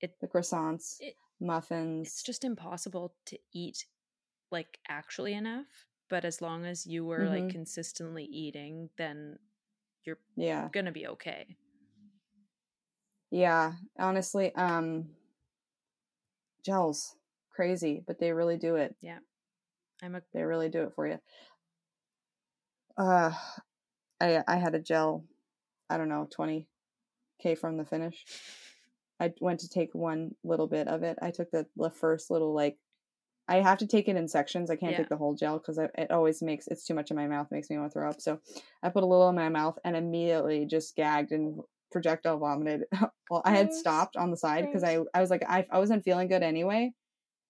it, 0.00 0.18
the 0.20 0.26
croissants, 0.28 1.00
It- 1.00 1.18
muffins. 1.38 1.98
it's 2.02 2.22
just 2.24 2.44
impossible 2.44 3.16
to 3.26 3.38
eat 3.52 3.86
like 4.50 4.80
actually 4.88 5.34
enough. 5.34 5.86
But 6.10 6.24
as 6.24 6.42
long 6.42 6.66
as 6.66 6.86
you 6.86 7.04
were 7.06 7.28
like 7.28 7.48
Mhm. 7.48 7.50
consistently 7.50 8.24
eating, 8.24 8.90
then 8.98 9.38
you're 10.04 10.20
yeah. 10.36 10.70
gonna 10.72 10.92
be 10.92 11.06
okay. 11.08 11.58
Yeah, 13.30 13.74
honestly, 13.98 14.54
um 14.54 15.16
gels 16.64 17.16
crazy, 17.50 18.02
but 18.06 18.18
they 18.18 18.32
really 18.32 18.56
do 18.56 18.76
it. 18.76 18.96
Yeah. 19.00 19.18
I'm 20.02 20.14
a 20.14 20.22
They 20.32 20.42
really 20.42 20.68
do 20.68 20.82
it 20.84 20.92
for 20.94 21.06
you. 21.06 21.20
Uh 22.96 23.32
I 24.20 24.42
I 24.46 24.56
had 24.56 24.74
a 24.74 24.80
gel, 24.80 25.24
I 25.90 25.96
don't 25.98 26.08
know, 26.08 26.28
20k 26.30 26.66
from 27.56 27.76
the 27.76 27.84
finish. 27.84 28.24
I 29.20 29.32
went 29.40 29.60
to 29.60 29.68
take 29.68 29.94
one 29.94 30.34
little 30.44 30.66
bit 30.66 30.88
of 30.88 31.02
it. 31.02 31.18
I 31.22 31.30
took 31.30 31.50
the 31.50 31.66
the 31.76 31.90
first 31.90 32.30
little 32.30 32.54
like 32.54 32.78
I 33.48 33.60
have 33.60 33.78
to 33.78 33.86
take 33.86 34.08
it 34.08 34.16
in 34.16 34.28
sections. 34.28 34.70
I 34.70 34.76
can't 34.76 34.92
Yeah. 34.92 34.98
take 34.98 35.10
the 35.10 35.16
whole 35.18 35.34
gel 35.34 35.58
because 35.58 35.78
it 35.78 36.10
always 36.10 36.42
makes 36.42 36.68
it's 36.68 36.86
too 36.86 36.94
much 36.94 37.10
in 37.10 37.16
my 37.16 37.28
mouth. 37.28 37.48
Makes 37.50 37.70
me 37.70 37.78
want 37.78 37.92
to 37.92 37.98
throw 38.00 38.10
up. 38.10 38.20
So 38.20 38.40
I 38.82 38.90
put 38.90 39.02
a 39.04 39.06
little 39.06 39.28
in 39.28 39.34
my 39.36 39.50
mouth 39.50 39.78
and 39.84 39.96
immediately 39.96 40.66
just 40.66 40.96
gagged 40.96 41.32
and 41.32 41.60
projectile 41.94 42.38
vomited. 42.38 42.84
well, 43.30 43.40
I 43.46 43.52
had 43.52 43.72
stopped 43.72 44.16
on 44.16 44.30
the 44.30 44.36
side 44.36 44.66
because 44.66 44.84
I 44.84 44.98
I 45.14 45.22
was 45.22 45.30
like 45.30 45.42
I 45.48 45.66
I 45.70 45.78
wasn't 45.78 46.04
feeling 46.04 46.28
good 46.28 46.42
anyway, 46.42 46.92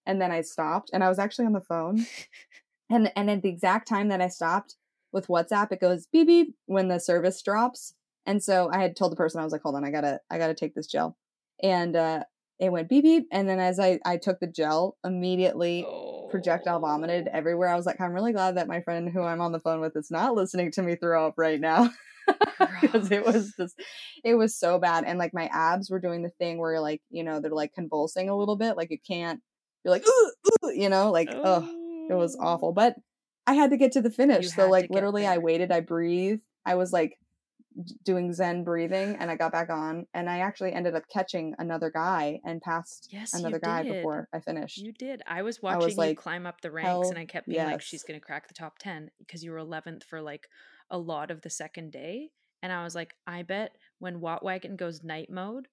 and 0.05 0.21
then 0.21 0.31
I 0.31 0.39
stopped 0.41 0.91
and 0.93 1.03
I 1.03 1.09
was 1.09 1.19
actually 1.19 1.47
on 1.47 1.53
the 1.53 1.59
phone, 1.61 2.05
and 2.89 3.11
and 3.17 3.29
at 3.29 3.41
the 3.41 3.49
exact 3.49 3.89
time 3.89 4.07
that 4.09 4.21
I 4.21 4.29
stopped 4.29 4.75
with 5.11 5.27
WhatsApp, 5.27 5.73
it 5.73 5.81
goes 5.81 6.07
beep 6.13 6.27
beep 6.27 6.55
when 6.67 6.87
the 6.87 6.99
service 6.99 7.41
drops, 7.41 7.93
and 8.25 8.41
so 8.41 8.69
I 8.71 8.79
had 8.81 8.95
told 8.95 9.11
the 9.11 9.17
person 9.17 9.41
I 9.41 9.43
was 9.43 9.51
like, 9.51 9.63
hold 9.63 9.75
on, 9.75 9.83
I 9.83 9.91
gotta 9.91 10.21
I 10.31 10.37
gotta 10.37 10.55
take 10.55 10.75
this 10.75 10.87
gel, 10.87 11.17
and 11.61 11.95
uh 11.97 12.23
it 12.57 12.71
went 12.71 12.87
beep 12.87 13.03
beep, 13.03 13.27
and 13.33 13.49
then 13.49 13.59
as 13.59 13.79
I 13.81 13.99
I 14.05 14.15
took 14.15 14.39
the 14.39 14.47
gel 14.47 14.97
immediately 15.03 15.85
projectile 16.31 16.79
vomited 16.79 17.27
Oh. 17.27 17.37
everywhere. 17.37 17.69
I 17.69 17.75
was 17.75 17.85
like, 17.85 17.99
I'm 18.01 18.13
really 18.13 18.33
glad 18.33 18.57
that 18.57 18.67
my 18.67 18.81
friend 18.81 19.09
who 19.09 19.21
I'm 19.23 19.41
on 19.41 19.51
the 19.51 19.59
phone 19.59 19.81
with 19.81 19.95
is 19.95 20.11
not 20.11 20.35
listening 20.35 20.71
to 20.71 20.81
me 20.81 20.95
throw 20.95 21.27
up 21.27 21.35
right 21.37 21.59
now. 21.59 21.89
Because 22.81 23.11
it 23.11 23.25
was 23.25 23.53
just, 23.57 23.75
it 24.23 24.35
was 24.35 24.57
so 24.57 24.79
bad. 24.79 25.05
And 25.05 25.17
like 25.17 25.33
my 25.33 25.49
abs 25.51 25.89
were 25.89 25.99
doing 25.99 26.23
the 26.23 26.29
thing 26.29 26.59
where 26.59 26.79
like, 26.79 27.01
you 27.09 27.23
know, 27.23 27.39
they're 27.39 27.51
like 27.51 27.73
convulsing 27.73 28.29
a 28.29 28.37
little 28.37 28.55
bit. 28.55 28.77
Like 28.77 28.91
you 28.91 28.97
can't, 29.05 29.41
you're 29.83 29.91
like, 29.93 30.05
ooh, 30.07 30.31
ooh, 30.63 30.71
you 30.73 30.89
know, 30.89 31.11
like, 31.11 31.29
oh, 31.31 32.07
it 32.09 32.13
was 32.13 32.37
awful. 32.39 32.69
Oh. 32.69 32.73
But 32.73 32.95
I 33.47 33.53
had 33.53 33.71
to 33.71 33.77
get 33.77 33.93
to 33.93 34.01
the 34.01 34.11
finish. 34.11 34.45
You 34.45 34.49
So 34.49 34.69
like 34.69 34.89
literally 34.89 35.25
I 35.25 35.37
waited, 35.37 35.71
I 35.71 35.81
breathed. 35.81 36.43
I 36.65 36.75
was 36.75 36.91
like 36.91 37.17
doing 38.03 38.33
Zen 38.33 38.63
breathing 38.63 39.17
and 39.19 39.29
I 39.29 39.35
got 39.35 39.51
back 39.51 39.69
on 39.69 40.05
and 40.13 40.29
I 40.29 40.39
actually 40.39 40.71
ended 40.71 40.95
up 40.95 41.03
catching 41.11 41.53
another 41.59 41.91
guy 41.93 42.39
and 42.45 42.61
passed 42.61 43.09
Yes, 43.11 43.33
another 43.33 43.59
guy 43.59 43.83
did. 43.83 43.93
before 43.93 44.29
I 44.33 44.39
finished. 44.39 44.77
You 44.77 44.93
did. 44.93 45.21
I 45.27 45.41
was 45.41 45.57
I 45.57 45.59
watching 45.63 45.85
was 45.85 45.97
like, 45.97 46.09
you 46.11 46.15
climb 46.15 46.45
up 46.45 46.61
the 46.61 46.71
ranks, 46.71 47.09
and 47.09 47.19
I 47.19 47.25
kept 47.25 47.47
being 47.47 47.65
like, 47.65 47.81
"She's 47.81 48.03
gonna 48.03 48.19
crack 48.19 48.47
the 48.47 48.53
top 48.53 48.77
ten 48.79 49.11
because 49.19 49.43
you 49.43 49.51
were 49.51 49.57
eleventh 49.57 50.03
for 50.03 50.21
like 50.21 50.47
a 50.89 50.97
lot 50.97 51.31
of 51.31 51.41
the 51.41 51.49
second 51.49 51.91
day." 51.91 52.31
And 52.61 52.71
I 52.71 52.83
was 52.83 52.95
like, 52.95 53.15
"I 53.27 53.43
bet 53.43 53.75
when 53.99 54.21
Whop 54.21 54.43
Wagon 54.43 54.75
goes 54.75 55.03
night 55.03 55.29
mode, 55.29 55.67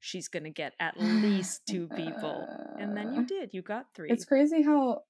she's 0.00 0.28
gonna 0.28 0.50
get 0.50 0.74
at 0.80 0.98
least 1.00 1.62
two 1.68 1.88
people." 1.88 2.46
And 2.78 2.96
then 2.96 3.14
you 3.14 3.20
uh. 3.22 3.26
did. 3.26 3.54
You 3.54 3.62
got 3.62 3.86
three. 3.94 4.10
It's 4.10 4.24
crazy 4.24 4.62
how 4.62 5.02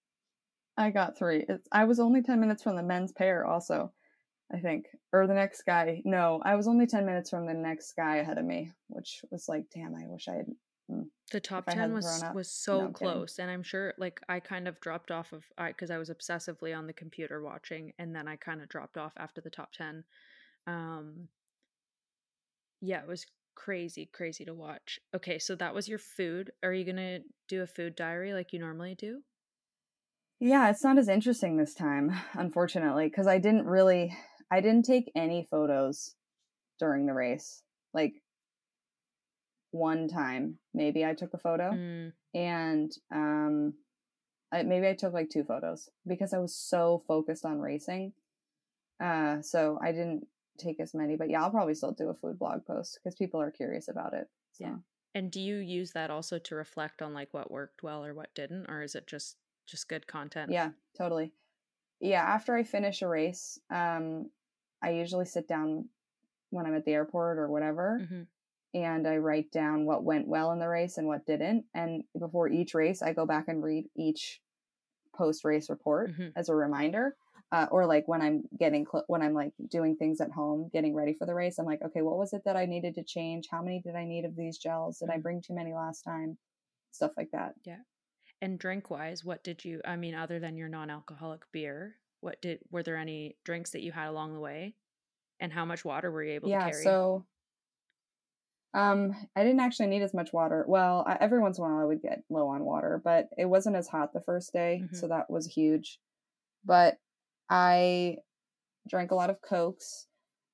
I 0.76 0.90
got 0.90 1.18
three. 1.18 1.44
It's 1.48 1.68
I 1.72 1.84
was 1.84 2.00
only 2.00 2.22
ten 2.22 2.40
minutes 2.40 2.62
from 2.62 2.76
the 2.76 2.82
men's 2.82 3.12
pair, 3.12 3.46
also. 3.46 3.92
I 4.52 4.60
think, 4.60 4.86
or 5.12 5.26
the 5.26 5.34
next 5.34 5.62
guy. 5.62 6.02
No, 6.04 6.40
I 6.44 6.54
was 6.54 6.68
only 6.68 6.86
ten 6.86 7.04
minutes 7.04 7.30
from 7.30 7.46
the 7.46 7.54
next 7.54 7.94
guy 7.96 8.16
ahead 8.16 8.38
of 8.38 8.44
me, 8.44 8.72
which 8.88 9.24
was 9.30 9.48
like, 9.48 9.64
damn. 9.74 9.94
I 9.94 10.06
wish 10.06 10.28
I 10.28 10.34
had. 10.34 10.46
The 11.32 11.40
top 11.40 11.66
10 11.66 11.92
was 11.92 12.22
up. 12.22 12.34
was 12.34 12.50
so 12.50 12.78
kidding. 12.80 12.92
close 12.92 13.38
and 13.38 13.50
i'm 13.50 13.62
sure 13.62 13.92
like 13.98 14.20
i 14.28 14.38
kind 14.38 14.68
of 14.68 14.80
dropped 14.80 15.10
off 15.10 15.32
of 15.32 15.44
i 15.58 15.68
because 15.68 15.90
i 15.90 15.98
was 15.98 16.10
obsessively 16.10 16.76
on 16.76 16.86
the 16.86 16.92
computer 16.92 17.42
watching 17.42 17.92
and 17.98 18.14
then 18.14 18.28
i 18.28 18.36
kind 18.36 18.62
of 18.62 18.68
dropped 18.68 18.96
off 18.96 19.12
after 19.16 19.40
the 19.40 19.50
top 19.50 19.72
10 19.72 20.04
um 20.68 21.28
yeah 22.80 23.00
it 23.00 23.08
was 23.08 23.26
crazy 23.56 24.08
crazy 24.12 24.44
to 24.44 24.54
watch 24.54 25.00
okay 25.14 25.38
so 25.38 25.56
that 25.56 25.74
was 25.74 25.88
your 25.88 25.98
food 25.98 26.52
are 26.62 26.72
you 26.72 26.84
gonna 26.84 27.18
do 27.48 27.62
a 27.62 27.66
food 27.66 27.96
diary 27.96 28.32
like 28.32 28.52
you 28.52 28.58
normally 28.58 28.94
do 28.94 29.22
Yeah, 30.38 30.68
it's 30.68 30.84
not 30.84 30.98
as 30.98 31.08
interesting 31.08 31.56
this 31.56 31.72
time, 31.74 32.12
unfortunately, 32.34 33.06
because 33.08 33.26
I 33.26 33.38
didn't 33.38 33.64
really, 33.66 34.14
I 34.50 34.60
didn't 34.60 34.84
take 34.84 35.10
any 35.16 35.46
photos 35.50 36.14
during 36.78 37.06
the 37.06 37.14
race. 37.14 37.62
Like 37.94 38.12
one 39.76 40.08
time, 40.08 40.58
maybe 40.74 41.04
I 41.04 41.14
took 41.14 41.34
a 41.34 41.38
photo. 41.38 41.72
Mm, 41.72 42.12
and 42.34 42.92
um 43.12 43.74
I, 44.52 44.62
maybe 44.62 44.86
I 44.88 44.94
took 44.94 45.12
like 45.12 45.28
two 45.30 45.44
photos 45.44 45.88
because 46.06 46.32
I 46.32 46.38
was 46.38 46.54
so 46.54 47.02
focused 47.06 47.44
on 47.44 47.58
racing. 47.60 48.12
Uh, 49.02 49.42
so 49.42 49.78
I 49.82 49.92
didn't 49.92 50.26
take 50.56 50.80
as 50.80 50.94
many, 50.94 51.16
but 51.16 51.28
yeah, 51.28 51.42
I'll 51.42 51.50
probably 51.50 51.74
still 51.74 51.92
do 51.92 52.08
a 52.08 52.14
food 52.14 52.38
blog 52.38 52.64
post 52.64 52.98
because 53.02 53.16
people 53.16 53.40
are 53.40 53.50
curious 53.50 53.88
about 53.88 54.14
it. 54.14 54.28
So. 54.52 54.64
Yeah. 54.64 54.76
and 55.14 55.30
do 55.30 55.40
you 55.40 55.56
use 55.56 55.92
that 55.92 56.10
also 56.10 56.38
to 56.38 56.54
reflect 56.54 57.02
on 57.02 57.12
like 57.12 57.34
what 57.34 57.50
worked 57.50 57.82
well 57.82 58.04
or 58.04 58.14
what 58.14 58.34
didn't 58.34 58.66
or 58.70 58.82
is 58.82 58.94
it 58.94 59.06
just 59.06 59.36
just 59.66 59.88
good 59.88 60.06
content 60.06 60.50
Yeah, 60.52 60.70
totally. 60.96 61.32
Yeah, 62.00 62.22
after 62.22 62.54
I 62.54 62.62
finish 62.62 63.02
a 63.02 63.08
race, 63.08 63.58
um, 63.70 64.30
I 64.82 64.90
usually 64.90 65.24
sit 65.26 65.48
down 65.48 65.88
when 66.50 66.66
I'm 66.66 66.74
at 66.76 66.84
the 66.84 66.92
airport 66.92 67.38
or 67.38 67.48
whatever, 67.50 68.06
hmm 68.08 68.22
and 68.76 69.08
I 69.08 69.16
write 69.18 69.50
down 69.52 69.86
what 69.86 70.04
went 70.04 70.28
well 70.28 70.52
in 70.52 70.58
the 70.60 70.68
race 70.68 70.98
and 70.98 71.08
what 71.08 71.26
didn't. 71.26 71.66
And 71.74 72.04
before 72.18 72.48
each 72.48 72.74
race, 72.74 73.02
I 73.02 73.12
go 73.14 73.26
back 73.26 73.48
and 73.48 73.62
read 73.62 73.86
each 73.96 74.40
post 75.16 75.44
race 75.44 75.70
report 75.70 76.12
Mhm. 76.12 76.32
as 76.36 76.48
a 76.48 76.54
reminder. 76.54 77.16
Uh, 77.52 77.68
or 77.70 77.86
like 77.86 78.08
when 78.08 78.22
I'm 78.22 78.44
getting 78.58 78.86
cl- 78.86 79.04
when 79.08 79.22
I'm 79.22 79.34
like 79.34 79.52
doing 79.70 79.96
things 79.96 80.20
at 80.20 80.32
home, 80.32 80.68
getting 80.72 80.94
ready 80.94 81.14
for 81.14 81.26
the 81.26 81.34
race, 81.34 81.58
I'm 81.58 81.66
like, 81.66 81.82
okay, 81.82 82.02
what 82.02 82.18
was 82.18 82.32
it 82.32 82.42
that 82.44 82.56
I 82.56 82.66
needed 82.66 82.94
to 82.96 83.04
change? 83.04 83.46
How 83.50 83.62
many 83.62 83.80
did 83.80 83.94
I 83.96 84.04
need 84.04 84.24
of 84.24 84.36
these 84.36 84.58
gels? 84.58 84.98
Did 84.98 85.10
I 85.10 85.18
Mhm. 85.18 85.22
bring 85.22 85.42
too 85.42 85.54
many 85.54 85.72
last 85.74 86.02
time? 86.02 86.38
Stuff 86.92 87.12
like 87.16 87.30
that. 87.32 87.54
Yeah. 87.64 87.82
And 88.40 88.58
drink 88.58 88.90
wise, 88.90 89.24
what 89.24 89.44
did 89.44 89.64
you 89.64 89.80
I 89.84 89.96
mean 89.96 90.14
other 90.14 90.38
than 90.38 90.56
your 90.56 90.68
non-alcoholic 90.68 91.50
beer, 91.52 92.00
what 92.20 92.40
did 92.40 92.60
were 92.70 92.82
there 92.82 92.96
any 92.96 93.38
drinks 93.44 93.70
that 93.72 93.82
you 93.82 93.92
had 93.92 94.08
along 94.08 94.34
the 94.34 94.40
way? 94.40 94.76
And 95.40 95.52
how 95.52 95.64
much 95.66 95.84
water 95.84 96.10
were 96.10 96.24
you 96.24 96.32
able 96.34 96.50
yeah. 96.50 96.58
to 96.58 96.70
carry? 96.70 96.84
Yeah, 96.84 96.90
So 96.90 97.26
Um, 98.76 99.16
I 99.34 99.42
didn't 99.42 99.60
actually 99.60 99.86
need 99.88 100.02
as 100.02 100.12
much 100.14 100.32
water. 100.34 100.64
Well, 100.68 101.02
I, 101.06 101.16
every 101.20 101.40
once 101.40 101.56
in 101.58 101.64
a 101.64 101.66
while 101.66 101.78
I 101.80 101.84
would 101.84 102.02
get 102.02 102.22
low 102.28 102.48
on 102.48 102.62
water, 102.64 103.00
but 103.02 103.28
it 103.38 103.46
wasn't 103.46 103.74
as 103.76 103.88
hot 103.88 104.12
the 104.12 104.20
first 104.20 104.52
day, 104.52 104.82
Mhm. 104.84 104.94
so 104.94 105.08
that 105.08 105.30
was 105.30 105.46
huge. 105.46 105.98
But 106.64 106.98
I 107.48 108.18
drank 108.88 109.10
a 109.12 109.14
lot 109.14 109.30
of 109.30 109.40
Cokes 109.40 110.08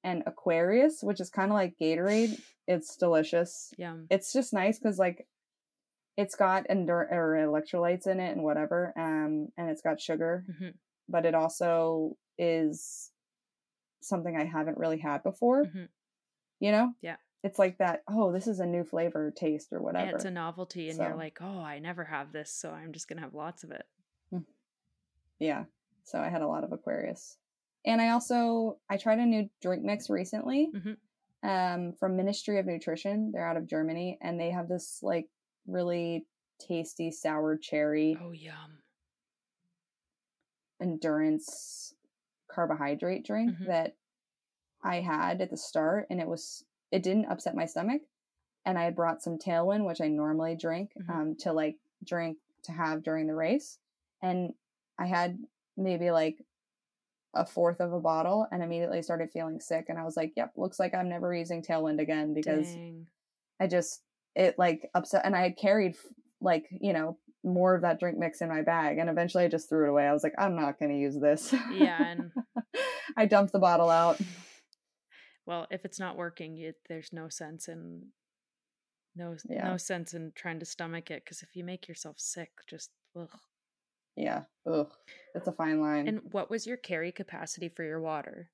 and 0.05 0.23
Aquarius, 0.27 1.03
which 1.03 1.21
is 1.21 1.31
kind 1.31 1.51
of 1.51 1.55
like 1.55 1.77
Gatorade. 1.79 2.41
It's 2.69 2.97
delicious. 2.97 3.75
Yum. 3.77 4.07
It's 4.09 4.33
just 4.33 4.53
nice 4.53 4.79
because 4.79 4.99
like 5.01 5.27
it's 6.17 6.37
got 6.37 6.69
endur- 6.69 7.11
or 7.11 7.35
electrolytes 7.35 8.07
in 8.07 8.21
it 8.21 8.31
and 8.37 8.45
whatever, 8.45 8.93
um, 8.97 9.49
and 9.57 9.69
it's 9.71 9.83
got 9.83 10.01
sugar, 10.01 10.45
Mhm. 10.49 10.75
but 11.09 11.25
it 11.27 11.35
also 11.35 12.17
is 12.39 13.11
something 14.01 14.37
I 14.37 14.45
haven't 14.45 14.79
really 14.79 14.99
had 14.99 15.23
before. 15.25 15.65
Mhm. 15.65 15.89
You 16.61 16.71
know? 16.73 16.95
Yeah. 17.01 17.17
It's 17.43 17.59
like 17.59 17.79
that. 17.79 18.03
Oh, 18.09 18.33
this 18.33 18.47
is 18.47 18.61
a 18.61 18.67
new 18.67 18.85
flavor, 18.85 19.31
taste, 19.33 19.73
or 19.73 19.79
Yeah, 19.79 19.83
whatever. 19.83 20.17
it's 20.17 20.25
a 20.25 20.31
novelty, 20.31 20.89
and 20.91 20.99
you're 20.99 21.17
like, 21.17 21.39
oh, 21.41 21.61
I 21.61 21.81
never 21.81 22.05
have 22.05 22.33
this, 22.33 22.53
so 22.53 22.71
I'm 22.71 22.93
just 22.93 23.09
gonna 23.09 23.21
have 23.23 23.35
lots 23.35 23.65
of 23.65 23.73
it. 23.73 23.85
yeah. 25.39 25.65
So 26.05 26.21
I 26.21 26.29
had 26.29 26.43
a 26.43 26.47
lot 26.47 26.63
of 26.65 26.73
Aquarius, 26.73 27.37
and 27.85 28.01
I 28.01 28.11
also 28.11 28.79
I 28.89 28.97
tried 28.97 29.19
a 29.19 29.27
new 29.27 29.49
drink 29.61 29.83
mix 29.85 30.09
recently, 30.09 30.71
Mhm. 30.73 30.97
um, 31.43 31.93
from 31.95 32.17
Ministry 32.17 32.59
of 32.61 32.67
Nutrition. 32.67 33.33
They're 33.33 33.47
out 33.47 33.57
of 33.57 33.67
Germany, 33.67 34.19
and 34.21 34.39
they 34.39 34.51
have 34.51 34.69
this 34.69 35.03
like 35.03 35.29
really 35.67 36.27
tasty 36.61 37.11
sour 37.11 37.57
cherry 37.57 38.17
Oh, 38.21 38.31
yum. 38.31 38.83
endurance 40.81 41.95
carbohydrate 42.49 43.25
drink 43.25 43.57
Mhm. 43.59 43.67
that 43.67 43.97
I 44.83 45.01
had 45.01 45.41
at 45.41 45.51
the 45.51 45.57
start, 45.57 46.07
and 46.11 46.21
it 46.21 46.27
was 46.29 46.65
it 46.93 47.03
didn't 47.03 47.25
upset 47.27 47.57
my 47.57 47.67
stomach. 47.67 48.03
And 48.65 48.79
I 48.79 48.85
had 48.85 48.95
brought 48.95 49.23
some 49.23 49.39
Tailwind, 49.39 49.85
which 49.87 50.01
I 50.01 50.07
normally 50.07 50.55
drink, 50.55 50.93
Mhm. 50.97 51.11
um, 51.11 51.35
to 51.41 51.53
like 51.53 51.79
drink 52.05 52.39
to 52.65 52.73
have 52.73 53.03
during 53.03 53.27
the 53.27 53.35
race, 53.35 53.79
and 54.23 54.55
I 54.99 55.07
had 55.07 55.37
maybe 55.77 56.13
like 56.13 56.45
a 57.35 57.45
fourth 57.47 57.81
of 57.81 57.93
a 57.93 57.99
bottle, 58.01 58.47
and 58.53 58.63
immediately 58.63 59.03
started 59.03 59.31
feeling 59.33 59.59
sick. 59.59 59.87
And 59.89 59.99
I 59.99 60.05
was 60.05 60.17
like, 60.17 60.35
"Yep, 60.37 60.53
looks 60.57 60.79
like 60.79 60.95
I'm 60.95 61.09
never 61.09 61.35
using 61.35 61.63
Tailwind 61.63 61.99
again 61.99 62.35
because 62.35 62.75
Dang. 62.75 63.07
I 63.59 63.67
just 63.67 64.03
it 64.37 64.59
like 64.59 64.89
upset." 64.95 65.25
And 65.25 65.35
I 65.35 65.41
had 65.43 65.57
carried 65.57 65.97
like 66.41 66.69
you 66.71 66.93
know 66.93 67.19
more 67.43 67.75
of 67.75 67.83
that 67.83 67.99
drink 67.99 68.19
mix 68.19 68.43
in 68.43 68.49
my 68.49 68.63
bag, 68.63 68.99
and 68.99 69.11
eventually 69.11 69.45
I 69.45 69.49
just 69.49 69.69
threw 69.69 69.87
it 69.87 69.91
away. 69.91 70.07
I 70.07 70.13
was 70.13 70.23
like, 70.23 70.35
"I'm 70.39 70.55
not 70.55 70.79
going 70.79 70.93
to 70.93 70.99
use 70.99 71.19
this." 71.19 71.53
Yeah, 71.73 72.01
and 72.13 72.31
I 73.17 73.27
dumped 73.27 73.53
the 73.53 73.59
bottle 73.59 73.91
out. 73.91 74.21
well, 75.47 75.67
if 75.71 75.85
it's 75.85 75.99
not 76.01 76.17
working, 76.17 76.57
you, 76.57 76.75
there's 76.89 77.13
no 77.13 77.29
sense 77.29 77.69
in 77.69 78.13
no 79.15 79.37
Yeah. 79.49 79.65
no 79.65 79.77
sense 79.79 80.13
in 80.15 80.33
trying 80.33 80.59
to 80.61 80.67
stomach 80.67 81.11
it 81.11 81.25
because 81.25 81.43
if 81.43 81.57
you 81.57 81.65
make 81.65 81.89
yourself 81.89 82.19
sick, 82.21 82.53
just 82.67 82.91
ugh. 83.17 83.39
Yeah. 84.17 84.45
Ugh. 84.67 84.93
It's 85.35 85.49
a 85.49 85.53
fine 85.53 85.81
line. 85.81 86.07
And 86.07 86.33
what 86.33 86.49
was 86.51 86.65
your 86.67 86.77
carry 86.77 87.11
capacity 87.13 87.69
for 87.69 87.83
your 87.83 88.01
water? 88.01 88.53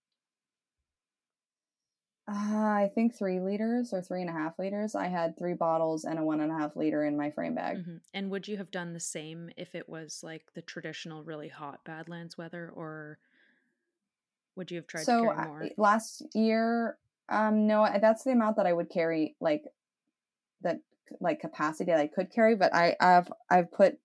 uh, 2.26 2.32
I 2.32 2.90
think 2.94 3.14
three 3.14 3.40
liters 3.40 3.92
or 3.92 4.02
three 4.02 4.20
and 4.20 4.28
a 4.30 4.34
half 4.34 4.58
liters. 4.58 4.94
I 4.94 5.06
had 5.06 5.36
three 5.38 5.54
bottles 5.54 6.04
and 6.04 6.18
a 6.18 6.24
one 6.24 6.40
and 6.40 6.52
a 6.52 6.54
half 6.56 6.76
liter 6.76 7.04
in 7.04 7.16
my 7.16 7.30
frame 7.30 7.54
bag. 7.54 7.78
Mhm. 7.78 8.02
And 8.12 8.30
would 8.30 8.46
you 8.48 8.58
have 8.58 8.70
done 8.70 8.92
the 8.92 9.00
same 9.00 9.50
if 9.56 9.74
it 9.74 9.88
was 9.88 10.22
like 10.22 10.52
the 10.52 10.60
traditional 10.62 11.24
really 11.24 11.48
hot 11.48 11.84
Badlands 11.84 12.36
weather, 12.36 12.70
or 12.70 13.18
would 14.58 14.70
you 14.70 14.76
have 14.76 14.86
tried 14.86 15.04
so 15.04 15.20
to 15.20 15.26
carry 15.26 15.46
more? 15.46 15.70
last 15.78 16.22
year, 16.34 16.98
um, 17.28 17.66
no, 17.66 17.88
that's 18.00 18.24
the 18.24 18.32
amount 18.32 18.56
that 18.56 18.66
I 18.66 18.72
would 18.72 18.90
carry, 18.90 19.36
like 19.40 19.64
that, 20.62 20.80
like 21.20 21.40
capacity 21.40 21.90
that 21.90 22.00
I 22.00 22.06
could 22.06 22.30
carry. 22.30 22.54
But 22.56 22.74
I, 22.74 22.96
I've, 23.00 23.32
I've 23.50 23.72
put, 23.72 23.98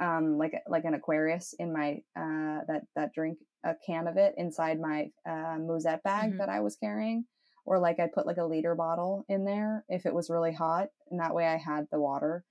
um, 0.00 0.38
like 0.38 0.54
like 0.68 0.84
an 0.84 0.94
Aquarius 0.94 1.54
in 1.58 1.72
my 1.72 2.02
uh 2.16 2.60
that 2.68 2.82
that 2.96 3.12
drink 3.14 3.38
a 3.64 3.74
can 3.84 4.06
of 4.06 4.16
it 4.16 4.34
inside 4.36 4.80
my 4.80 5.10
uh 5.28 5.56
musette 5.58 6.02
bag 6.04 6.32
Mhm. 6.32 6.38
that 6.38 6.48
I 6.48 6.60
was 6.60 6.76
carrying. 6.76 7.26
Or 7.66 7.78
like 7.80 8.00
I 8.00 8.06
put 8.06 8.26
like 8.26 8.38
a 8.38 8.44
liter 8.46 8.74
bottle 8.74 9.24
in 9.28 9.44
there 9.44 9.84
if 9.88 10.06
it 10.06 10.14
was 10.14 10.30
really 10.30 10.52
hot, 10.52 10.88
and 11.10 11.20
that 11.20 11.34
way 11.34 11.46
I 11.46 11.56
had 11.56 11.88
the 11.90 12.00
water. 12.00 12.44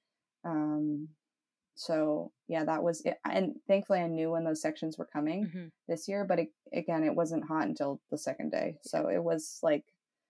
Um, 0.43 1.09
so 1.77 2.31
yeah, 2.47 2.63
that 2.65 2.83
was 2.83 3.01
it. 3.05 3.17
And 3.23 3.55
thankfully, 3.67 3.99
I 3.99 4.07
knew 4.07 4.31
when 4.31 4.43
those 4.43 4.61
sections 4.61 4.97
were 4.97 5.05
coming 5.05 5.45
Mhm. 5.45 5.71
this 5.87 6.07
year, 6.07 6.25
but 6.25 6.39
it, 6.39 6.49
again, 6.73 7.03
it 7.03 7.15
wasn't 7.15 7.45
hot 7.45 7.67
until 7.67 8.01
the 8.09 8.17
second 8.17 8.51
day. 8.51 8.77
So 8.81 9.07
it 9.09 9.23
was 9.23 9.59
like 9.63 9.85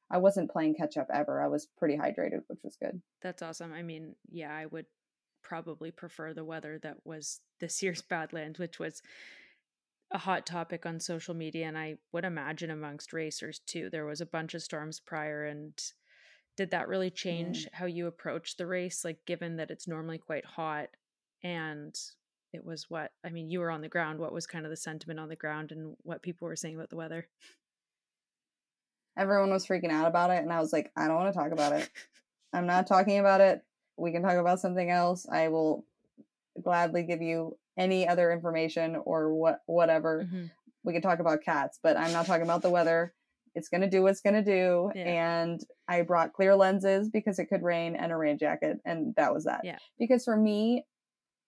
I 0.09 0.17
wasn't 0.19 0.51
playing 0.51 0.75
catch 0.75 0.95
up 0.97 1.07
ever. 1.11 1.41
I 1.41 1.47
was 1.47 1.65
pretty 1.65 1.97
hydrated, 1.97 2.43
which 2.47 2.63
was 2.63 2.77
good. 2.77 3.01
That's 3.21 3.41
awesome. 3.41 3.73
I 3.73 3.81
mean, 3.83 4.15
yeah, 4.29 4.53
I 4.55 4.65
would 4.65 4.85
probably 5.41 5.91
prefer 5.91 6.33
the 6.33 6.45
weather 6.45 6.79
that 6.79 6.97
was 7.05 7.41
this 7.59 7.81
year's 7.83 8.01
Badlands, 8.01 8.59
which 8.59 8.79
was 8.79 9.01
a 10.11 10.17
hot 10.17 10.45
topic 10.45 10.85
on 10.85 10.99
social 11.01 11.33
media, 11.33 11.65
and 11.67 11.77
I 11.77 11.97
would 12.13 12.23
imagine 12.23 12.71
amongst 12.71 13.11
racers 13.11 13.59
too. 13.59 13.89
There 13.89 14.05
was 14.05 14.21
a 14.21 14.25
bunch 14.25 14.53
of 14.53 14.63
storms 14.63 14.99
prior, 15.01 15.45
and 15.45 15.73
did 16.55 16.71
that 16.71 16.87
really 16.87 17.11
change 17.11 17.67
how 17.73 17.85
you 17.85 18.07
approach 18.07 18.55
the 18.55 18.65
race? 18.65 19.03
Like, 19.03 19.25
given 19.25 19.57
that 19.57 19.69
it's 19.69 19.87
normally 19.87 20.17
quite 20.17 20.45
hot, 20.45 20.89
and 21.43 21.97
it 22.53 22.63
was 22.65 22.89
what 22.89 23.11
I 23.25 23.29
mean, 23.29 23.49
you 23.49 23.59
were 23.59 23.71
on 23.71 23.81
the 23.81 23.89
ground. 23.89 24.19
What 24.19 24.33
was 24.33 24.47
kind 24.47 24.65
of 24.65 24.71
the 24.71 24.77
sentiment 24.77 25.19
on 25.19 25.29
the 25.29 25.35
ground, 25.35 25.71
and 25.71 25.95
what 26.03 26.21
people 26.21 26.47
were 26.47 26.55
saying 26.55 26.75
about 26.75 26.89
the 26.89 26.95
weather? 26.95 27.27
Everyone 29.17 29.49
was 29.49 29.65
freaking 29.65 29.91
out 29.91 30.07
about 30.07 30.29
it, 30.31 30.43
and 30.43 30.53
I 30.53 30.59
was 30.59 30.71
like, 30.71 30.91
I 30.95 31.07
don't 31.07 31.15
want 31.15 31.33
to 31.33 31.39
talk 31.39 31.51
about 31.51 31.73
it. 31.73 31.89
I'm 32.53 32.67
not 32.67 32.87
talking 32.87 33.17
about 33.19 33.41
it. 33.41 33.63
We 33.97 34.11
can 34.11 34.21
talk 34.21 34.37
about 34.37 34.59
something 34.59 34.89
else. 34.91 35.27
I 35.27 35.47
will 35.47 35.85
gladly 36.61 37.03
give 37.03 37.21
you 37.21 37.57
any 37.77 38.07
other 38.07 38.31
information 38.31 38.95
or 38.95 39.33
what 39.33 39.61
whatever. 39.65 40.25
Mhm. 40.31 40.51
we 40.83 40.93
can 40.93 41.01
talk 41.01 41.19
about 41.19 41.41
cats, 41.43 41.79
but 41.83 41.97
I'm 41.97 42.13
not 42.13 42.25
talking 42.25 42.43
about 42.43 42.61
the 42.61 42.69
weather. 42.69 43.13
It's 43.55 43.67
going 43.67 43.81
to 43.81 43.89
do 43.89 44.03
what 44.03 44.11
it's 44.11 44.21
going 44.21 44.41
to 44.41 44.43
do. 44.43 44.89
Yeah. 44.95 45.03
And 45.41 45.61
I 45.87 46.03
brought 46.03 46.31
clear 46.31 46.55
lenses 46.55 47.09
because 47.09 47.39
it 47.39 47.47
could 47.47 47.61
rain 47.61 47.95
and 47.97 48.11
a 48.11 48.15
rain 48.15 48.37
jacket. 48.37 48.79
And 48.85 49.13
that 49.15 49.33
was 49.33 49.43
that. 49.43 49.61
Yeah. 49.65 49.79
Because 49.99 50.23
for 50.23 50.37
me, 50.37 50.85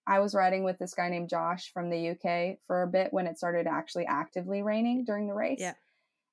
I 0.10 0.20
was 0.20 0.34
riding 0.34 0.64
with 0.64 0.80
this 0.80 0.96
guy 0.96 1.08
named 1.08 1.30
Josh 1.30 1.72
from 1.72 1.92
the 1.92 2.10
UK 2.10 2.58
for 2.66 2.82
a 2.82 2.88
bit 2.88 3.14
when 3.14 3.28
it 3.28 3.38
started 3.38 3.68
actually 3.68 4.08
actively 4.08 4.64
raining 4.64 5.06
during 5.06 5.28
the 5.28 5.36
race. 5.36 5.60
Yeah. 5.62 5.74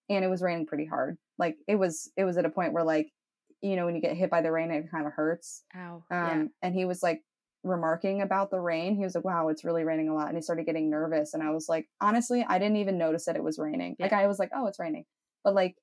And 0.09 0.25
it 0.25 0.29
was 0.29 0.41
raining 0.41 0.67
pretty 0.67 0.87
hard. 0.87 1.19
Like 1.39 1.57
it 1.69 1.77
was, 1.77 2.11
it 2.17 2.25
was 2.25 2.39
at 2.39 2.47
a 2.47 2.51
point 2.51 2.73
where 2.73 2.85
like, 2.85 3.13
you 3.61 3.77
know, 3.77 3.85
when 3.85 3.95
you 3.95 4.01
get 4.01 4.17
hit 4.17 4.31
by 4.31 4.41
the 4.41 4.51
rain, 4.51 4.71
it 4.71 4.91
kind 4.91 5.07
of 5.07 5.13
hurts. 5.13 5.63
Ow. 5.77 6.05
Um, 6.11 6.27
yeah. 6.41 6.45
and 6.63 6.75
he 6.75 6.87
was 6.87 7.03
like 7.03 7.23
remarking 7.65 8.23
about 8.23 8.51
the 8.51 8.61
rain. 8.61 8.97
He 8.97 9.05
was 9.05 9.15
like, 9.15 9.25
wow, 9.25 9.49
it's 9.49 9.65
really 9.65 9.85
raining 9.85 10.09
a 10.09 10.15
lot. 10.15 10.29
And 10.29 10.37
he 10.39 10.43
started 10.43 10.65
getting 10.65 10.89
nervous. 10.89 11.35
And 11.35 11.43
I 11.43 11.51
was 11.51 11.69
like, 11.69 11.87
honestly, 12.01 12.47
I 12.49 12.59
didn't 12.59 12.79
even 12.79 12.97
notice 12.97 13.27
that 13.27 13.37
it 13.37 13.43
was 13.45 13.59
raining. 13.59 13.97
Like, 13.99 14.13
I 14.15 14.27
was 14.27 14.39
like, 14.39 14.51
oh, 14.55 14.67
it's 14.69 14.79
raining. 14.79 15.05
But 15.45 15.55
like, 15.55 15.77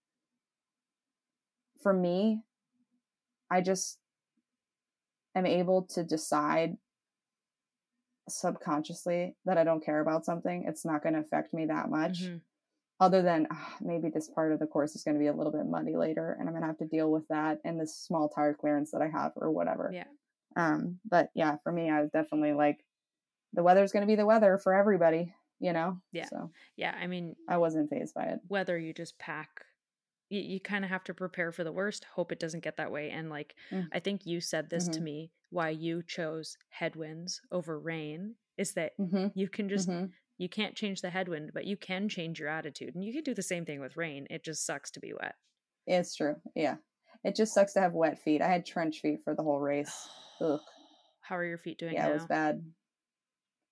for 1.83 1.93
me, 1.93 2.41
I 3.51 3.61
just 3.61 3.99
am 5.35 5.45
able 5.45 5.83
to 5.91 6.03
decide 6.03 6.77
subconsciously 8.29 9.35
that 9.45 9.57
I 9.57 9.63
don't 9.63 9.83
care 9.83 9.99
about 10.01 10.25
something. 10.25 10.65
It's 10.67 10.85
not 10.85 11.03
going 11.03 11.13
to 11.13 11.21
affect 11.21 11.53
me 11.53 11.65
that 11.67 11.89
much. 11.89 12.23
Mhm. 12.23 12.41
Other 12.99 13.21
than 13.21 13.47
ah, 13.51 13.75
maybe 13.81 14.09
this 14.09 14.29
part 14.29 14.51
of 14.53 14.59
the 14.59 14.67
course 14.67 14.95
is 14.95 15.03
going 15.03 15.15
to 15.15 15.19
be 15.19 15.27
a 15.27 15.33
little 15.33 15.51
bit 15.51 15.65
muddy 15.65 15.95
later, 15.97 16.37
and 16.39 16.47
I'm 16.47 16.53
going 16.53 16.61
to 16.61 16.67
have 16.67 16.77
to 16.77 16.85
deal 16.87 17.11
with 17.11 17.27
that 17.29 17.59
and 17.65 17.79
this 17.79 17.95
small 17.95 18.29
tire 18.29 18.53
clearance 18.53 18.91
that 18.91 19.01
I 19.01 19.07
have 19.09 19.33
or 19.35 19.51
whatever. 19.51 19.89
Yeah. 19.93 20.05
Um, 20.55 20.99
but 21.09 21.29
yeah, 21.33 21.57
for 21.63 21.71
me, 21.71 21.89
I 21.89 22.01
was 22.01 22.11
definitely 22.11 22.53
like, 22.53 22.85
the 23.53 23.63
weather's 23.63 23.91
going 23.91 24.01
to 24.03 24.07
be 24.07 24.15
the 24.15 24.25
weather 24.25 24.57
for 24.57 24.73
everybody, 24.73 25.33
you 25.59 25.73
know? 25.73 25.99
Yeah. 26.11 26.27
So 26.29 26.51
Yeah. 26.75 26.95
I 26.99 27.07
mean, 27.07 27.35
I 27.49 27.57
wasn't 27.57 27.89
phased 27.89 28.13
by 28.13 28.25
it. 28.25 28.39
whether 28.47 28.77
you 28.77 28.93
just 28.93 29.17
pack 29.17 29.65
you, 30.33 30.41
you 30.41 30.59
kind 30.59 30.83
of 30.85 30.89
have 30.89 31.03
to 31.05 31.13
prepare 31.13 31.51
for 31.51 31.63
the 31.63 31.71
worst 31.71 32.05
hope 32.05 32.31
it 32.31 32.39
doesn't 32.39 32.63
get 32.63 32.77
that 32.77 32.91
way 32.91 33.09
and 33.09 33.29
like 33.29 33.55
Mm. 33.71 33.89
i 33.91 33.99
think 33.99 34.25
you 34.25 34.41
said 34.41 34.69
this 34.69 34.87
to 34.89 35.01
Mhm. 35.01 35.03
me 35.03 35.31
why 35.49 35.69
you 35.69 36.03
chose 36.03 36.57
headwinds 36.69 37.41
over 37.51 37.79
rain 37.79 38.35
is 38.57 38.73
that 38.73 38.93
hmm 38.97 39.27
you 39.33 39.47
can 39.49 39.69
just 39.69 39.89
hmm 39.89 40.13
you 40.37 40.49
can't 40.49 40.75
change 40.75 41.01
the 41.01 41.09
headwind 41.11 41.51
but 41.53 41.65
you 41.65 41.77
can 41.77 42.09
change 42.09 42.39
your 42.39 42.49
attitude 42.49 42.95
and 42.95 43.03
you 43.03 43.13
can 43.13 43.23
do 43.23 43.33
the 43.33 43.41
same 43.43 43.65
thing 43.65 43.79
with 43.79 43.97
rain 43.97 44.27
it 44.29 44.43
just 44.43 44.65
sucks 44.65 44.91
to 44.91 44.99
be 44.99 45.13
wet 45.13 45.35
It's 45.85 46.15
true. 46.15 46.41
Yeah. 46.55 46.77
It 47.23 47.35
just 47.35 47.53
sucks 47.53 47.73
to 47.73 47.81
have 47.81 47.93
wet 47.93 48.19
feet. 48.19 48.41
I 48.41 48.47
had 48.47 48.65
trench 48.65 48.99
feet 48.99 49.23
for 49.23 49.33
the 49.35 49.43
whole 49.43 49.59
race. 49.59 50.09
Ugh. 50.41 50.59
how 51.21 51.37
are 51.37 51.45
your 51.45 51.57
feet 51.57 51.77
doing 51.79 51.95
Yeah, 51.95 52.05
now 52.05 52.09
it 52.09 52.13
was 52.13 52.25
bad. 52.25 52.73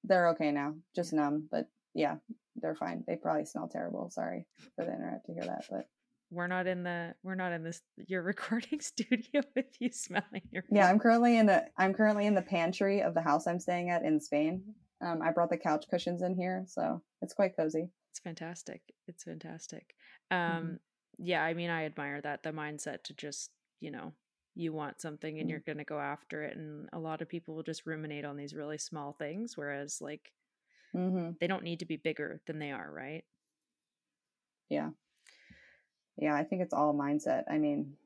They're 0.03 0.29
okay 0.29 0.51
now. 0.51 0.77
Just 0.95 1.13
numb, 1.13 1.47
but 1.49 1.69
yeah, 1.93 2.17
they're 2.55 2.75
fine. 2.75 3.03
They 3.07 3.15
probably 3.15 3.45
smell 3.45 3.67
terrible. 3.67 4.09
Sorry 4.09 4.47
for 4.75 4.85
the 4.85 4.93
internet 4.93 5.25
to 5.25 5.33
hear 5.33 5.45
that, 5.45 5.65
but 5.69 5.89
we're 6.31 6.47
not 6.47 6.65
in 6.67 6.83
the 6.83 7.13
we're 7.23 7.35
not 7.35 7.51
in 7.51 7.63
this 7.63 7.81
your 8.07 8.23
recording 8.23 8.79
studio 8.81 9.41
with 9.55 9.67
you 9.79 9.91
smelling 9.91 10.41
your 10.51 10.63
yeah. 10.71 10.87
I'm 10.87 10.99
currently 10.99 11.37
in 11.37 11.45
the 11.45 11.65
I'm 11.77 11.93
currently 11.93 12.25
in 12.25 12.35
the 12.35 12.41
pantry 12.41 13.01
of 13.01 13.13
the 13.13 13.21
house 13.21 13.47
I'm 13.47 13.59
staying 13.59 13.89
at 13.89 14.03
in 14.03 14.19
Spain. 14.19 14.75
Um, 15.01 15.21
I 15.21 15.31
brought 15.31 15.49
the 15.49 15.57
couch 15.57 15.85
cushions 15.89 16.21
in 16.21 16.35
here, 16.35 16.63
so 16.67 17.01
it's 17.21 17.33
quite 17.33 17.55
cozy. 17.55 17.89
it's 18.09 18.19
fantastic 18.19 18.81
it's 19.07 19.23
fantastic 19.23 19.95
Mm-hmm. 20.47 20.71
um 20.71 20.79
yeah 21.17 21.43
i 21.43 21.53
mean 21.53 21.69
i 21.69 21.85
admire 21.85 22.21
that 22.21 22.43
the 22.43 22.51
mindset 22.51 23.03
to 23.03 23.13
just 23.13 23.51
you 23.79 23.91
know 23.91 24.13
you 24.55 24.73
want 24.73 24.99
something 25.01 25.39
and 25.39 25.49
you're 25.49 25.59
going 25.59 25.77
to 25.77 25.83
go 25.85 25.99
after 25.99 26.43
it 26.43 26.57
and 26.57 26.89
a 26.93 26.99
lot 26.99 27.21
of 27.21 27.29
people 27.29 27.55
will 27.55 27.63
just 27.63 27.85
ruminate 27.85 28.25
on 28.25 28.35
these 28.35 28.53
really 28.53 28.77
small 28.77 29.13
things 29.13 29.55
whereas 29.55 29.99
like 30.01 30.31
hmm 30.93 31.31
they 31.41 31.47
don't 31.47 31.63
need 31.63 31.79
to 31.79 31.85
be 31.85 31.97
bigger 31.97 32.39
than 32.45 32.57
they 32.59 32.71
are 32.71 32.89
right 32.91 33.25
Yeah. 34.69 34.91
Yeah, 36.17 36.35
I 36.35 36.43
think 36.43 36.61
it's 36.61 36.73
all 36.73 36.93
mindset. 36.93 37.43
I 37.49 37.57
mean, 37.57 37.97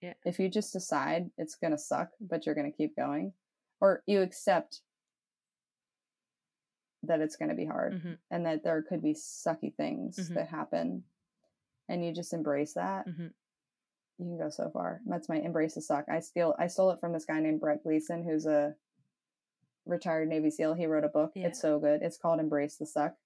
Yeah. 0.00 0.14
if 0.24 0.38
you 0.38 0.48
just 0.48 0.72
decide 0.72 1.30
it's 1.38 1.54
going 1.54 1.70
to 1.72 1.78
suck, 1.78 2.12
but 2.20 2.44
you're 2.46 2.54
going 2.54 2.70
to 2.70 2.76
keep 2.76 2.94
going, 2.96 3.32
or 3.80 4.02
you 4.06 4.20
accept 4.22 4.82
that 7.02 7.20
it's 7.20 7.36
going 7.36 7.48
to 7.50 7.54
be 7.54 7.66
hard 7.66 7.94
Mhm. 7.94 8.18
and 8.30 8.46
that 8.46 8.62
there 8.62 8.82
could 8.82 9.02
be 9.02 9.12
sucky 9.14 9.74
things 9.74 10.16
Mhm. 10.16 10.34
that 10.34 10.48
happen, 10.48 11.04
and 11.88 12.04
you 12.04 12.12
just 12.12 12.32
embrace 12.32 12.72
that, 12.74 13.06
Mhm. 13.06 13.34
you 14.18 14.24
can 14.26 14.38
go 14.38 14.48
so 14.48 14.70
far. 14.70 15.02
That's 15.04 15.28
my 15.28 15.36
embrace 15.36 15.74
the 15.74 15.82
suck. 15.82 16.08
I 16.08 16.20
steal 16.20 16.54
I 16.58 16.66
stole 16.66 16.90
it 16.92 17.00
from 17.00 17.12
this 17.12 17.26
guy 17.26 17.40
named 17.40 17.60
Brent 17.60 17.82
Gleeson, 17.82 18.24
who's 18.24 18.46
a 18.46 18.76
retired 19.84 20.28
Navy 20.28 20.50
SEAL. 20.50 20.74
He 20.74 20.86
wrote 20.86 21.04
a 21.04 21.08
book. 21.10 21.32
Yeah. 21.34 21.48
It's 21.48 21.60
so 21.60 21.78
good. 21.78 22.02
It's 22.02 22.16
called 22.16 22.40
Embrace 22.40 22.78
the 22.78 22.86
Suck. 22.86 23.18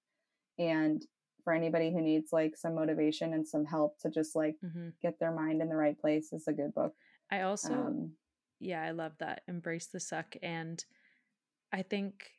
And 0.57 1.07
for 1.49 1.55
anybody 1.55 1.91
who 1.91 1.99
needs 1.99 2.31
like 2.31 2.55
some 2.55 2.75
motivation 2.75 3.33
and 3.33 3.47
some 3.47 3.65
help 3.65 3.97
to 3.99 4.07
just 4.11 4.35
like 4.35 4.55
Mhm. 4.63 4.93
get 5.01 5.17
their 5.19 5.31
mind 5.31 5.63
in 5.63 5.69
the 5.69 5.75
right 5.75 5.97
place, 5.99 6.31
is 6.31 6.47
a 6.47 6.53
good 6.53 6.75
book. 6.75 6.95
i 7.31 7.41
also 7.41 7.73
Um, 7.73 8.15
yeah 8.59 8.83
i 8.83 8.91
love 8.91 9.17
that 9.17 9.41
embrace 9.47 9.87
the 9.87 9.99
suck 9.99 10.35
and 10.43 10.83
i 11.71 11.81
think 11.81 12.31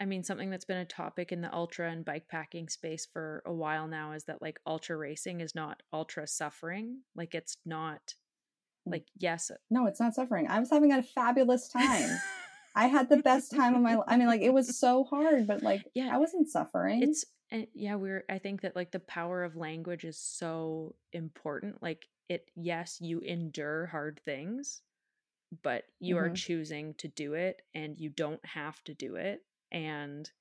i 0.00 0.04
mean 0.04 0.22
something 0.24 0.50
that's 0.50 0.64
been 0.64 0.78
a 0.78 0.84
topic 0.84 1.30
in 1.32 1.40
the 1.42 1.52
ultra 1.54 1.90
and 1.90 2.04
bike 2.04 2.26
packing 2.28 2.68
space 2.68 3.06
for 3.06 3.42
a 3.46 3.52
while 3.52 3.86
now 3.86 4.10
is 4.12 4.24
that 4.24 4.42
like 4.42 4.58
ultra 4.66 4.96
racing 4.96 5.40
is 5.40 5.54
not 5.54 5.82
ultra 5.92 6.26
suffering 6.26 7.02
like 7.14 7.34
it's 7.36 7.56
not 7.64 8.14
Mm. 8.86 8.92
like 8.92 9.06
yes 9.16 9.50
no, 9.70 9.86
it's 9.86 9.98
not 10.00 10.14
suffering. 10.14 10.46
I 10.48 10.58
was 10.60 10.70
having 10.70 10.92
a 10.92 11.02
fabulous 11.02 11.68
time. 11.68 12.08
I 12.76 12.86
had 12.86 13.08
the 13.08 13.16
best 13.16 13.50
time 13.50 13.74
of 13.74 13.80
my 13.82 13.94
life. 13.96 14.04
I 14.06 14.16
mean, 14.16 14.28
like 14.28 14.42
it 14.42 14.52
was 14.54 14.68
so 14.78 15.02
hard, 15.04 15.46
but 15.48 15.62
like 15.64 15.82
Yeah. 15.94 16.14
I 16.14 16.18
wasn't 16.18 16.48
suffering. 16.48 17.02
it's 17.02 17.24
and 17.50 17.66
yeah 17.74 17.94
we're 17.94 18.24
i 18.28 18.38
think 18.38 18.60
that 18.62 18.76
like 18.76 18.90
the 18.92 19.00
power 19.00 19.44
of 19.44 19.56
language 19.56 20.04
is 20.04 20.18
so 20.18 20.96
important 21.12 21.82
like 21.82 22.08
it 22.28 22.50
yes 22.54 23.00
you 23.00 23.20
endure 23.20 23.86
hard 23.86 24.20
things 24.24 24.82
but 25.62 25.84
you 26.00 26.18
are 26.18 26.30
Mhm. 26.30 26.30
choosing 26.30 26.94
to 26.94 27.08
do 27.08 27.34
it 27.34 27.62
and 27.74 28.00
you 28.00 28.10
don't 28.10 28.44
have 28.46 28.82
to 28.84 28.94
do 28.94 29.16
it 29.16 29.42
and 29.72 30.32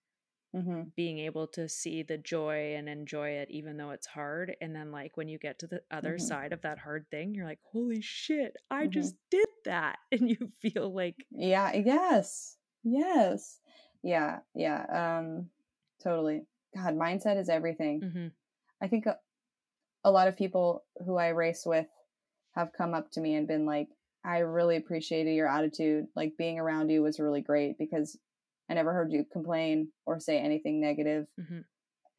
hmm 0.53 0.93
being 0.95 1.19
able 1.19 1.47
to 1.47 1.67
see 1.67 2.03
the 2.03 2.17
joy 2.17 2.75
and 2.75 2.87
enjoy 2.87 3.29
it 3.31 3.49
even 3.51 3.75
though 3.77 3.89
it's 3.91 4.07
hard 4.07 4.55
and 4.61 4.73
then 4.75 4.91
like 4.91 5.17
when 5.17 5.27
you 5.27 5.37
get 5.37 5.59
to 5.59 5.67
the 5.67 5.81
other 5.91 6.17
Mhm. 6.17 6.17
side 6.17 6.53
of 6.53 6.61
that 6.61 6.77
hard 6.79 7.09
thing 7.11 7.33
you're 7.35 7.45
like 7.45 7.59
holy 7.63 8.01
shit 8.01 8.55
i 8.71 8.85
Mhm. 8.85 8.87
just 8.87 9.15
did 9.29 9.47
that 9.65 9.99
and 10.11 10.29
you 10.29 10.51
feel 10.61 10.93
like 10.93 11.27
Yeah, 11.29 11.71
yes. 11.75 12.57
Yes. 12.83 13.59
Yeah, 14.01 14.41
yeah. 14.53 14.85
Um 15.17 15.51
totally. 15.99 16.45
God, 16.75 16.95
mindset 16.95 17.37
is 17.39 17.49
everything. 17.49 18.01
mhm, 18.01 18.31
I 18.81 18.87
think 18.87 19.05
a, 19.05 19.17
a 20.03 20.11
lot 20.11 20.27
of 20.27 20.37
people 20.37 20.83
who 21.05 21.15
I 21.17 21.29
race 21.29 21.65
with 21.65 21.87
have 22.55 22.73
come 22.77 22.93
up 22.93 23.11
to 23.11 23.21
me 23.21 23.35
and 23.35 23.47
been 23.47 23.65
like, 23.65 23.87
I 24.23 24.39
really 24.39 24.75
appreciated 24.75 25.31
your 25.35 25.47
attitude. 25.47 26.07
Like 26.15 26.33
being 26.37 26.59
around 26.59 26.89
you 26.89 27.01
was 27.01 27.19
really 27.19 27.41
great 27.41 27.77
because 27.77 28.17
I 28.69 28.73
never 28.73 28.93
heard 28.93 29.11
you 29.11 29.25
complain 29.31 29.89
or 30.05 30.19
say 30.19 30.39
anything 30.39 30.79
negative. 30.81 31.27
mhm, 31.39 31.63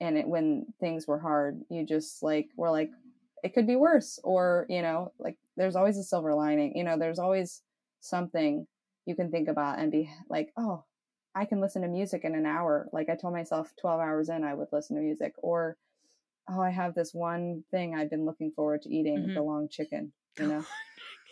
And 0.01 0.17
it, 0.19 0.29
when 0.29 0.67
things 0.81 1.07
were 1.07 1.19
hard, 1.19 1.61
you 1.71 1.85
just 1.85 2.23
like 2.23 2.49
were 2.57 2.71
like, 2.71 2.91
it 3.43 3.55
could 3.55 3.67
be 3.67 3.77
worse. 3.77 4.19
Or, 4.25 4.67
you 4.69 4.83
know, 4.83 5.13
like 5.19 5.37
there's 5.57 5.77
always 5.77 5.99
a 5.99 6.05
silver 6.05 6.35
lining. 6.35 6.77
You 6.77 6.85
know, 6.85 6.99
there's 6.99 7.19
always 7.19 7.63
something 8.01 8.67
you 9.07 9.15
can 9.17 9.31
think 9.31 9.49
about 9.49 9.79
and 9.79 9.91
be 9.93 10.11
like, 10.29 10.53
oh, 10.57 10.85
I 11.37 11.45
can 11.45 11.61
listen 11.61 11.83
to 11.83 11.89
music 11.89 12.25
in 12.25 12.35
an 12.35 12.47
hour. 12.47 12.89
Like 12.93 13.09
I 13.11 13.15
told 13.15 13.35
myself 13.35 13.73
12 13.79 14.01
hours 14.01 14.29
in, 14.31 14.43
I 14.43 14.55
would 14.55 14.69
listen 14.73 14.97
to 14.97 15.03
music. 15.03 15.35
Or, 15.39 15.77
oh, 16.49 16.61
I 16.61 16.71
have 16.71 16.95
this 16.95 17.13
one 17.13 17.63
thing 17.71 17.95
I've 17.95 18.09
been 18.11 18.25
looking 18.25 18.51
forward 18.53 18.83
to 18.83 18.89
eating 18.89 19.29
Mhm. 19.29 19.35
the 19.35 19.43
long 19.43 19.69
chicken, 19.69 20.13
you 20.39 20.47
know? 20.49 20.65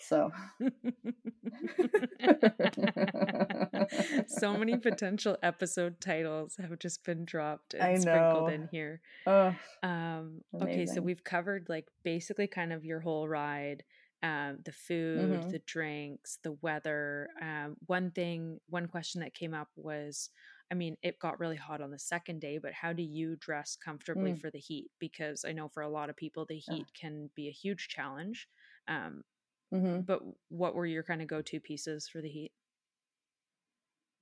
So, 0.00 0.30
so 4.26 4.56
many 4.56 4.76
potential 4.90 5.36
episode 5.42 6.00
titles 6.00 6.56
have 6.60 6.78
just 6.78 7.04
been 7.04 7.24
dropped 7.24 7.74
and 7.74 8.00
sprinkled 8.00 8.50
in 8.50 8.68
here. 8.70 9.00
oh, 9.26 9.54
Um, 9.82 10.42
okay, 10.54 10.86
so 10.86 11.00
we've 11.00 11.24
covered 11.24 11.68
like 11.68 11.88
basically 12.02 12.46
kind 12.46 12.72
of 12.72 12.84
your 12.84 13.00
whole 13.00 13.28
ride, 13.28 13.84
um, 14.24 14.60
the 14.64 14.72
food, 14.72 15.44
Mhm. 15.44 15.52
the 15.52 15.60
drinks, 15.60 16.38
the 16.42 16.54
weather. 16.54 17.28
Um, 17.42 17.76
one 17.86 18.10
thing, 18.12 18.60
one 18.68 18.88
question 18.88 19.22
that 19.22 19.34
came 19.34 19.54
up 19.54 19.70
was, 19.76 20.30
I 20.72 20.74
mean, 20.74 20.96
it 21.02 21.20
got 21.20 21.40
really 21.40 21.56
hot 21.56 21.82
on 21.82 21.92
the 21.92 22.00
second 22.00 22.40
day, 22.40 22.58
but 22.58 22.74
how 22.74 22.94
do 22.94 23.04
you 23.04 23.36
dress 23.36 23.76
comfortably 23.76 24.32
Mm. 24.32 24.40
for 24.40 24.50
the 24.50 24.58
heat? 24.60 24.90
Because 24.98 25.44
I 25.44 25.52
know 25.52 25.68
for 25.68 25.82
a 25.82 25.90
lot 25.90 26.10
of 26.10 26.16
people, 26.16 26.46
the 26.46 26.58
Yeah. 26.66 26.78
heat 26.78 26.92
can 26.94 27.30
be 27.36 27.48
a 27.48 27.52
huge 27.52 27.88
challenge. 27.88 28.48
Um, 28.88 29.24
hmm 29.72 30.06
but 30.06 30.22
what 30.48 30.74
were 30.74 30.86
your 30.86 31.04
kind 31.04 31.22
of 31.22 31.28
go-to 31.28 31.60
pieces 31.60 32.08
for 32.08 32.22
the 32.22 32.30
heat? 32.30 32.52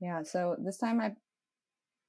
yeah. 0.00 0.22
So 0.22 0.56
this 0.58 0.78
time 0.78 1.00
I, 1.00 1.16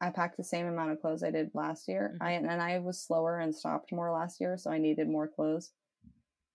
I 0.01 0.11
packed 0.11 0.37
the 0.37 0.43
same 0.43 0.67
amount 0.67 0.91
of 0.91 1.01
clothes 1.01 1.23
I 1.23 1.31
did 1.31 1.51
last 1.55 1.87
year. 1.87 2.15
Mhm. 2.15 2.21
I 2.21 2.33
and 2.33 2.49
I 2.51 2.79
was 2.79 3.01
slower 3.01 3.39
and 3.39 3.55
stopped 3.55 3.91
more 3.93 4.11
last 4.11 4.41
year, 4.41 4.57
so 4.57 4.71
I 4.71 4.79
needed 4.79 5.09
more 5.09 5.27
clothes. 5.27 5.73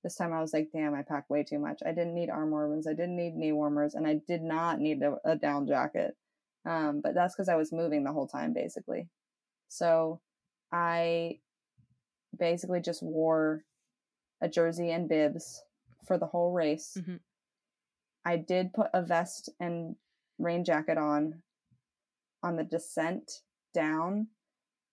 This 0.03 0.15
time 0.15 0.33
I 0.33 0.41
was 0.41 0.53
like, 0.53 0.69
damn, 0.73 0.95
I 0.95 1.03
packed 1.03 1.29
way 1.31 1.43
too 1.43 1.59
much. 1.59 1.81
I 1.85 1.91
didn't 1.91 2.15
need 2.15 2.31
arm 2.31 2.51
warmers. 2.51 2.87
I 2.87 2.93
didn't 2.93 3.17
need 3.17 3.35
knee 3.35 3.53
warmers, 3.53 3.95
and 3.95 4.07
I 4.07 4.21
did 4.27 4.43
not 4.43 4.79
need 4.79 5.03
a, 5.03 5.17
a 5.25 5.37
down 5.37 5.67
jacket. 5.67 6.17
Um, 6.65 7.01
but 7.03 7.15
that's 7.15 7.35
because 7.35 7.49
I 7.49 7.57
was 7.57 7.73
moving 7.73 8.05
the 8.05 8.13
whole 8.13 8.29
time, 8.29 8.53
basically. 8.53 9.09
So 9.69 10.21
I 10.71 11.41
basically 12.39 12.81
just 12.81 13.03
wore 13.03 13.65
a 14.41 14.49
jersey 14.49 14.91
and 14.91 15.09
bibs 15.09 15.63
for 16.07 16.19
the 16.19 16.27
whole 16.27 16.53
race. 16.53 16.97
Mhm. 16.99 17.21
I 18.25 18.37
did 18.37 18.73
put 18.73 18.91
a 18.93 19.03
vest 19.03 19.49
and 19.59 19.97
rain 20.39 20.65
jacket 20.65 20.99
on 20.99 21.43
on 22.43 22.57
the 22.57 22.65
descent 22.65 23.43
down, 23.75 24.29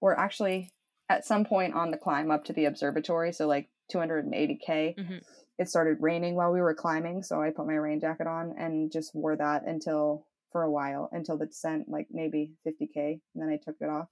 or 0.01 0.17
actually 0.19 0.71
at 1.09 1.25
some 1.25 1.45
point 1.45 1.75
on 1.75 1.91
the 1.91 1.97
climb 1.97 2.31
up 2.31 2.43
to 2.45 2.53
the 2.53 2.65
observatory. 2.65 3.31
So 3.31 3.45
like 3.45 3.69
280k. 3.91 4.95
Mhm. 4.97 5.23
It 5.57 5.69
started 5.69 5.97
raining 6.01 6.35
while 6.35 6.51
we 6.51 6.61
were 6.61 6.73
climbing, 6.73 7.23
so 7.23 7.41
I 7.41 7.51
put 7.51 7.65
my 7.67 7.75
rain 7.75 7.99
jacket 7.99 8.27
on 8.27 8.55
and 8.57 8.91
just 8.91 9.15
wore 9.15 9.35
that 9.37 9.65
until 9.65 10.25
for 10.51 10.63
a 10.63 10.71
while 10.71 11.09
until 11.11 11.37
the 11.37 11.45
descent, 11.45 11.87
like 11.89 12.07
maybe 12.11 12.53
50k, 12.65 13.21
and 13.33 13.41
then 13.43 13.49
I 13.49 13.57
took 13.57 13.75
it 13.81 13.89
off. 13.89 14.09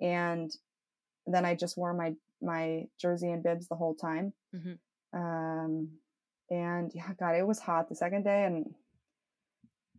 And 0.00 0.50
then 1.26 1.44
I 1.44 1.54
just 1.54 1.76
wore 1.76 1.94
my 1.94 2.14
my 2.42 2.86
jersey 3.00 3.30
and 3.30 3.42
bibs 3.42 3.66
the 3.68 3.76
whole 3.76 3.94
time. 3.94 4.32
Mhm. 4.54 4.78
Um, 5.12 5.98
and 6.50 6.92
yeah, 6.94 7.12
God, 7.14 7.34
it 7.34 7.46
was 7.46 7.58
hot 7.58 7.88
the 7.88 7.94
second 7.96 8.24
day, 8.24 8.44
and 8.44 8.74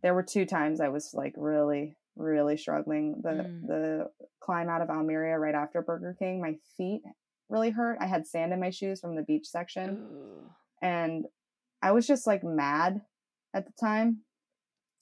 there 0.02 0.14
were 0.14 0.22
two 0.22 0.46
times 0.46 0.80
I 0.80 0.88
was 0.88 1.12
like 1.14 1.34
really, 1.36 1.96
really 2.16 2.56
struggling. 2.56 3.20
The 3.22 3.30
Mm. 3.30 3.66
the 3.66 4.12
climb 4.40 4.68
out 4.68 4.80
of 4.82 4.88
Almeria 4.90 5.38
right 5.38 5.54
after 5.54 5.82
Burger 5.82 6.14
King, 6.18 6.40
my 6.40 6.54
feet 6.76 7.02
really 7.48 7.70
hurt. 7.70 7.98
I 8.00 8.06
had 8.06 8.26
sand 8.26 8.52
in 8.52 8.60
my 8.60 8.70
shoes 8.70 9.00
from 9.00 9.16
the 9.16 9.22
beach 9.22 9.46
section, 9.46 10.06
Ooh. 10.12 10.50
and 10.82 11.26
I 11.82 11.92
was 11.92 12.06
just 12.06 12.26
like 12.26 12.42
mad 12.44 13.00
at 13.54 13.66
the 13.66 13.72
time. 13.80 14.20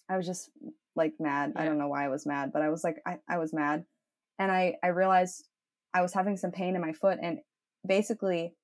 I 0.09 0.16
was 0.16 0.26
just 0.26 0.51
like 0.94 1.14
mad. 1.18 1.53
I 1.57 1.64
don't 1.64 1.78
know 1.78 1.88
why 1.88 2.05
I 2.05 2.09
was 2.09 2.26
mad, 2.26 2.53
but 2.53 2.62
I 2.62 2.70
was 2.70 2.84
like 2.84 2.97
I, 3.07 3.18
I 3.28 3.38
was 3.38 3.53
mad. 3.53 3.84
And 4.38 4.51
I 4.53 4.76
I 4.82 4.88
realized 4.88 5.49
I 5.94 6.03
was 6.03 6.12
having 6.14 6.36
some 6.36 6.53
pain 6.53 6.74
in 6.76 6.82
my 6.82 6.92
foot 6.92 7.18
and 7.22 7.38
basically 7.86 8.55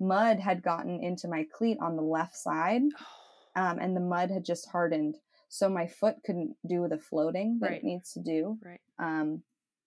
mud 0.00 0.38
had 0.40 0.62
gotten 0.62 0.98
into 1.02 1.28
my 1.28 1.46
cleat 1.56 1.78
on 1.80 1.94
the 1.96 2.02
left 2.02 2.34
side 2.36 2.82
um, 3.56 3.78
and 3.78 3.94
the 3.94 4.00
mud 4.00 4.30
had 4.30 4.44
just 4.44 4.68
hardened 4.70 5.16
so 5.48 5.68
my 5.68 5.86
foot 5.86 6.16
couldn't 6.24 6.56
do 6.66 6.86
the 6.88 6.98
floating 6.98 7.58
that 7.60 7.70
Right. 7.70 7.76
it 7.78 7.84
needs 7.84 8.12
to 8.14 8.20
do 8.20 8.58
Right. 8.64 8.80
um, 8.98 9.42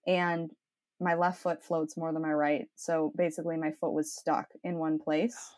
and 0.05 0.51
my 0.99 1.15
left 1.15 1.41
foot 1.41 1.63
floats 1.63 1.97
more 1.97 2.11
than 2.13 2.21
my 2.21 2.31
right 2.33 2.67
so 2.75 3.11
basically 3.15 3.57
my 3.57 3.71
foot 3.71 3.91
was 3.93 4.11
stuck 4.13 4.47
in 4.63 4.77
one 4.77 4.99
place. 4.99 5.51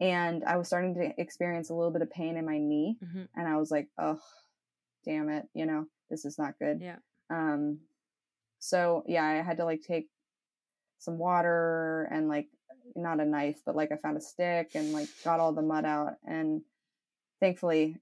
And 0.00 0.44
i 0.44 0.56
was 0.56 0.68
starting 0.68 0.94
to 0.94 1.20
experience 1.20 1.70
a 1.70 1.74
little 1.74 1.90
bit 1.90 2.02
of 2.02 2.10
pain 2.10 2.36
in 2.36 2.44
my 2.46 2.58
knee 2.58 2.96
hmm 3.00 3.24
and 3.34 3.48
i 3.48 3.56
was 3.56 3.70
like 3.70 3.88
oh 3.98 4.20
damn 5.04 5.28
it 5.28 5.48
you 5.54 5.66
know 5.66 5.86
this 6.10 6.24
is 6.24 6.38
not 6.38 6.58
good. 6.58 6.80
Yeah. 6.80 6.96
um 7.30 7.78
so 8.60 9.02
yeah 9.06 9.24
i 9.24 9.34
had 9.42 9.56
to 9.58 9.64
like 9.64 9.82
take 9.82 10.08
some 10.98 11.18
water 11.18 12.08
and 12.10 12.28
like 12.28 12.48
not 12.96 13.20
a 13.20 13.24
knife 13.24 13.60
but 13.66 13.76
like 13.76 13.90
i 13.92 13.96
found 13.96 14.16
a 14.16 14.20
stick 14.20 14.72
and 14.74 14.92
like 14.92 15.08
got 15.24 15.40
all 15.40 15.52
the 15.52 15.62
mud 15.62 15.84
out 15.84 16.14
and 16.26 16.62
thankfully 17.40 17.96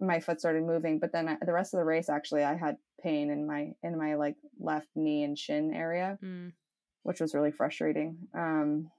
my 0.00 0.20
foot 0.20 0.40
started 0.40 0.62
moving 0.64 0.98
but 0.98 1.12
then 1.12 1.28
I, 1.28 1.36
the 1.44 1.52
rest 1.52 1.72
of 1.74 1.78
the 1.78 1.84
race 1.84 2.08
actually 2.08 2.42
i 2.42 2.54
had 2.56 2.76
pain 3.02 3.30
in 3.30 3.46
my 3.46 3.72
in 3.82 3.96
my 3.96 4.14
like 4.16 4.36
left 4.58 4.88
knee 4.96 5.22
and 5.24 5.38
shin 5.38 5.72
area 5.72 6.18
Mm. 6.22 6.52
which 7.04 7.20
was 7.20 7.34
really 7.34 7.52
frustrating 7.52 8.16
um 8.34 8.90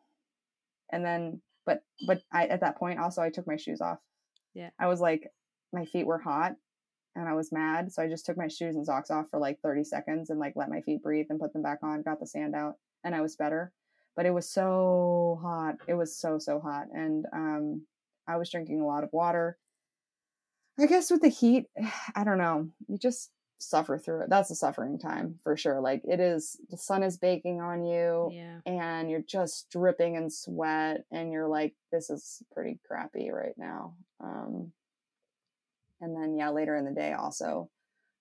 and 0.91 1.03
then 1.03 1.41
but 1.65 1.83
but 2.05 2.21
I 2.31 2.45
at 2.45 2.61
that 2.61 2.77
point 2.77 2.99
also 2.99 3.21
I 3.23 3.31
took 3.31 3.47
my 3.47 3.57
shoes 3.57 3.81
off. 3.81 3.97
Yeah. 4.53 4.69
I 4.79 4.85
was 4.87 5.01
like 5.01 5.31
my 5.73 5.83
feet 5.85 6.05
were 6.05 6.19
hot 6.19 6.53
and 7.15 7.27
I 7.27 7.33
was 7.33 7.51
mad, 7.51 7.91
so 7.91 8.03
I 8.03 8.07
just 8.07 8.25
took 8.25 8.37
my 8.37 8.47
shoes 8.47 8.75
and 8.75 8.85
socks 8.85 9.09
off 9.09 9.29
for 9.31 9.39
like 9.39 9.59
30 9.61 9.83
seconds 9.83 10.29
and 10.29 10.39
like 10.39 10.53
let 10.55 10.69
my 10.69 10.81
feet 10.81 11.01
breathe 11.01 11.25
and 11.29 11.39
put 11.39 11.53
them 11.53 11.63
back 11.63 11.79
on, 11.81 12.03
got 12.03 12.19
the 12.19 12.27
sand 12.27 12.53
out, 12.55 12.75
and 13.03 13.15
I 13.15 13.21
was 13.21 13.35
better. 13.35 13.71
But 14.15 14.25
it 14.27 14.31
was 14.33 14.47
so 14.49 15.39
hot. 15.41 15.75
It 15.87 15.95
was 15.95 16.15
so 16.15 16.37
so 16.37 16.59
hot 16.59 16.85
and 16.93 17.25
um 17.33 17.81
I 18.27 18.37
was 18.37 18.51
drinking 18.51 18.79
a 18.81 18.85
lot 18.85 19.03
of 19.03 19.09
water. 19.11 19.57
I 20.79 20.85
guess 20.87 21.09
with 21.11 21.21
the 21.21 21.29
heat, 21.29 21.67
I 22.15 22.23
don't 22.23 22.37
know. 22.37 22.69
You 22.87 22.97
just 22.97 23.31
suffer 23.57 23.97
through 23.97 24.23
it. 24.23 24.29
That's 24.29 24.51
a 24.51 24.55
suffering 24.55 24.99
time 24.99 25.39
for 25.43 25.55
sure. 25.55 25.79
Like 25.79 26.01
it 26.03 26.19
is 26.19 26.57
the 26.69 26.77
sun 26.77 27.03
is 27.03 27.17
baking 27.17 27.61
on 27.61 27.85
you 27.85 28.29
Yeah. 28.33 28.59
and 28.65 29.09
you're 29.09 29.21
just 29.21 29.69
dripping 29.71 30.15
in 30.15 30.29
sweat 30.29 31.05
and 31.11 31.31
you're 31.31 31.47
like 31.47 31.73
this 31.91 32.09
is 32.09 32.43
pretty 32.53 32.79
crappy 32.85 33.29
right 33.31 33.57
now 33.57 33.95
um 34.21 34.71
and 36.01 36.15
then 36.15 36.35
yeah 36.35 36.49
later 36.49 36.75
in 36.75 36.83
the 36.85 36.91
day 36.91 37.13
also 37.13 37.69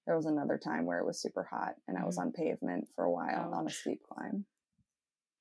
there 0.07 0.15
was 0.17 0.27
another 0.27 0.57
time 0.59 0.87
where 0.87 0.99
it 1.01 1.07
was 1.07 1.21
super 1.21 1.43
hot 1.43 1.75
and 1.89 1.99
i 1.99 2.05
was 2.05 2.17
Mhm. 2.17 2.23
on 2.23 2.33
pavement 2.33 2.89
for 2.95 3.05
a 3.05 3.11
while 3.11 3.53
on 3.53 3.65
a 3.65 3.67
Ouch. 3.67 3.75
steep 3.75 4.03
climb 4.09 4.45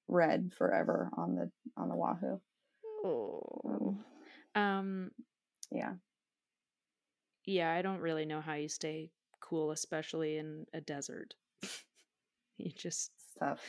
red 0.07 0.51
forever 0.57 1.09
on 1.15 1.35
the 1.35 1.51
on 1.77 1.89
the 1.89 1.95
wahoo 1.95 2.41
Oh. 3.05 3.97
Um 4.55 5.11
yeah 5.71 5.93
yeah, 7.45 7.71
I 7.71 7.81
don't 7.81 7.99
really 7.99 8.25
know 8.25 8.41
how 8.41 8.53
you 8.55 8.69
stay 8.69 9.11
cool 9.39 9.71
especially 9.71 10.37
in 10.37 10.65
a 10.73 10.81
desert. 10.81 11.33
you 12.57 12.71
just 12.75 13.11
tough 13.39 13.61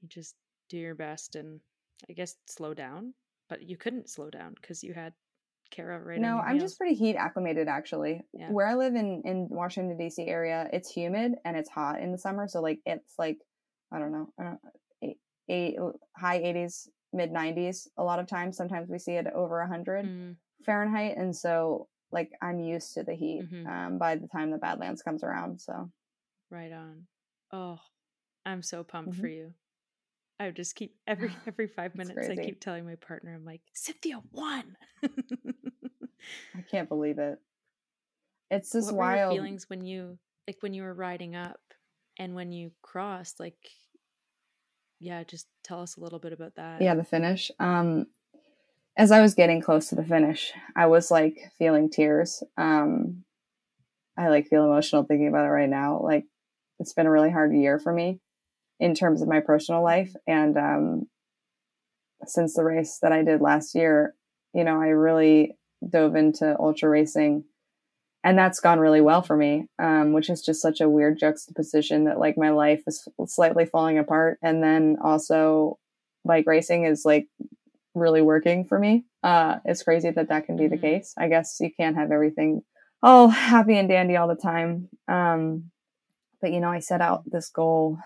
you 0.00 0.08
just 0.08 0.34
do 0.68 0.76
your 0.76 0.94
best 0.94 1.34
and 1.36 1.60
I 2.08 2.12
guess 2.12 2.36
slow 2.46 2.74
down, 2.74 3.14
but 3.48 3.62
you 3.62 3.76
couldn't 3.76 4.10
slow 4.10 4.30
down 4.30 4.54
cuz 4.62 4.82
you 4.84 4.94
had 4.94 5.14
Kara 5.70 6.02
right 6.02 6.18
no 6.18 6.38
i'm 6.38 6.58
just 6.58 6.78
pretty 6.78 6.94
heat 6.94 7.14
acclimated 7.16 7.68
actually. 7.68 8.22
Yeah. 8.32 8.48
where 8.50 8.66
i 8.66 8.74
live 8.74 8.94
in 8.94 9.20
in 9.26 9.48
washington 9.50 9.98
dc 9.98 10.18
area 10.26 10.66
it's 10.72 10.90
humid 10.90 11.32
and 11.44 11.58
it's 11.58 11.68
hot 11.68 12.00
in 12.00 12.10
the 12.10 12.16
summer 12.16 12.48
so 12.48 12.62
like 12.62 12.80
it's 12.86 13.18
like 13.18 13.36
i 13.92 13.98
don't 13.98 14.12
know, 14.12 14.32
I 14.40 14.44
don't, 14.44 14.60
eight, 15.02 15.18
eight, 15.50 15.76
high 16.16 16.40
80s 16.40 16.88
mid 17.12 17.30
90s 17.32 17.86
a 17.98 18.02
lot 18.04 18.18
of 18.18 18.26
times. 18.26 18.56
Sometimes 18.56 18.88
we 18.88 18.98
see 18.98 19.12
it 19.12 19.26
over 19.34 19.58
100 19.60 20.06
Mm, 20.06 20.36
fahrenheit 20.64 21.16
and 21.18 21.34
so 21.36 21.88
like 22.12 22.32
i'm 22.42 22.60
used 22.60 22.94
to 22.94 23.02
the 23.02 23.14
heat 23.14 23.42
Mhm. 23.42 23.66
um, 23.68 23.98
by 23.98 24.16
the 24.16 24.28
time 24.28 24.50
the 24.50 24.58
badlands 24.58 25.02
comes 25.02 25.22
around 25.22 25.60
so 25.60 25.90
right 26.50 26.72
on. 26.72 27.06
Oh, 27.52 27.78
I'm 28.46 28.62
so 28.62 28.82
pumped 28.84 29.14
Mhm. 29.14 29.20
for 29.20 29.28
you. 29.28 29.54
I 30.40 30.50
just 30.50 30.74
keep 30.74 30.96
every 31.06 31.36
every 31.46 31.66
5 31.68 31.94
It's 31.94 31.98
minutes 31.98 32.28
I 32.28 32.36
keep 32.36 32.60
telling 32.60 32.86
my 32.86 32.96
partner 32.96 33.34
I'm 33.34 33.44
like, 33.44 33.62
"Cynthia 33.74 34.20
won." 34.32 34.76
i 36.54 36.62
can't 36.62 36.88
believe 36.88 37.18
it 37.18 37.40
it's 38.50 38.72
just 38.72 38.88
what 38.88 38.96
were 38.96 39.04
your 39.04 39.18
wild 39.18 39.30
feelings 39.36 39.68
when 39.68 39.84
you 39.84 40.18
like 40.46 40.56
when 40.60 40.74
you 40.74 40.82
were 40.82 40.94
riding 40.94 41.36
up 41.36 41.60
and 42.18 42.34
when 42.34 42.52
you 42.52 42.70
crossed 42.82 43.38
like 43.40 43.70
yeah 45.00 45.22
just 45.24 45.46
tell 45.62 45.80
us 45.80 45.96
a 45.96 46.00
little 46.00 46.18
bit 46.18 46.32
about 46.32 46.54
that 46.56 46.80
yeah 46.80 46.94
the 46.94 47.04
finish 47.04 47.50
um 47.58 48.06
as 48.98 49.12
i 49.12 49.22
was 49.22 49.34
getting 49.34 49.62
close 49.62 49.88
to 49.88 49.94
the 49.94 50.04
finish 50.04 50.52
i 50.76 50.86
was 50.86 51.10
like 51.10 51.38
feeling 51.58 51.88
tears. 51.88 52.42
Um 52.58 53.24
i 54.18 54.28
like 54.28 54.48
feel 54.48 54.64
emotional 54.64 55.04
thinking 55.04 55.28
about 55.28 55.46
it 55.46 55.50
right 55.50 55.68
now. 55.70 56.00
Like 56.02 56.24
it's 56.80 56.92
been 56.92 57.06
a 57.06 57.10
really 57.10 57.30
hard 57.30 57.54
year 57.54 57.78
for 57.78 57.92
me 57.92 58.20
in 58.80 58.94
terms 58.94 59.22
of 59.22 59.28
my 59.28 59.40
personal 59.40 59.82
life. 59.82 60.12
And 60.26 60.56
um 60.58 61.06
since 62.26 62.54
the 62.54 62.64
race 62.64 62.98
that 63.00 63.12
i 63.12 63.22
did 63.22 63.40
last 63.40 63.76
year 63.76 64.14
you 64.52 64.64
know 64.64 64.80
i 64.80 64.88
really 64.88 65.56
dove 65.88 66.16
into 66.16 66.58
ultra 66.58 66.88
racing. 66.88 67.44
And 68.24 68.36
that's 68.36 68.58
gone 68.58 68.80
really 68.80 69.00
well 69.00 69.22
for 69.22 69.36
me 69.36 69.68
um, 69.78 70.12
which 70.12 70.28
is 70.28 70.42
just 70.42 70.60
such 70.60 70.80
a 70.80 70.88
weird 70.88 71.20
juxtaposition 71.20 72.04
that 72.04 72.18
like 72.18 72.36
my 72.36 72.50
life 72.50 72.82
is 72.88 73.06
slightly 73.26 73.64
falling 73.64 73.96
apart. 73.96 74.38
And 74.42 74.60
then 74.62 74.96
also 75.02 75.78
bike 76.24 76.44
racing 76.46 76.84
is 76.84 77.04
like 77.04 77.28
really 77.94 78.22
working 78.22 78.64
for 78.64 78.78
me 78.78 79.04
uh, 79.22 79.56
it's 79.64 79.82
crazy 79.82 80.10
that 80.10 80.28
that 80.28 80.46
can 80.46 80.56
be 80.56 80.68
the 80.68 80.76
Mhm. 80.76 80.80
case 80.80 81.14
i 81.18 81.28
guess 81.28 81.58
you 81.60 81.70
can't 81.74 81.96
have 81.96 82.10
everything 82.12 82.62
all 83.02 83.28
happy 83.28 83.76
and 83.76 83.88
dandy 83.88 84.16
all 84.16 84.28
the 84.28 84.34
time 84.36 84.88
um, 85.08 85.70
but 86.40 86.52
you 86.52 86.60
know 86.60 86.70
i 86.70 86.78
set 86.78 87.00
out 87.00 87.22
this 87.26 87.48
goal 87.48 87.98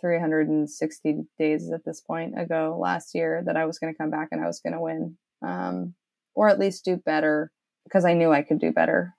360 0.00 1.26
days 1.38 1.70
at 1.70 1.84
this 1.84 2.00
point 2.00 2.38
ago 2.38 2.76
last 2.78 3.14
year 3.14 3.42
that 3.46 3.56
i 3.56 3.64
was 3.64 3.78
going 3.78 3.92
to 3.92 3.96
come 3.96 4.10
back 4.10 4.28
and 4.32 4.42
i 4.42 4.46
was 4.46 4.60
going 4.60 4.74
to 4.74 4.80
win 4.80 5.16
um, 5.42 5.94
or 6.34 6.48
at 6.48 6.58
least 6.58 6.84
do 6.84 6.96
better 6.96 7.50
because 7.84 8.04
I 8.04 8.14
knew 8.14 8.32
I 8.32 8.42
could 8.42 8.58
do 8.58 8.72
better. 8.72 9.14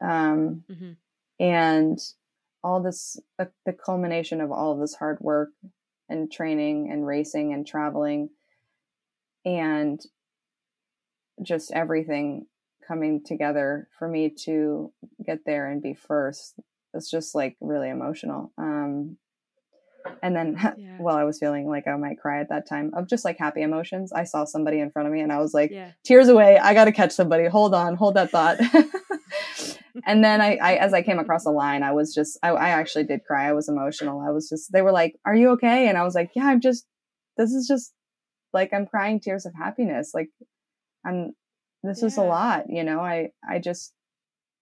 Um, 0.00 0.64
hmm 0.68 0.92
and 1.40 1.98
all 2.64 2.82
this, 2.82 3.16
the, 3.38 3.48
the 3.64 3.72
culmination 3.72 4.40
of 4.40 4.50
all 4.50 4.72
of 4.72 4.80
this 4.80 4.94
hard 4.94 5.18
work 5.20 5.50
and 6.08 6.30
training 6.32 6.90
and 6.90 7.06
racing 7.06 7.52
and 7.52 7.64
traveling 7.64 8.30
and 9.56 10.00
just 11.42 11.72
everything 11.72 12.46
coming 12.86 13.22
together 13.24 13.88
for 13.98 14.08
me 14.08 14.30
to 14.44 14.92
get 15.24 15.40
there 15.46 15.70
and 15.70 15.82
be 15.82 15.94
first. 15.94 16.54
It's 16.94 17.10
just 17.10 17.34
like 17.34 17.56
really 17.60 17.90
emotional. 17.90 18.52
Um, 18.58 19.18
and 20.22 20.34
then 20.34 20.56
Yeah. 20.76 20.96
while 20.98 21.16
I 21.16 21.24
was 21.24 21.38
feeling 21.38 21.68
like 21.68 21.86
I 21.86 21.96
might 21.96 22.18
cry 22.18 22.40
at 22.40 22.48
that 22.48 22.68
time 22.68 22.92
of 22.94 23.08
just 23.08 23.24
like 23.24 23.38
happy 23.38 23.62
emotions, 23.62 24.12
I 24.12 24.24
saw 24.24 24.44
somebody 24.44 24.80
in 24.80 24.90
front 24.90 25.06
of 25.06 25.12
me 25.12 25.20
and 25.20 25.32
I 25.32 25.38
was 25.38 25.54
like, 25.54 25.70
yeah 25.70 25.92
tears 26.04 26.28
away. 26.28 26.58
I 26.58 26.72
got 26.74 26.86
to 26.86 26.92
catch 26.92 27.12
somebody. 27.12 27.46
Hold 27.46 27.74
on, 27.74 27.94
hold 27.96 28.14
that 28.14 28.30
thought. 28.30 28.58
and 30.06 30.24
then 30.24 30.40
I, 30.40 30.56
I, 30.56 30.74
as 30.76 30.94
I 30.94 31.02
came 31.02 31.18
across 31.18 31.44
the 31.44 31.50
line, 31.50 31.82
I 31.82 31.92
was 31.92 32.14
just, 32.14 32.38
I, 32.42 32.48
I 32.50 32.68
actually 32.70 33.04
did 33.04 33.24
cry. 33.26 33.48
I 33.48 33.52
was 33.52 33.68
emotional. 33.68 34.20
I 34.26 34.30
was 34.30 34.48
just, 34.48 34.72
they 34.72 34.80
were 34.82 34.92
like, 34.92 35.16
"Are 35.26 35.34
you 35.34 35.50
okay?" 35.50 35.88
And 35.88 35.98
I 35.98 36.04
was 36.04 36.14
like, 36.14 36.30
"Yeah, 36.34 36.46
I'm 36.46 36.60
just, 36.60 36.86
this 37.36 37.50
is 37.50 37.66
just 37.68 37.92
like 38.52 38.72
I'm 38.72 38.86
crying 38.86 39.20
tears 39.20 39.46
of 39.46 39.54
happiness. 39.54 40.12
Like 40.14 40.28
I'm, 41.04 41.32
this 41.82 42.02
is 42.02 42.16
a 42.16 42.22
lot, 42.22 42.64
you 42.68 42.84
know. 42.84 43.00
I, 43.00 43.30
I 43.48 43.58
just, 43.58 43.94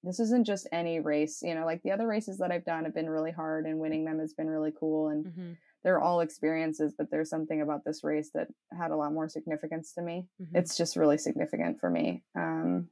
this 0.03 0.20
isn't 0.20 0.47
just 0.47 0.68
any 0.72 1.01
race, 1.01 1.41
you 1.43 1.55
know. 1.55 1.64
Like 1.64 1.82
the 1.82 1.93
other 1.93 2.07
races 2.07 2.39
that 2.39 2.53
I've 2.53 2.64
done 2.64 2.84
have 2.84 2.95
been 2.95 3.11
really 3.11 3.32
hard, 3.32 3.66
and 3.66 3.78
winning 3.78 4.05
them 4.05 4.18
has 4.18 4.34
been 4.34 4.49
really 4.49 4.72
cool, 4.78 5.09
and 5.09 5.26
hmm 5.26 5.53
they're 5.84 6.01
all 6.01 6.20
experiences. 6.20 6.95
But 6.97 7.11
there's 7.11 7.30
something 7.30 7.62
about 7.62 7.84
this 7.84 8.03
race 8.03 8.30
that 8.34 8.49
had 8.76 8.91
a 8.91 8.97
lot 8.97 9.12
more 9.12 9.28
significance 9.28 9.93
to 9.95 10.03
me 10.03 10.26
hmm 10.39 10.57
it's 10.57 10.76
just 10.76 10.97
really 10.97 11.18
significant 11.18 11.80
for 11.80 11.91
me 11.91 12.22
um 12.34 12.89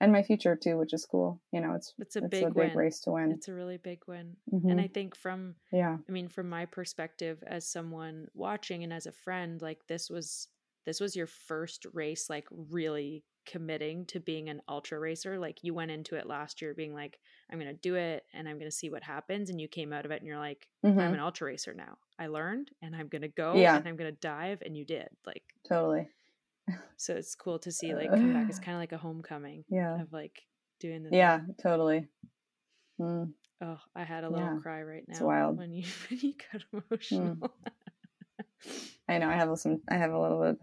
and 0.00 0.12
my 0.12 0.22
future 0.22 0.56
too 0.56 0.76
which 0.76 0.92
is 0.92 1.06
cool 1.06 1.40
you 1.52 1.60
know 1.60 1.74
it's 1.74 1.94
it's 1.98 2.16
a 2.16 2.20
it's 2.20 2.28
big 2.28 2.44
a 2.44 2.50
big 2.50 2.74
race 2.74 3.00
to 3.00 3.10
win. 3.12 3.32
It's 3.32 3.48
a 3.48 3.54
really 3.54 3.76
big 3.78 4.00
win. 4.06 4.36
Mhm. 4.52 4.70
and 4.70 4.80
i 4.80 4.88
think 4.88 5.16
from 5.16 5.54
yeah. 5.72 5.96
I 6.08 6.12
mean 6.12 6.28
from 6.28 6.48
my 6.48 6.66
perspective 6.66 7.42
as 7.46 7.66
someone 7.66 8.26
watching 8.34 8.82
and 8.84 8.92
as 8.92 9.06
a 9.06 9.12
friend 9.12 9.60
like 9.62 9.80
this 9.88 10.10
was 10.10 10.48
this 10.86 11.00
was 11.00 11.16
your 11.16 11.26
first 11.26 11.86
race 11.94 12.28
like 12.28 12.46
really 12.50 13.24
committing 13.46 14.06
to 14.06 14.18
being 14.20 14.48
an 14.48 14.62
ultra 14.70 14.98
racer. 14.98 15.38
Like 15.38 15.58
you 15.62 15.74
went 15.74 15.90
into 15.90 16.16
it 16.16 16.26
last 16.26 16.62
year 16.62 16.72
being 16.74 16.94
like 16.94 17.18
i'm 17.50 17.58
going 17.58 17.70
to 17.74 17.80
do 17.80 17.94
it 17.94 18.24
and 18.32 18.48
i'm 18.48 18.58
going 18.58 18.70
to 18.70 18.76
see 18.76 18.88
what 18.90 19.02
happens 19.02 19.50
and 19.50 19.60
you 19.60 19.68
came 19.68 19.92
out 19.92 20.04
of 20.06 20.10
it 20.10 20.20
and 20.20 20.26
you're 20.26 20.38
like 20.38 20.66
Mhm. 20.84 20.98
i'm 20.98 21.14
an 21.14 21.20
ultra 21.20 21.46
racer 21.48 21.74
now. 21.74 21.98
I 22.18 22.28
learned 22.28 22.70
and 22.82 22.96
i'm 22.96 23.08
going 23.08 23.22
to 23.22 23.28
go 23.28 23.54
Yeah. 23.56 23.76
and 23.76 23.86
i'm 23.86 23.96
going 23.96 24.12
to 24.12 24.18
dive 24.20 24.62
and 24.64 24.76
you 24.76 24.84
did 24.86 25.08
like 25.26 25.42
totally 25.68 26.08
so 26.96 27.14
it's 27.14 27.34
cool 27.34 27.58
to 27.58 27.70
see 27.72 27.94
like 27.94 28.10
come 28.10 28.32
back 28.32 28.46
it's 28.48 28.58
kind 28.58 28.74
of 28.76 28.80
like 28.80 28.92
a 28.92 28.98
homecoming 28.98 29.64
yeah 29.68 30.00
of 30.00 30.12
like 30.12 30.42
doing 30.80 31.02
the 31.02 31.10
yeah 31.16 31.38
thing. 31.38 31.54
totally 31.62 32.08
mm. 33.00 33.30
oh 33.62 33.78
i 33.94 34.04
had 34.04 34.24
a 34.24 34.30
little 34.30 34.46
Yeah. 34.46 34.60
cry 34.62 34.82
right 34.82 35.04
now 35.06 35.12
It's 35.12 35.20
wild. 35.20 35.58
when 35.58 35.72
you 35.72 35.84
when 36.10 36.20
you 36.20 36.34
got 36.52 36.62
emotional 36.72 37.38
i 39.08 39.18
know 39.18 39.28
i 39.28 39.34
have 39.34 39.56
some 39.58 39.80
i 39.90 39.96
have 39.96 40.12
a 40.12 40.20
little 40.20 40.40
bit 40.42 40.58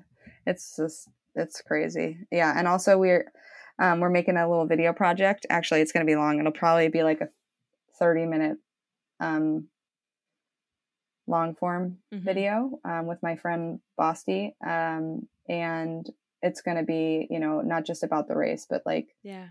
it's 0.47 0.75
just 0.75 1.07
it's 1.35 1.61
crazy 1.61 2.17
yeah 2.31 2.53
and 2.57 2.67
also 2.67 2.97
we're 2.97 3.31
um 3.79 3.99
we're 3.99 4.09
making 4.09 4.37
a 4.37 4.49
little 4.49 4.65
video 4.65 4.91
project 4.93 5.45
actually 5.49 5.81
it's 5.81 5.91
going 5.91 6.05
to 6.05 6.09
be 6.11 6.15
long 6.15 6.39
it'll 6.39 6.51
probably 6.51 6.87
be 6.89 7.03
like 7.03 7.21
a 7.21 7.29
30 7.99 8.25
minute 8.25 8.57
um 9.19 9.67
long 11.27 11.55
form 11.55 11.97
Mhm. 12.13 12.23
video 12.25 12.79
um, 12.83 13.05
with 13.05 13.21
my 13.23 13.35
friend 13.37 13.79
Basti. 13.97 14.55
Um, 14.65 15.27
and 15.49 16.09
it's 16.41 16.61
going 16.61 16.77
to 16.77 16.83
be, 16.83 17.27
you 17.29 17.39
know, 17.39 17.61
not 17.61 17.85
just 17.85 18.03
about 18.03 18.27
the 18.27 18.35
race, 18.35 18.65
but 18.69 18.81
like 18.85 19.09
yeah 19.23 19.47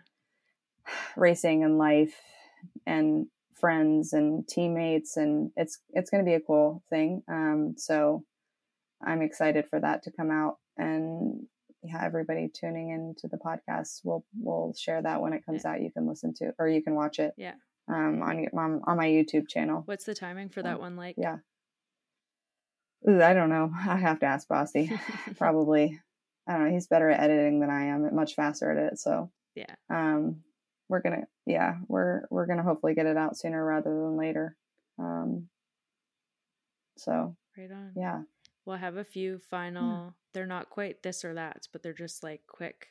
racing 1.17 1.65
and 1.65 1.79
life 1.79 2.15
and 2.87 3.27
friends 3.55 4.13
and 4.13 4.47
teammates. 4.49 5.17
And 5.17 5.51
it's, 5.57 5.79
it's 5.91 6.11
going 6.11 6.25
to 6.25 6.29
be 6.29 6.35
a 6.35 6.41
cool 6.41 6.83
thing. 6.91 7.23
Um, 7.29 7.75
so 7.77 8.25
I'm 9.05 9.23
excited 9.23 9.67
for 9.69 9.81
that 9.81 10.03
to 10.05 10.11
come 10.11 10.31
out 10.31 10.57
and 10.77 11.47
yeah, 11.83 12.03
everybody 12.05 12.49
tuning 12.53 12.91
into 12.91 13.27
the 13.29 13.39
podcast, 13.39 14.01
we'll, 14.05 14.25
we'll 14.39 14.75
share 14.79 15.01
that 15.01 15.23
when 15.23 15.33
it 15.33 15.45
comes 15.47 15.65
out. 15.65 15.81
You 15.81 15.91
can 15.91 16.07
listen 16.07 16.35
to, 16.35 16.53
or 16.59 16.69
you 16.69 16.83
can 16.83 16.95
watch 16.95 17.19
it, 17.19 17.33
yeah 17.39 17.55
um, 17.89 18.23
on, 18.23 18.39
your- 18.41 18.51
on, 18.59 18.83
on 18.87 18.97
my 18.99 19.07
YouTube 19.07 19.49
channel. 19.49 19.83
what's 19.87 20.05
the 20.05 20.15
timing 20.15 20.49
for 20.51 20.61
Um, 20.61 20.65
that 20.65 20.81
one 20.81 20.97
like 20.97 21.15
yeah. 21.19 21.37
Ooh, 23.09 23.23
I 23.23 23.33
don't 23.33 23.49
know. 23.49 23.73
I 23.75 23.97
have 23.97 24.21
to 24.21 24.27
ask 24.27 24.49
Basti. 24.49 24.93
Probably. 25.39 26.01
I 26.47 26.55
don't 26.55 26.67
know. 26.67 26.73
He's 26.73 26.87
better 26.87 27.11
at 27.11 27.21
editing 27.21 27.61
than 27.61 27.71
I 27.71 27.87
am. 27.87 28.15
Much 28.15 28.35
faster 28.35 28.71
at 28.71 28.93
it. 28.93 28.99
So 28.99 29.31
yeah. 29.55 29.75
Um, 29.89 30.43
we're 30.89 31.01
gonna 31.01 31.27
yeah 31.47 31.77
we're 31.87 32.23
we're 32.31 32.47
gonna 32.47 32.63
hopefully 32.63 32.95
get 32.95 33.07
it 33.07 33.17
out 33.17 33.37
sooner 33.37 33.65
rather 33.65 33.91
than 33.91 34.17
later. 34.17 34.57
Um. 34.99 35.49
So. 36.97 37.37
Right 37.57 37.71
on. 37.71 37.93
Yeah. 37.97 38.23
We'll 38.67 38.77
have 38.77 38.97
a 38.97 39.05
few 39.05 39.39
final. 39.39 39.91
Yeah. 39.91 40.11
They're 40.35 40.47
not 40.47 40.71
quite 40.71 41.03
this 41.03 41.25
or 41.25 41.35
that, 41.35 41.67
but 41.73 41.83
they're 41.83 41.93
just 41.93 42.23
like 42.23 42.43
quick. 42.47 42.89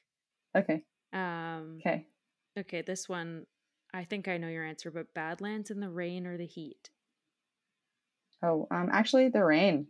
Okay. 0.58 0.84
Um. 1.14 1.78
Okay. 1.80 2.08
Okay. 2.58 2.82
This 2.82 3.08
one, 3.08 3.46
I 3.94 4.04
think 4.04 4.28
I 4.28 4.38
know 4.38 4.48
your 4.48 4.66
answer, 4.66 4.90
but 4.90 5.14
Badlands 5.14 5.70
in 5.70 5.80
the 5.80 5.90
rain 5.90 6.26
or 6.26 6.38
the 6.38 6.46
heat. 6.46 6.90
Oh, 8.42 8.68
um, 8.72 8.90
actually, 8.92 9.30
the 9.30 9.44
rain. 9.44 9.88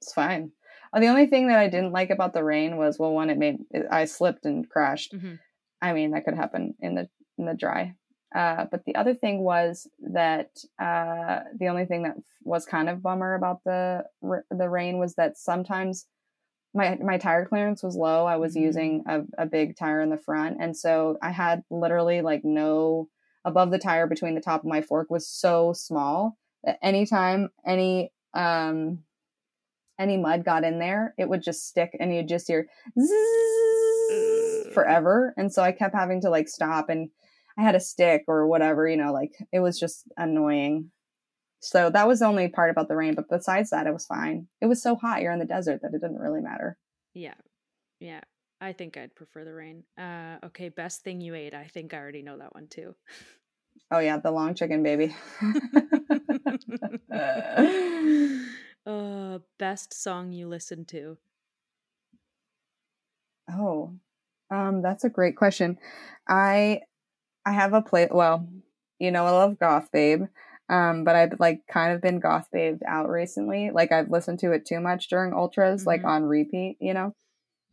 It's 0.00 0.12
fine. 0.12 0.52
Uh, 0.92 1.00
the 1.00 1.08
only 1.08 1.26
thing 1.26 1.48
that 1.48 1.58
I 1.58 1.68
didn't 1.68 1.92
like 1.92 2.10
about 2.10 2.32
the 2.32 2.44
rain 2.44 2.76
was, 2.76 2.98
well, 2.98 3.12
one, 3.12 3.30
it 3.30 3.38
made 3.38 3.58
it, 3.70 3.86
I 3.90 4.04
slipped 4.04 4.44
and 4.44 4.68
crashed. 4.68 5.14
Mm-hmm. 5.14 5.34
I 5.82 5.92
mean, 5.92 6.12
that 6.12 6.24
could 6.24 6.34
happen 6.34 6.74
in 6.80 6.94
the 6.94 7.08
in 7.36 7.46
the 7.46 7.54
dry. 7.54 7.94
Uh, 8.34 8.66
but 8.70 8.84
the 8.84 8.94
other 8.94 9.14
thing 9.14 9.42
was 9.42 9.86
that 10.00 10.50
uh, 10.80 11.40
the 11.58 11.68
only 11.68 11.86
thing 11.86 12.02
that 12.02 12.16
was 12.42 12.66
kind 12.66 12.88
of 12.88 13.02
bummer 13.02 13.34
about 13.34 13.64
the 13.64 14.04
the 14.50 14.68
rain 14.68 14.98
was 14.98 15.14
that 15.14 15.38
sometimes 15.38 16.06
my 16.74 16.98
my 17.02 17.18
tire 17.18 17.46
clearance 17.46 17.82
was 17.82 17.96
low. 17.96 18.26
I 18.26 18.36
was 18.36 18.54
mm-hmm. 18.54 18.64
using 18.64 19.04
a, 19.06 19.20
a 19.38 19.46
big 19.46 19.76
tire 19.76 20.00
in 20.00 20.10
the 20.10 20.18
front, 20.18 20.58
and 20.60 20.76
so 20.76 21.16
I 21.22 21.30
had 21.30 21.62
literally 21.70 22.20
like 22.20 22.44
no 22.44 23.08
above 23.44 23.70
the 23.70 23.78
tire 23.78 24.06
between 24.06 24.34
the 24.34 24.40
top 24.40 24.60
of 24.60 24.66
my 24.66 24.82
fork 24.82 25.10
was 25.10 25.26
so 25.26 25.72
small 25.72 26.36
that 26.64 26.78
anytime 26.82 27.50
any 27.66 28.12
um 28.34 29.04
any 29.98 30.16
mud 30.16 30.44
got 30.44 30.64
in 30.64 30.78
there, 30.78 31.14
it 31.18 31.28
would 31.28 31.42
just 31.42 31.66
stick, 31.66 31.96
and 31.98 32.14
you'd 32.14 32.28
just 32.28 32.46
hear 32.46 32.68
forever. 34.72 35.34
And 35.36 35.52
so 35.52 35.62
I 35.62 35.72
kept 35.72 35.94
having 35.94 36.20
to 36.22 36.30
like 36.30 36.48
stop 36.48 36.88
and 36.88 37.10
I 37.58 37.62
had 37.62 37.74
a 37.74 37.80
stick 37.80 38.24
or 38.28 38.46
whatever, 38.46 38.86
you 38.86 38.96
know, 38.96 39.12
like 39.12 39.32
it 39.52 39.60
was 39.60 39.78
just 39.78 40.04
annoying. 40.16 40.90
So 41.60 41.90
that 41.90 42.06
was 42.06 42.20
the 42.20 42.26
only 42.26 42.48
part 42.48 42.70
about 42.70 42.86
the 42.86 42.94
rain, 42.94 43.14
but 43.14 43.28
besides 43.28 43.70
that, 43.70 43.88
it 43.88 43.92
was 43.92 44.06
fine. 44.06 44.46
It 44.60 44.66
was 44.66 44.80
so 44.80 44.94
hot. 44.94 45.22
You're 45.22 45.32
in 45.32 45.40
the 45.40 45.44
desert 45.44 45.80
that 45.82 45.92
it 45.92 46.00
didn't 46.00 46.20
really 46.20 46.40
matter. 46.40 46.78
Yeah. 47.14 47.34
Yeah. 47.98 48.20
I 48.60 48.72
think 48.72 48.96
I'd 48.96 49.14
prefer 49.14 49.44
the 49.44 49.54
rain. 49.54 49.82
Uh, 49.98 50.36
okay. 50.46 50.68
Best 50.68 51.02
thing 51.02 51.20
you 51.20 51.34
ate. 51.34 51.54
I 51.54 51.64
think 51.64 51.94
I 51.94 51.98
already 51.98 52.22
know 52.22 52.38
that 52.38 52.54
one 52.54 52.68
too. 52.68 52.94
Oh, 53.90 53.98
yeah. 53.98 54.18
The 54.18 54.30
long 54.30 54.54
chicken, 54.54 54.84
baby. 54.84 55.16
uh, 58.88 59.38
best 59.58 59.92
song 59.92 60.32
you 60.32 60.48
listen 60.48 60.84
to. 60.86 61.18
Oh, 63.50 63.92
um, 64.50 64.82
that's 64.82 65.04
a 65.04 65.10
great 65.10 65.36
question. 65.36 65.78
I 66.26 66.80
I 67.44 67.52
have 67.52 67.74
a 67.74 67.82
play. 67.82 68.08
Well, 68.10 68.48
you 68.98 69.10
know, 69.10 69.26
I 69.26 69.30
love 69.30 69.58
Goth 69.58 69.90
Babe, 69.92 70.24
um, 70.68 71.04
but 71.04 71.16
I've 71.16 71.38
like 71.38 71.60
kind 71.70 71.92
of 71.92 72.00
been 72.00 72.18
Goth 72.18 72.48
Babe 72.50 72.80
out 72.86 73.08
recently. 73.08 73.70
Like 73.70 73.92
I've 73.92 74.10
listened 74.10 74.38
to 74.40 74.52
it 74.52 74.66
too 74.66 74.80
much 74.80 75.08
during 75.08 75.32
ultras, 75.34 75.82
mm-hmm. 75.82 75.88
like 75.88 76.04
on 76.04 76.24
repeat. 76.24 76.78
You 76.80 76.94
know. 76.94 77.14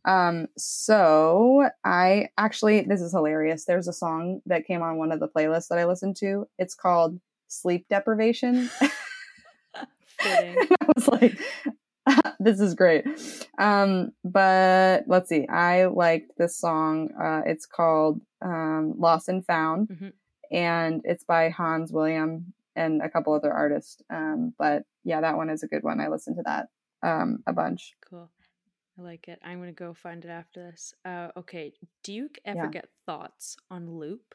Um, 0.04 0.46
so 0.56 1.68
I 1.84 2.28
actually, 2.38 2.82
this 2.82 3.00
is 3.00 3.10
hilarious. 3.10 3.64
There's 3.64 3.88
a 3.88 3.92
song 3.92 4.40
that 4.46 4.64
came 4.64 4.80
on 4.80 4.98
one 4.98 5.10
of 5.10 5.18
the 5.18 5.28
playlists 5.28 5.66
that 5.68 5.78
I 5.78 5.84
listened 5.84 6.14
to. 6.18 6.46
It's 6.58 6.76
called 6.76 7.18
Sleep 7.48 7.86
Deprivation. 7.90 8.70
I 10.20 10.66
was 10.94 11.08
like, 11.08 11.38
this 12.40 12.60
is 12.60 12.74
great. 12.74 13.04
Um, 13.58 14.12
but 14.24 15.04
let's 15.06 15.28
see. 15.28 15.46
I 15.48 15.86
liked 15.86 16.32
this 16.38 16.58
song. 16.58 17.10
Uh, 17.20 17.42
it's 17.46 17.66
called 17.66 18.20
um, 18.42 18.94
Lost 18.98 19.28
and 19.28 19.44
Found, 19.46 19.88
mm-hmm. 19.88 20.08
and 20.50 21.02
it's 21.04 21.24
by 21.24 21.50
Hans 21.50 21.92
William 21.92 22.52
and 22.74 23.00
a 23.02 23.08
couple 23.08 23.34
other 23.34 23.52
artists. 23.52 24.02
Um, 24.10 24.52
but 24.58 24.84
yeah, 25.04 25.20
that 25.20 25.36
one 25.36 25.50
is 25.50 25.62
a 25.62 25.68
good 25.68 25.82
one. 25.82 26.00
I 26.00 26.08
listened 26.08 26.36
to 26.36 26.42
that 26.44 26.68
um, 27.02 27.42
a 27.46 27.52
bunch. 27.52 27.94
Cool. 28.08 28.30
I 28.98 29.02
like 29.02 29.28
it. 29.28 29.38
I'm 29.44 29.58
going 29.58 29.68
to 29.68 29.74
go 29.74 29.92
find 29.92 30.24
it 30.24 30.30
after 30.30 30.70
this. 30.70 30.94
Uh, 31.04 31.28
okay. 31.36 31.72
Do 32.02 32.12
you 32.12 32.30
ever 32.44 32.64
yeah. 32.64 32.70
get 32.70 32.88
thoughts 33.04 33.56
on 33.70 33.90
loop 33.98 34.34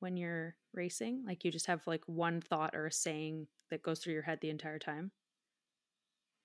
when 0.00 0.16
you're 0.16 0.56
racing? 0.72 1.22
Like 1.26 1.44
you 1.44 1.50
just 1.50 1.66
have 1.66 1.86
like 1.86 2.02
one 2.06 2.40
thought 2.40 2.74
or 2.74 2.86
a 2.86 2.92
saying 2.92 3.46
that 3.70 3.82
goes 3.82 4.00
through 4.00 4.14
your 4.14 4.22
head 4.22 4.38
the 4.40 4.50
entire 4.50 4.78
time? 4.78 5.12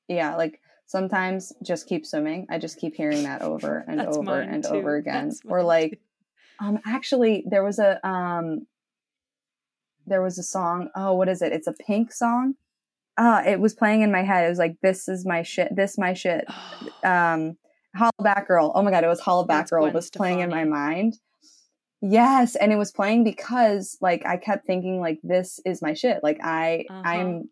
yeah, 0.09 0.35
like 0.35 0.59
sometimes 0.87 1.53
just 1.63 1.87
keep 1.87 2.05
swimming. 2.05 2.47
I 2.49 2.57
just 2.57 2.79
keep 2.79 2.95
hearing 2.95 3.23
that 3.23 3.41
over 3.41 3.85
and 3.87 4.01
over 4.01 4.41
and 4.41 4.63
too. 4.63 4.71
over 4.71 4.95
again. 4.95 5.29
That's 5.29 5.41
or 5.47 5.63
like, 5.63 5.91
too. 5.91 6.65
um, 6.65 6.79
actually, 6.85 7.45
there 7.49 7.63
was 7.63 7.79
a 7.79 8.05
um, 8.05 8.65
there 10.05 10.21
was 10.21 10.37
a 10.37 10.43
song. 10.43 10.89
Oh, 10.95 11.13
what 11.13 11.29
is 11.29 11.41
it? 11.41 11.53
It's 11.53 11.67
a 11.67 11.73
Pink 11.73 12.11
song. 12.11 12.55
Uh, 13.17 13.43
it 13.45 13.59
was 13.59 13.73
playing 13.73 14.01
in 14.01 14.11
my 14.11 14.23
head. 14.23 14.45
It 14.45 14.49
was 14.49 14.57
like, 14.57 14.77
"This 14.81 15.07
is 15.07 15.25
my 15.25 15.43
shit. 15.43 15.73
This 15.75 15.97
my 15.97 16.13
shit." 16.13 16.45
um, 17.03 17.55
Hollaback 17.95 18.47
Girl. 18.47 18.71
Oh 18.73 18.81
my 18.81 18.91
god, 18.91 19.03
it 19.03 19.07
was 19.07 19.21
Hollaback 19.21 19.69
Girl. 19.69 19.89
Was 19.91 20.07
Stefani. 20.07 20.17
playing 20.17 20.39
in 20.41 20.49
my 20.49 20.63
mind. 20.63 21.15
Yes, 22.01 22.55
and 22.55 22.71
it 22.71 22.77
was 22.77 22.91
playing 22.91 23.23
because 23.25 23.97
like 23.99 24.25
I 24.25 24.37
kept 24.37 24.65
thinking 24.65 25.01
like 25.01 25.19
this 25.21 25.59
is 25.65 25.81
my 25.81 25.93
shit. 25.93 26.23
Like 26.23 26.39
I 26.41 26.85
uh-huh. 26.89 27.01
I'm 27.03 27.49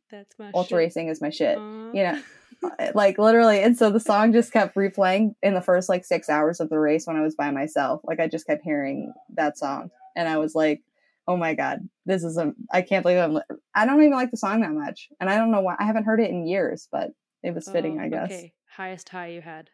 ultra 0.53 0.75
shit. 0.75 0.77
racing 0.77 1.07
is 1.09 1.21
my 1.21 1.29
shit. 1.29 1.57
Uh-huh. 1.57 1.91
You 1.93 2.03
know. 2.03 2.21
Uh, 2.63 2.91
like 2.95 3.19
literally 3.19 3.61
and 3.61 3.77
so 3.77 3.91
the 3.91 3.99
song 3.99 4.33
just 4.33 4.51
kept 4.51 4.75
replaying 4.75 5.35
in 5.43 5.53
the 5.53 5.61
first 5.61 5.87
like 5.87 6.03
six 6.03 6.27
hours 6.27 6.59
of 6.59 6.69
the 6.69 6.79
race 6.79 7.05
when 7.05 7.15
i 7.15 7.21
was 7.21 7.35
by 7.35 7.51
myself 7.51 8.01
like 8.03 8.19
i 8.19 8.27
just 8.27 8.47
kept 8.47 8.63
hearing 8.63 9.13
that 9.35 9.59
song 9.59 9.91
and 10.15 10.27
i 10.27 10.39
was 10.39 10.55
like 10.55 10.81
oh 11.27 11.37
my 11.37 11.53
god 11.53 11.87
this 12.07 12.23
is 12.23 12.35
a 12.35 12.51
i 12.71 12.81
can't 12.81 13.03
believe 13.03 13.19
i'm 13.19 13.39
i 13.75 13.85
don't 13.85 14.01
even 14.01 14.11
like 14.11 14.31
the 14.31 14.37
song 14.37 14.61
that 14.61 14.71
much 14.71 15.07
and 15.19 15.29
i 15.29 15.37
don't 15.37 15.51
know 15.51 15.61
why 15.61 15.75
i 15.77 15.85
haven't 15.85 16.05
heard 16.05 16.19
it 16.19 16.31
in 16.31 16.47
years 16.47 16.87
but 16.91 17.11
it 17.43 17.53
was 17.53 17.69
fitting 17.69 17.99
oh, 17.99 18.05
i 18.05 18.09
guess 18.09 18.31
okay 18.31 18.53
highest 18.75 19.07
high 19.09 19.27
you 19.27 19.41
had 19.41 19.69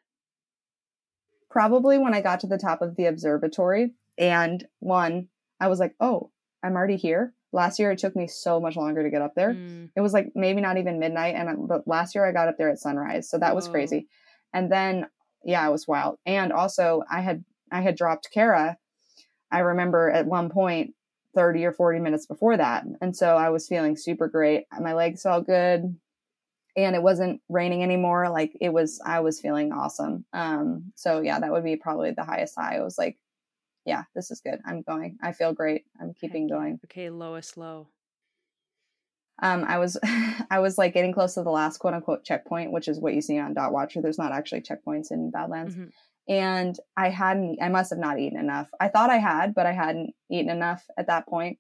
probably 1.50 1.98
when 1.98 2.14
i 2.14 2.20
got 2.20 2.42
to 2.42 2.48
the 2.48 2.58
top 2.58 2.82
of 2.82 2.98
the 2.98 3.06
observatory 3.06 3.94
and 4.18 4.66
one 4.80 5.28
i 5.60 5.68
was 5.68 5.80
like 5.80 5.94
oh 6.00 6.30
i'm 6.64 6.76
already 6.76 6.98
here 6.98 7.34
Last 7.54 7.78
year, 7.78 7.92
it 7.92 8.00
took 8.00 8.16
me 8.16 8.28
so 8.28 8.60
much 8.60 8.76
longer 8.76 9.04
to 9.04 9.12
get 9.12 9.22
up 9.22 9.36
there. 9.36 9.54
Mm. 9.54 9.92
It 9.96 10.02
was 10.02 10.12
like 10.12 10.32
maybe 10.34 10.60
not 10.60 10.78
even 10.78 10.98
midnight, 10.98 11.36
and 11.36 11.68
but 11.68 11.88
last 11.88 12.16
year 12.16 12.26
I 12.26 12.32
got 12.32 12.48
up 12.48 12.58
there 12.58 12.70
at 12.70 12.80
sunrise, 12.80 13.30
so 13.30 13.38
that 13.38 13.50
Whoa. 13.50 13.58
was 13.58 13.68
crazy. 13.68 14.08
And 14.54 14.72
then, 14.72 15.06
yeah, 15.46 15.66
it 15.68 15.72
was 15.72 15.88
wild. 15.88 16.18
And 16.26 16.52
also, 16.52 17.04
I 17.10 17.22
had 17.22 17.46
I 17.72 17.82
had 17.82 17.96
dropped 17.96 18.32
Kara. 18.34 18.78
I 19.52 19.60
remember 19.60 20.10
at 20.10 20.26
one 20.26 20.50
point, 20.50 20.96
thirty 21.36 21.64
or 21.64 21.72
forty 21.72 22.00
minutes 22.00 22.26
before 22.26 22.58
that, 22.58 22.86
and 23.02 23.16
so 23.16 23.38
I 23.38 23.52
was 23.52 23.68
feeling 23.68 23.98
super 23.98 24.28
great. 24.28 24.64
My 24.80 24.94
legs 24.94 25.22
felt 25.22 25.46
good, 25.46 25.96
and 26.76 26.96
it 26.96 27.04
wasn't 27.04 27.40
raining 27.50 27.84
anymore. 27.84 28.32
Like 28.32 28.58
it 28.62 28.74
was, 28.74 29.00
I 29.06 29.20
was 29.20 29.40
feeling 29.40 29.72
awesome. 29.72 30.26
Um, 30.34 30.92
so 30.96 31.22
yeah, 31.22 31.40
that 31.40 31.52
would 31.52 31.64
be 31.64 31.76
probably 31.76 32.10
the 32.10 32.24
highest 32.24 32.56
high. 32.58 32.78
It 32.78 32.84
was 32.84 32.98
like 32.98 33.20
yeah, 33.86 34.04
this 34.16 34.32
is 34.32 34.42
good. 34.42 34.60
I'm 34.66 34.82
going. 34.82 35.18
I 35.22 35.34
feel 35.34 35.54
great. 35.54 35.86
I'm 36.00 36.14
keeping 36.14 36.48
going. 36.48 36.80
Okay, 36.86 37.10
lowest 37.10 37.58
low. 37.58 37.88
Um, 39.42 39.66
I 39.68 39.78
was, 39.78 39.98
I 40.50 40.60
was 40.60 40.78
like 40.78 40.94
getting 40.94 41.14
close 41.14 41.34
to 41.34 41.44
the 41.44 41.50
last 41.50 41.80
quote 41.80 41.94
unquote 41.94 42.24
checkpoint, 42.24 42.72
which 42.72 42.88
is 42.88 43.00
what 43.00 43.14
you 43.14 43.22
see 43.22 43.40
on 43.40 43.54
Dot 43.54 43.74
Watcher. 43.74 44.02
There's 44.02 44.18
not 44.18 44.32
actually 44.32 44.62
checkpoints 44.62 45.12
in 45.12 45.32
Badlands, 45.32 45.76
mm-hmm. 45.76 45.90
and 46.32 46.78
I 46.96 47.10
hadn't. 47.10 47.60
I 47.62 47.70
must 47.70 47.90
have 47.90 48.00
not 48.00 48.20
eaten 48.20 48.40
enough. 48.40 48.70
I 48.80 48.88
thought 48.88 49.10
I 49.10 49.18
had, 49.18 49.54
but 49.54 49.66
I 49.66 49.74
hadn't 49.74 50.14
eaten 50.32 50.50
enough 50.50 50.86
at 50.98 51.08
that 51.08 51.28
point. 51.28 51.58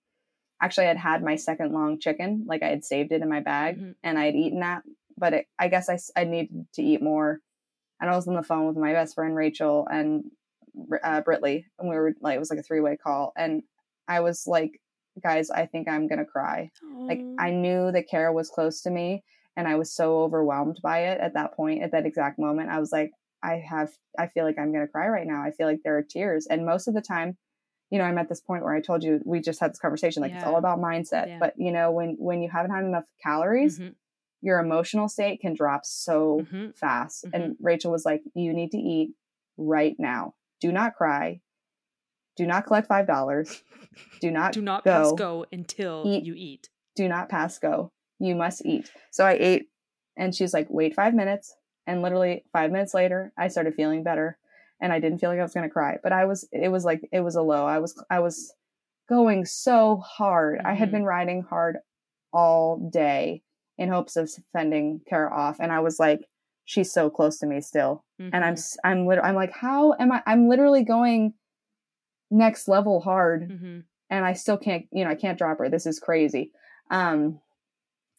Actually, 0.61 0.87
I'd 0.87 0.97
had 0.97 1.23
my 1.23 1.35
second 1.35 1.73
long 1.73 1.99
chicken, 1.99 2.45
like 2.47 2.63
I 2.63 2.69
had 2.69 2.85
saved 2.85 3.11
it 3.11 3.21
in 3.21 3.29
my 3.29 3.41
bag, 3.41 3.77
mm-hmm. 3.77 3.91
and 4.03 4.17
I 4.17 4.25
had 4.25 4.35
eaten 4.35 4.61
that. 4.61 4.83
But 5.17 5.33
it, 5.33 5.45
I 5.59 5.67
guess 5.67 5.89
I, 5.89 5.99
I 6.19 6.23
needed 6.23 6.67
to 6.75 6.81
eat 6.81 7.01
more. 7.01 7.39
And 7.99 8.09
I 8.09 8.15
was 8.15 8.27
on 8.27 8.35
the 8.35 8.43
phone 8.43 8.67
with 8.67 8.75
my 8.75 8.93
best 8.93 9.15
friend 9.15 9.35
Rachel, 9.35 9.87
and 9.89 10.25
uh, 11.03 11.21
Britley, 11.21 11.65
and 11.79 11.89
we 11.89 11.95
were 11.95 12.13
like, 12.21 12.35
it 12.35 12.39
was 12.39 12.49
like 12.49 12.59
a 12.59 12.63
three 12.63 12.81
way 12.81 12.97
call, 12.97 13.33
and 13.35 13.63
I 14.07 14.19
was 14.21 14.45
like, 14.47 14.81
guys, 15.21 15.49
I 15.49 15.65
think 15.65 15.87
I'm 15.87 16.07
gonna 16.07 16.25
cry. 16.25 16.71
Aww. 16.83 17.07
Like 17.07 17.21
I 17.39 17.51
knew 17.51 17.91
that 17.91 18.09
Kara 18.09 18.33
was 18.33 18.49
close 18.49 18.81
to 18.81 18.89
me, 18.89 19.23
and 19.55 19.67
I 19.67 19.75
was 19.75 19.93
so 19.93 20.23
overwhelmed 20.23 20.79
by 20.81 21.07
it 21.07 21.19
at 21.19 21.33
that 21.35 21.55
point, 21.55 21.83
at 21.83 21.91
that 21.91 22.05
exact 22.05 22.39
moment. 22.39 22.69
I 22.69 22.79
was 22.79 22.91
like, 22.91 23.11
I 23.43 23.63
have, 23.69 23.91
I 24.17 24.27
feel 24.27 24.45
like 24.45 24.57
I'm 24.57 24.71
gonna 24.71 24.87
cry 24.87 25.07
right 25.07 25.27
now. 25.27 25.43
I 25.43 25.51
feel 25.51 25.67
like 25.67 25.81
there 25.83 25.97
are 25.97 26.03
tears, 26.03 26.47
and 26.47 26.65
most 26.65 26.87
of 26.87 26.93
the 26.93 27.01
time, 27.01 27.37
you 27.89 27.99
know, 27.99 28.05
I'm 28.05 28.17
at 28.17 28.29
this 28.29 28.41
point 28.41 28.63
where 28.63 28.73
I 28.73 28.81
told 28.81 29.03
you 29.03 29.21
we 29.25 29.39
just 29.39 29.59
had 29.59 29.71
this 29.71 29.79
conversation. 29.79 30.21
Like 30.21 30.31
yeah. 30.31 30.37
it's 30.37 30.47
all 30.47 30.57
about 30.57 30.79
mindset, 30.79 31.27
yeah. 31.27 31.37
but 31.39 31.53
you 31.57 31.71
know, 31.71 31.91
when 31.91 32.15
when 32.17 32.41
you 32.41 32.49
haven't 32.49 32.71
had 32.71 32.83
enough 32.83 33.05
calories. 33.21 33.79
Mm-hmm. 33.79 33.89
Your 34.45 34.59
emotional 34.59 35.07
state 35.07 35.39
can 35.39 35.53
drop 35.53 35.85
so 35.85 36.41
mm-hmm. 36.41 36.71
fast. 36.71 37.23
Mm-hmm. 37.23 37.33
And 37.33 37.55
Rachel 37.61 37.93
was 37.93 38.03
like, 38.03 38.23
You 38.35 38.51
need 38.51 38.71
to 38.71 38.77
eat 38.77 39.11
right 39.55 39.95
now 39.97 40.33
do 40.63 40.71
not 40.71 40.95
cry. 40.95 41.41
Do 42.37 42.47
not 42.47 42.65
collect 42.65 42.87
five 42.87 43.05
dollars. 43.05 43.61
Do 44.21 44.31
not 44.31 44.53
do 44.53 44.61
not 44.61 44.85
go. 44.85 44.91
pass 44.91 45.11
go 45.11 45.45
until 45.51 46.03
eat. 46.07 46.23
you 46.23 46.33
eat. 46.35 46.69
Do 46.95 47.09
not 47.09 47.27
pass 47.27 47.59
go. 47.59 47.91
You 48.17 48.33
must 48.33 48.65
eat. 48.65 48.89
So 49.11 49.25
I 49.25 49.33
ate 49.33 49.67
And 50.15 50.33
she's 50.33 50.53
like, 50.53 50.67
wait 50.69 50.95
five 50.95 51.13
minutes. 51.13 51.53
And 51.85 52.01
literally 52.01 52.45
five 52.53 52.71
minutes 52.71 52.93
later, 52.93 53.33
I 53.37 53.49
started 53.49 53.75
feeling 53.75 54.03
better 54.03 54.37
and 54.81 54.93
I 54.93 54.99
didn't 54.99 55.19
feel 55.19 55.29
like 55.29 55.39
I 55.39 55.43
was 55.43 55.53
going 55.53 55.67
to 55.67 55.73
cry. 55.73 55.97
But 56.01 56.13
I 56.13 56.23
was, 56.23 56.47
it 56.53 56.71
was 56.71 56.85
like, 56.85 57.01
it 57.11 57.19
was 57.19 57.35
a 57.35 57.41
low. 57.41 57.65
I 57.65 57.79
was, 57.79 58.01
I 58.09 58.19
was 58.19 58.53
going 59.09 59.43
so 59.45 59.97
hard. 59.97 60.59
Mm-hmm. 60.59 60.67
I 60.67 60.73
had 60.75 60.87
mm-hmm. 60.87 60.97
been 60.97 61.05
riding 61.05 61.41
hard 61.41 61.77
all 62.31 62.89
day 62.91 63.43
in 63.77 63.89
hopes 63.89 64.15
of 64.15 64.31
fending 64.53 65.01
Kara 65.09 65.29
off. 65.35 65.57
And 65.59 65.73
I 65.73 65.81
was 65.81 65.99
like, 65.99 66.21
she's 66.65 66.91
so 66.91 67.09
close 67.09 67.37
to 67.39 67.47
me 67.47 67.61
still. 67.61 68.03
Mm-hmm. 68.21 68.35
And 68.35 68.45
I'm, 68.45 68.55
mm-hmm. 68.55 68.87
I'm, 68.87 69.05
literally 69.05 69.29
I'm 69.29 69.35
like, 69.35 69.51
how 69.53 69.93
am 69.99 70.11
I, 70.11 70.21
I'm 70.25 70.47
literally 70.49 70.83
going 70.83 71.33
next 72.31 72.67
level 72.67 72.99
hard 72.99 73.49
mm-hmm. 73.49 73.79
and 74.09 74.25
I 74.25 74.33
still 74.33 74.57
can't, 74.57 74.85
you 74.91 75.03
know, 75.03 75.11
I 75.11 75.15
can't 75.15 75.37
drop 75.37 75.59
her. 75.59 75.69
This 75.69 75.85
is 75.85 75.99
crazy. 75.99 76.51
Um, 76.89 77.39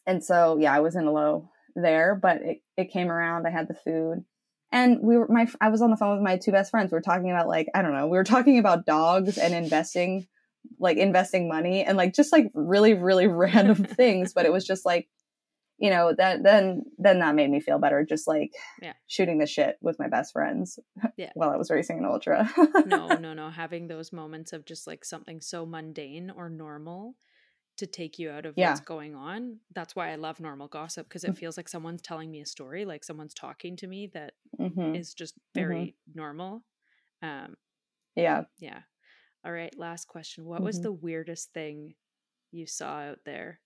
and 0.05 0.23
so, 0.23 0.57
yeah, 0.57 0.73
I 0.73 0.79
was 0.79 0.95
in 0.95 1.05
a 1.05 1.11
low 1.11 1.49
there, 1.75 2.15
but 2.15 2.41
it, 2.41 2.61
it 2.77 2.91
came 2.91 3.09
around. 3.09 3.47
I 3.47 3.49
had 3.49 3.67
the 3.67 3.73
food 3.73 4.23
and 4.71 4.99
we 5.01 5.17
were, 5.17 5.27
my, 5.27 5.47
I 5.61 5.69
was 5.69 5.81
on 5.81 5.89
the 5.89 5.97
phone 5.97 6.17
with 6.17 6.23
my 6.23 6.37
two 6.37 6.51
best 6.51 6.71
friends. 6.71 6.91
We 6.91 6.97
were 6.97 7.01
talking 7.01 7.31
about 7.31 7.47
like, 7.47 7.67
I 7.73 7.81
don't 7.81 7.93
know, 7.93 8.07
we 8.07 8.17
were 8.17 8.23
talking 8.23 8.59
about 8.59 8.85
dogs 8.85 9.37
and 9.37 9.53
investing, 9.53 10.27
like 10.79 10.97
investing 10.97 11.47
money 11.47 11.83
and 11.83 11.97
like 11.97 12.13
just 12.13 12.31
like 12.31 12.51
really, 12.53 12.93
really 12.93 13.27
random 13.27 13.83
things. 13.83 14.33
But 14.33 14.45
it 14.45 14.53
was 14.53 14.65
just 14.65 14.85
like, 14.85 15.07
you 15.77 15.89
know 15.89 16.13
that 16.17 16.43
then 16.43 16.83
then 16.97 17.19
that 17.19 17.35
made 17.35 17.49
me 17.49 17.59
feel 17.59 17.79
better 17.79 18.05
just 18.07 18.27
like 18.27 18.51
yeah. 18.81 18.93
shooting 19.07 19.39
the 19.39 19.45
shit 19.45 19.77
with 19.81 19.99
my 19.99 20.07
best 20.07 20.33
friends 20.33 20.79
yeah. 21.17 21.31
while 21.35 21.49
i 21.49 21.57
was 21.57 21.69
racing 21.69 21.99
an 21.99 22.05
ultra 22.05 22.49
no 22.85 23.07
no 23.07 23.33
no 23.33 23.49
having 23.55 23.87
those 23.87 24.13
moments 24.13 24.53
of 24.53 24.65
just 24.65 24.87
like 24.87 25.03
something 25.03 25.41
so 25.41 25.65
mundane 25.65 26.31
or 26.35 26.49
normal 26.49 27.15
to 27.77 27.85
take 27.85 28.17
you 28.17 28.29
out 28.29 28.45
of 28.45 28.53
yeah. 28.55 28.69
what's 28.69 28.79
going 28.79 29.15
on 29.15 29.57
that's 29.73 29.95
why 29.95 30.11
i 30.11 30.15
love 30.15 30.39
normal 30.39 30.67
gossip 30.67 31.07
because 31.09 31.25
it 31.25 31.31
mm. 31.31 31.37
feels 31.37 31.57
like 31.57 31.67
someone's 31.67 32.01
telling 32.01 32.31
me 32.31 32.39
a 32.39 32.45
story 32.45 32.85
like 32.85 33.03
someone's 33.03 33.33
talking 33.33 33.75
to 33.75 33.87
me 33.87 34.09
that 34.13 34.33
mm-hmm. 34.59 34.95
is 34.95 35.13
just 35.13 35.33
very 35.53 35.75
mm-hmm. 36.09 36.19
normal 36.19 36.63
um 37.21 37.55
yeah 38.15 38.43
yeah 38.59 38.79
all 39.45 39.51
right 39.51 39.77
last 39.77 40.07
question 40.07 40.45
what 40.45 40.57
mm-hmm. 40.57 40.65
was 40.65 40.79
the 40.79 40.91
weirdest 40.91 41.51
thing 41.53 41.93
you 42.51 42.65
saw 42.65 42.99
out 42.99 43.19
there 43.25 43.59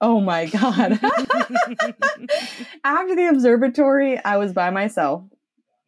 Oh 0.00 0.20
my 0.20 0.46
God. 0.46 0.92
After 2.84 3.16
the 3.16 3.28
observatory, 3.30 4.22
I 4.24 4.36
was 4.36 4.52
by 4.52 4.70
myself 4.70 5.24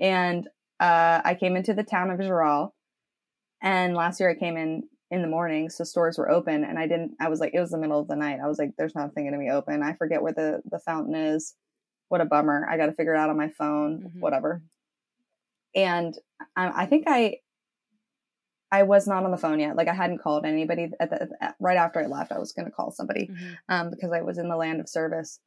and 0.01 0.49
uh, 0.81 1.21
I 1.25 1.37
came 1.39 1.57
into 1.57 1.75
the 1.75 1.85
town 1.85 2.11
of 2.11 2.19
Gérgal. 2.19 2.73
And 3.63 3.95
last 3.95 4.19
year 4.19 4.31
I 4.31 4.35
came 4.35 4.57
in 4.57 4.85
in 5.11 5.23
the 5.23 5.29
morning, 5.29 5.69
so 5.69 5.85
stores 5.85 6.19
were 6.19 6.31
open. 6.31 6.65
And 6.65 6.79
I 6.79 6.87
didn't, 6.87 7.13
I 7.21 7.29
was 7.29 7.41
like, 7.41 7.53
it 7.53 7.61
was 7.61 7.71
the 7.71 7.79
middle 7.79 8.01
of 8.01 8.09
the 8.09 8.17
night. 8.17 8.39
I 8.43 8.49
was 8.49 8.59
like, 8.59 8.73
there's 8.79 8.95
nothing 8.95 9.25
going 9.25 9.33
to 9.33 9.39
be 9.39 9.51
open. 9.51 9.83
I 9.83 9.93
forget 9.95 10.23
where 10.23 10.33
the, 10.33 10.63
the 10.71 10.79
fountain 10.79 11.15
is. 11.15 11.55
What 12.09 12.21
a 12.21 12.25
bummer. 12.25 12.67
I 12.69 12.77
got 12.77 12.87
to 12.87 12.93
figure 12.93 13.15
it 13.15 13.19
out 13.19 13.31
on 13.31 13.37
my 13.37 13.51
phone, 13.51 13.99
mm-hmm. 13.99 14.21
whatever. 14.21 14.63
And 15.75 16.17
I, 16.57 16.83
I 16.83 16.87
think 16.87 17.05
I, 17.07 17.37
I 18.73 18.85
was 18.85 19.07
not 19.07 19.25
on 19.25 19.31
the 19.31 19.37
phone 19.37 19.61
yet. 19.61 19.77
Like 19.77 19.89
I 19.89 19.95
hadn't 19.95 20.23
called 20.23 20.45
anybody 20.45 20.91
at 21.01 21.11
the, 21.11 21.29
at, 21.41 21.57
right 21.59 21.77
after 21.77 22.01
I 22.01 22.07
left. 22.07 22.33
I 22.33 22.39
was 22.39 22.53
going 22.53 22.67
to 22.67 22.73
call 22.73 22.93
somebody 22.93 23.27
mm-hmm. 23.27 23.53
um, 23.69 23.91
because 23.91 24.13
I 24.13 24.23
was 24.23 24.39
in 24.39 24.49
the 24.49 24.57
land 24.57 24.81
of 24.81 24.89
service. 24.89 25.41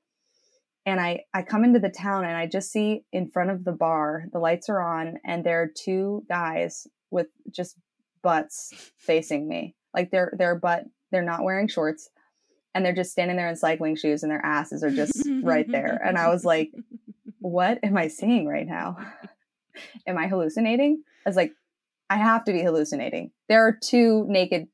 And 0.86 0.99
I 0.99 1.21
I 1.34 1.43
come 1.43 1.63
into 1.63 1.80
the 1.80 1.89
town 1.89 2.26
and 2.26 2.36
I 2.36 2.45
just 2.45 2.71
see 2.71 3.05
in 3.13 3.30
front 3.30 3.51
of 3.51 3.63
the 3.63 3.71
bar 3.71 4.26
the 4.34 4.39
lights 4.39 4.67
are 4.67 4.82
on 4.82 5.17
and 5.26 5.43
there 5.43 5.61
are 5.61 5.71
two 5.74 6.26
guys 6.28 6.88
with 7.09 7.28
just 7.49 7.78
butts 8.21 8.74
facing 8.97 9.47
me. 9.47 9.76
Like 9.93 10.11
they're 10.11 10.34
they're 10.38 10.59
butt 10.59 10.84
they're 11.11 11.21
not 11.21 11.43
wearing 11.43 11.69
shorts 11.69 12.09
and 12.76 12.86
they're 12.86 12.93
just 12.93 13.11
standing 13.11 13.38
there 13.38 13.47
in 13.47 13.55
cycling 13.55 13.95
shoes 13.95 14.24
and 14.24 14.32
their 14.32 14.45
asses 14.45 14.84
are 14.84 14.91
just 14.91 15.26
right 15.43 15.69
there. 15.71 16.01
And 16.03 16.17
I 16.17 16.28
was 16.30 16.43
like, 16.43 16.71
what 17.39 17.80
am 17.84 17.97
I 17.97 18.07
seeing 18.07 18.45
right 18.45 18.67
now? 18.67 18.97
am 20.07 20.17
I 20.17 20.28
hallucinating? 20.28 21.03
I 21.26 21.30
was 21.30 21.36
like, 21.36 21.53
I 22.10 22.18
have 22.18 22.45
to 22.45 22.54
be 22.54 22.62
hallucinating. 22.62 23.32
There 23.49 23.66
are 23.66 23.78
two 23.82 24.26
naked 24.28 24.68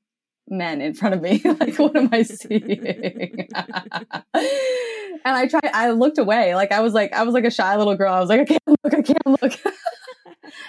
men 0.50 0.82
in 0.82 0.94
front 0.94 1.16
of 1.16 1.22
me. 1.22 1.42
like, 1.60 1.78
what 1.78 1.96
am 1.96 2.10
I 2.12 2.24
seeing? 2.24 3.48
and 3.54 3.58
I 5.26 5.48
tried, 5.48 5.72
I 5.74 5.92
looked 5.92 6.18
away. 6.18 6.56
Like, 6.56 6.72
I 6.72 6.82
was 6.82 6.94
like, 6.94 7.14
I 7.14 7.24
was 7.24 7.34
like 7.34 7.46
a 7.46 7.52
shy 7.52 7.76
little 7.78 7.96
girl. 7.96 8.14
I 8.14 8.20
was 8.20 8.30
like, 8.30 8.42
I 8.42 8.46
can't 8.46 8.62
look, 8.68 8.94
I 8.94 9.02
can't 9.02 9.28
look. 9.28 9.42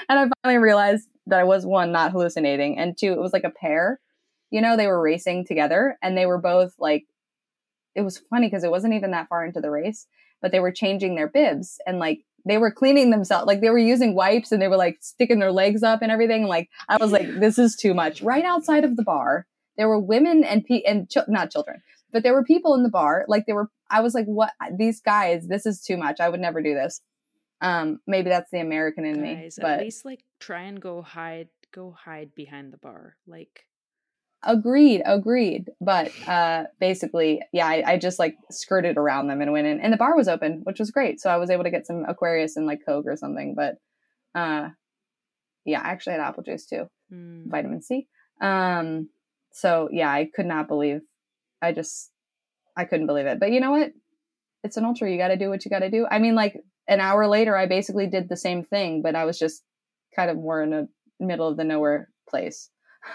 and 0.09 0.19
I 0.19 0.29
finally 0.43 0.63
realized 0.63 1.09
that 1.27 1.41
I 1.41 1.45
was 1.45 1.65
one, 1.67 1.93
not 1.93 2.13
hallucinating. 2.13 2.79
And 2.79 2.97
two, 2.97 3.13
it 3.13 3.21
was 3.21 3.33
like 3.33 3.45
a 3.45 3.51
pair. 3.51 4.01
You 4.51 4.61
know, 4.61 4.77
they 4.77 4.87
were 4.87 5.01
racing 5.01 5.47
together 5.47 5.97
and 6.03 6.17
they 6.17 6.27
were 6.27 6.41
both 6.41 6.75
like, 6.79 7.07
it 7.95 8.03
was 8.03 8.19
funny 8.19 8.47
because 8.47 8.65
it 8.65 8.71
wasn't 8.71 8.95
even 8.95 9.13
that 9.13 9.29
far 9.29 9.45
into 9.45 9.61
the 9.61 9.71
race, 9.71 10.07
but 10.43 10.53
they 10.53 10.61
were 10.61 10.73
changing 10.73 11.15
their 11.15 11.29
bibs 11.29 11.79
and 11.87 11.99
like 11.99 12.25
they 12.45 12.59
were 12.59 12.71
cleaning 12.71 13.11
themselves 13.11 13.47
like 13.47 13.61
they 13.61 13.71
were 13.71 13.79
using 13.79 14.15
wipes 14.15 14.53
and 14.53 14.61
they 14.61 14.69
were 14.69 14.77
like 14.77 14.99
sticking 15.01 15.39
their 15.39 15.53
legs 15.53 15.83
up 15.83 16.03
and 16.03 16.11
everything 16.11 16.45
like 16.47 16.69
i 16.89 16.97
was 16.97 17.13
like 17.13 17.27
this 17.41 17.59
is 17.59 17.77
too 17.77 17.95
much. 17.95 18.23
Right 18.23 18.45
outside 18.45 18.85
of 18.85 18.97
the 18.97 19.03
bar 19.03 19.47
there 19.77 19.89
were 19.89 19.99
women 19.99 20.45
and 20.45 20.65
pe- 20.65 20.83
and 20.83 21.09
ch- 21.11 21.29
not 21.29 21.51
children 21.51 21.83
but 22.13 22.23
there 22.23 22.33
were 22.33 22.45
people 22.45 22.75
in 22.75 22.83
the 22.83 22.89
bar 22.89 23.25
like 23.29 23.47
they 23.47 23.53
were 23.53 23.69
i 23.91 24.01
was 24.01 24.15
like 24.15 24.27
what 24.27 24.53
these 24.77 25.01
guys 25.01 25.49
this 25.49 25.67
is 25.67 25.81
too 25.81 25.97
much. 25.97 26.21
I 26.21 26.29
would 26.29 26.41
never 26.41 26.63
do 26.63 26.75
this. 26.75 27.01
Um 27.61 28.01
maybe 28.07 28.31
that's 28.31 28.51
the 28.51 28.61
american 28.61 29.05
in 29.05 29.23
guys, 29.23 29.59
me 29.59 29.63
but 29.63 29.71
at 29.73 29.81
least 29.81 30.05
like 30.05 30.25
try 30.39 30.63
and 30.63 30.81
go 30.81 31.03
hide 31.03 31.49
go 31.73 31.93
hide 31.93 32.35
behind 32.35 32.73
the 32.73 32.79
bar 32.79 33.17
like 33.27 33.67
Agreed, 34.43 35.03
agreed. 35.05 35.71
But 35.81 36.13
uh, 36.27 36.65
basically, 36.79 37.43
yeah, 37.53 37.67
I, 37.67 37.83
I, 37.87 37.97
just 37.99 38.19
like 38.19 38.37
skirted 38.51 38.97
around 38.97 39.27
them 39.27 39.43
and 39.43 39.53
went 39.53 39.67
in, 39.67 39.81
and 39.81 39.93
the 39.93 39.99
bar 39.99 40.17
was 40.17 40.29
open, 40.29 40.63
which 40.65 40.79
was 40.79 40.91
great. 40.91 41.21
So 41.21 41.29
I 41.29 41.37
was 41.37 41.51
able 41.51 41.65
to 41.65 41.71
get 41.71 41.87
some 41.87 42.05
Aquarius 42.09 42.57
and 42.57 42.67
like 42.67 42.81
Coke 42.87 43.05
or 43.07 43.17
something. 43.17 43.55
But 43.55 43.75
uh, 44.35 44.71
yeah, 45.67 45.83
I 45.83 45.91
actually 45.91 46.13
had 46.13 46.23
apple 46.23 46.43
juice 46.43 46.65
too, 46.65 46.87
mm. 47.13 47.51
vitamin 47.51 47.83
C. 47.83 48.07
Um, 48.41 49.11
so 49.53 49.91
yeah, 49.93 50.11
I 50.11 50.31
could 50.35 50.47
not 50.47 50.69
believe. 50.69 51.01
I 51.61 51.73
just, 51.73 52.11
I 52.75 52.87
couldn't 52.87 53.07
believe 53.07 53.27
it. 53.27 53.41
But 53.41 53.53
you 53.53 53.61
know 53.61 53.73
what? 53.73 53.93
It's 54.65 54.79
an 54.79 54.87
ultra. 54.87 55.11
You 55.11 55.19
got 55.19 55.29
to 55.29 55.37
do 55.37 55.51
what 55.51 55.67
you 55.67 55.71
got 55.71 55.81
to 55.81 55.91
do. 55.91 56.07
I 56.11 56.19
mean, 56.19 56.35
like 56.35 56.59
an 56.89 57.01
hour 57.01 57.27
later, 57.27 57.55
I 57.57 57.67
basically 57.67 58.07
did 58.07 58.31
the 58.31 58.39
same 58.39 58.65
thing, 58.65 59.03
but 59.03 59.15
I 59.15 59.25
was 59.25 59.39
just 59.39 59.63
kind 60.17 60.31
of 60.31 60.39
more 60.39 60.63
in 60.63 60.73
a 60.73 60.89
middle 61.19 61.47
of 61.47 61.59
the 61.59 61.65
nowhere 61.65 62.09
place 62.27 62.71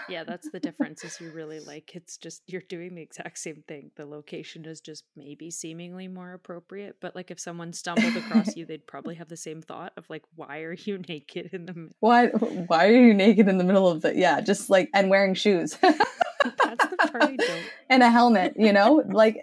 yeah, 0.08 0.24
that's 0.24 0.50
the 0.50 0.60
difference. 0.60 1.04
Is 1.04 1.20
you 1.20 1.30
really 1.30 1.60
like 1.66 1.94
it's 1.94 2.16
just 2.16 2.42
you're 2.46 2.62
doing 2.68 2.94
the 2.94 3.02
exact 3.02 3.38
same 3.38 3.62
thing. 3.68 3.90
The 3.96 4.06
location 4.06 4.64
is 4.64 4.80
just 4.80 5.04
maybe 5.16 5.50
seemingly 5.50 6.08
more 6.08 6.32
appropriate, 6.32 6.96
but 7.00 7.14
like 7.14 7.30
if 7.30 7.40
someone 7.40 7.72
stumbled 7.72 8.16
across 8.16 8.56
you, 8.56 8.66
they'd 8.66 8.86
probably 8.86 9.14
have 9.16 9.28
the 9.28 9.36
same 9.36 9.62
thought 9.62 9.92
of 9.96 10.08
like, 10.10 10.22
why 10.34 10.60
are 10.60 10.74
you 10.74 10.98
naked 11.08 11.50
in 11.52 11.66
the 11.66 11.90
why 12.00 12.28
why 12.28 12.86
are 12.86 13.06
you 13.06 13.14
naked 13.14 13.48
in 13.48 13.58
the 13.58 13.64
middle 13.64 13.88
of 13.88 14.02
the 14.02 14.16
yeah, 14.16 14.40
just 14.40 14.70
like 14.70 14.90
and 14.94 15.10
wearing 15.10 15.34
shoes. 15.34 15.76
that's 15.80 16.86
the 16.86 16.96
part 17.10 17.22
I 17.22 17.36
don't. 17.36 17.64
And 17.88 18.02
a 18.02 18.10
helmet, 18.10 18.54
you 18.56 18.72
know, 18.72 19.02
like 19.06 19.40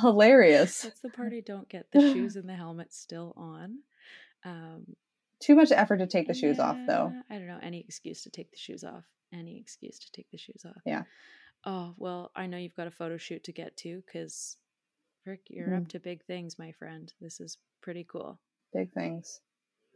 hilarious. 0.00 0.82
That's 0.82 1.00
the 1.00 1.10
part 1.10 1.32
I 1.32 1.40
don't 1.40 1.68
get. 1.68 1.86
The 1.92 2.00
shoes 2.00 2.36
and 2.36 2.48
the 2.48 2.54
helmet 2.54 2.92
still 2.92 3.32
on. 3.36 3.78
Um, 4.44 4.96
Too 5.40 5.56
much 5.56 5.72
effort 5.72 5.98
to 5.98 6.06
take 6.06 6.28
the 6.28 6.34
shoes 6.34 6.58
off, 6.58 6.76
though. 6.86 7.12
I 7.30 7.38
don't 7.38 7.48
know 7.48 7.58
any 7.62 7.80
excuse 7.80 8.22
to 8.22 8.30
take 8.30 8.50
the 8.50 8.56
shoes 8.56 8.84
off 8.84 9.04
any 9.32 9.58
excuse 9.58 9.98
to 9.98 10.12
take 10.12 10.30
the 10.30 10.38
shoes 10.38 10.64
off. 10.66 10.82
Yeah. 10.84 11.02
Oh, 11.64 11.94
well, 11.96 12.30
I 12.36 12.46
know 12.46 12.56
you've 12.56 12.76
got 12.76 12.86
a 12.86 12.92
photo 12.92 13.16
shoot 13.16 13.44
to 13.44 13.52
get 13.52 13.76
to 13.78 14.02
because, 14.06 14.56
Rick, 15.26 15.42
you're 15.48 15.68
mm. 15.68 15.82
up 15.82 15.88
to 15.88 16.00
big 16.00 16.24
things, 16.24 16.58
my 16.58 16.72
friend. 16.72 17.12
This 17.20 17.40
is 17.40 17.58
pretty 17.82 18.06
cool. 18.10 18.38
Big 18.72 18.92
things. 18.92 19.40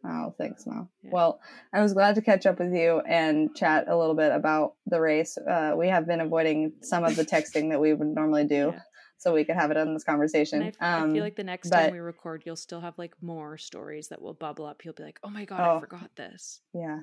Oh, 0.05 0.35
thanks, 0.37 0.67
Mo. 0.67 0.89
Yeah. 1.03 1.11
Well, 1.13 1.41
I 1.73 1.81
was 1.81 1.93
glad 1.93 2.17
to 2.17 2.23
catch 2.23 2.47
up 2.47 2.59
with 2.59 2.75
you 2.75 3.01
and 3.01 3.55
chat 3.55 3.87
a 3.89 3.97
little 3.97 4.17
bit 4.17 4.33
about 4.33 4.75
the 4.87 5.01
race. 5.01 5.39
Uh, 5.39 5.75
we 5.77 5.89
have 5.89 6.07
been 6.07 6.21
avoiding 6.21 6.73
some 6.83 7.05
of 7.05 7.15
the 7.15 7.25
texting 7.25 7.71
that 7.71 7.81
we 7.81 7.95
would 7.95 8.09
normally 8.09 8.45
do. 8.45 8.73
Yeah. 8.75 8.81
So 9.19 9.33
we 9.33 9.45
could 9.45 9.55
have 9.55 9.71
it 9.71 9.77
on 9.77 9.95
this 9.95 10.03
conversation. 10.03 10.73
I, 10.81 11.03
um, 11.03 11.11
I 11.11 11.13
feel 11.13 11.23
like 11.23 11.37
the 11.37 11.45
next 11.45 11.71
but, 11.71 11.77
time 11.77 11.93
we 11.93 12.01
record, 12.01 12.43
you'll 12.45 12.57
still 12.57 12.81
have 12.81 12.99
like 12.99 13.15
more 13.23 13.57
stories 13.57 14.09
that 14.09 14.21
will 14.21 14.35
bubble 14.35 14.67
up. 14.67 14.85
You'll 14.85 14.95
be 14.95 15.05
like, 15.05 15.21
"Oh 15.23 15.31
my 15.31 15.45
god, 15.45 15.61
oh, 15.61 15.77
I 15.77 15.81
forgot 15.81 16.11
this." 16.17 16.61
Yeah, 16.75 16.99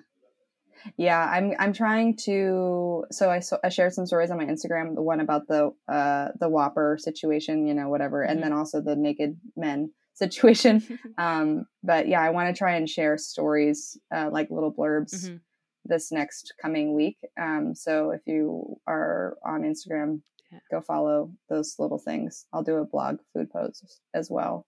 yeah, 0.97 1.25
I'm 1.25 1.53
I'm 1.59 1.73
trying 1.73 2.15
to. 2.25 3.05
So 3.11 3.29
I 3.29 3.39
so, 3.39 3.59
I 3.63 3.69
shared 3.69 3.93
some 3.93 4.05
stories 4.05 4.31
on 4.31 4.37
my 4.37 4.45
Instagram. 4.45 4.95
The 4.95 5.01
one 5.01 5.19
about 5.19 5.47
the 5.47 5.71
uh 5.87 6.29
the 6.39 6.49
Whopper 6.49 6.97
situation, 6.99 7.67
you 7.67 7.73
know, 7.73 7.89
whatever, 7.89 8.21
mm-hmm. 8.21 8.31
and 8.31 8.43
then 8.43 8.53
also 8.53 8.81
the 8.81 8.95
naked 8.95 9.37
men 9.55 9.91
situation. 10.13 10.99
um, 11.17 11.65
but 11.83 12.07
yeah, 12.07 12.21
I 12.21 12.29
want 12.29 12.53
to 12.53 12.57
try 12.57 12.75
and 12.75 12.89
share 12.89 13.17
stories 13.17 13.97
uh, 14.13 14.29
like 14.31 14.49
little 14.51 14.73
blurbs 14.73 15.15
mm-hmm. 15.15 15.37
this 15.85 16.11
next 16.11 16.53
coming 16.61 16.95
week. 16.95 17.17
Um, 17.39 17.73
so 17.75 18.11
if 18.11 18.21
you 18.25 18.77
are 18.87 19.37
on 19.45 19.61
Instagram, 19.63 20.21
yeah. 20.51 20.59
go 20.71 20.81
follow 20.81 21.31
those 21.49 21.75
little 21.79 21.99
things. 21.99 22.45
I'll 22.53 22.63
do 22.63 22.77
a 22.77 22.85
blog 22.85 23.19
food 23.33 23.49
post 23.49 24.01
as 24.13 24.29
well, 24.29 24.65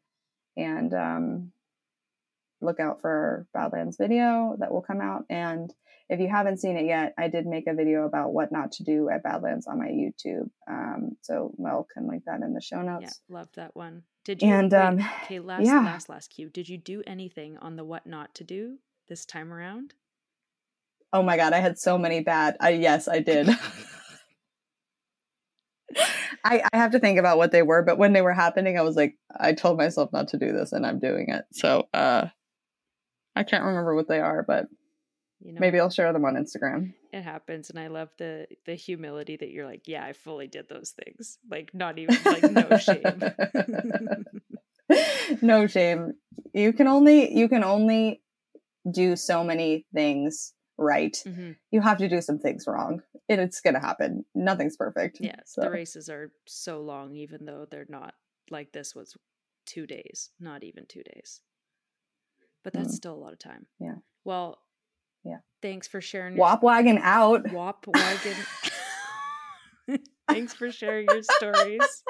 and 0.55 0.93
um, 0.93 1.51
look 2.61 2.79
out 2.79 3.01
for 3.01 3.47
Badlands 3.53 3.97
video 3.97 4.55
that 4.59 4.71
will 4.71 4.81
come 4.81 5.01
out 5.01 5.25
and 5.29 5.73
if 6.11 6.19
you 6.19 6.27
haven't 6.27 6.57
seen 6.57 6.75
it 6.75 6.85
yet, 6.85 7.13
I 7.17 7.29
did 7.29 7.45
make 7.45 7.67
a 7.67 7.73
video 7.73 8.03
about 8.03 8.33
what 8.33 8.51
not 8.51 8.73
to 8.73 8.83
do 8.83 9.09
at 9.09 9.23
Badlands 9.23 9.65
on 9.65 9.79
my 9.79 9.87
YouTube. 9.87 10.49
Um, 10.69 11.15
so 11.21 11.53
Mel 11.57 11.87
can 11.91 12.05
link 12.05 12.23
that 12.25 12.41
in 12.41 12.53
the 12.53 12.59
show 12.59 12.81
notes. 12.81 13.21
Yeah, 13.29 13.37
love 13.37 13.47
that 13.55 13.73
one. 13.77 14.03
Did 14.25 14.41
you? 14.41 14.49
And, 14.49 14.73
wait, 14.73 14.77
um, 14.77 14.99
okay, 15.23 15.39
last 15.43 15.65
yeah. 15.65 15.79
last 15.79 16.09
last 16.09 16.27
cue. 16.27 16.49
Did 16.49 16.67
you 16.67 16.77
do 16.77 17.01
anything 17.07 17.57
on 17.57 17.77
the 17.77 17.85
what 17.85 18.05
not 18.05 18.35
to 18.35 18.43
do 18.43 18.79
this 19.07 19.25
time 19.25 19.53
around? 19.53 19.93
Oh 21.13 21.23
my 21.23 21.37
god, 21.37 21.53
I 21.53 21.59
had 21.59 21.79
so 21.79 21.97
many 21.97 22.19
bad. 22.19 22.57
I 22.59 22.71
yes, 22.71 23.07
I 23.07 23.19
did. 23.19 23.47
I, 26.43 26.63
I 26.73 26.77
have 26.77 26.91
to 26.91 26.99
think 26.99 27.19
about 27.19 27.37
what 27.37 27.51
they 27.51 27.61
were, 27.61 27.83
but 27.83 27.97
when 27.97 28.13
they 28.13 28.21
were 28.21 28.33
happening, 28.33 28.77
I 28.77 28.81
was 28.81 28.95
like, 28.97 29.15
I 29.39 29.53
told 29.53 29.77
myself 29.77 30.11
not 30.11 30.29
to 30.29 30.37
do 30.37 30.51
this, 30.51 30.73
and 30.73 30.85
I'm 30.85 30.99
doing 30.99 31.29
it. 31.29 31.45
So 31.53 31.87
uh, 31.93 32.25
I 33.33 33.43
can't 33.43 33.63
remember 33.63 33.95
what 33.95 34.09
they 34.09 34.19
are, 34.19 34.43
but 34.45 34.65
You 35.43 35.53
know, 35.53 35.59
maybe 35.59 35.79
I'll 35.79 35.89
share 35.89 36.13
them 36.13 36.23
on 36.25 36.35
Instagram. 36.35 36.93
it 37.11 37.23
happens, 37.23 37.69
and 37.71 37.79
I 37.79 37.87
love 37.87 38.09
the 38.17 38.47
the 38.65 38.75
humility 38.75 39.37
that 39.37 39.49
you're 39.49 39.65
like, 39.65 39.87
yeah, 39.87 40.05
I 40.05 40.13
fully 40.13 40.47
did 40.47 40.69
those 40.69 40.91
things. 40.91 41.39
Like 41.49 41.73
not 41.73 41.97
even 41.97 42.17
like 42.25 42.43
no 42.43 42.77
shame. 42.77 43.21
no 45.41 45.67
shame. 45.67 46.13
You 46.53 46.73
can 46.73 46.87
only 46.87 47.33
you 47.35 47.47
can 47.49 47.63
only 47.63 48.21
do 48.89 49.15
so 49.15 49.43
many 49.43 49.85
things 49.93 50.53
right. 50.77 51.15
Mhm. 51.25 51.55
You 51.71 51.81
have 51.81 51.97
to 51.99 52.07
do 52.09 52.21
some 52.21 52.39
things 52.39 52.65
wrong. 52.67 53.01
And 53.29 53.39
it's 53.39 53.61
gonna 53.61 53.79
happen. 53.79 54.25
Nothing's 54.35 54.75
perfect. 54.77 55.17
Yeah, 55.21 55.37
So 55.45 55.61
the 55.61 55.69
races 55.71 56.09
are 56.09 56.31
so 56.45 56.81
long, 56.81 57.15
even 57.15 57.45
though 57.45 57.65
they're 57.69 57.85
not 57.89 58.15
like 58.49 58.71
this 58.73 58.93
was 58.95 59.15
two 59.65 59.85
days, 59.87 60.31
not 60.39 60.63
even 60.63 60.85
two 60.87 61.03
days. 61.03 61.41
But 62.63 62.73
that's 62.73 62.93
Mm. 62.93 62.97
still 62.97 63.13
a 63.15 63.23
lot 63.23 63.33
of 63.33 63.39
time. 63.39 63.67
Yeah. 63.79 63.95
Well. 64.23 64.59
Thanks 65.61 65.87
for 65.87 66.01
sharing. 66.01 66.35
your 66.35 66.41
Whop 66.45 66.63
wagon 66.63 66.99
out. 67.01 67.51
Whop 67.51 67.85
wagon. 67.87 68.35
Thanks 70.29 70.53
for 70.53 70.71
sharing 70.71 71.07
your 71.09 71.23
stories. 71.23 72.03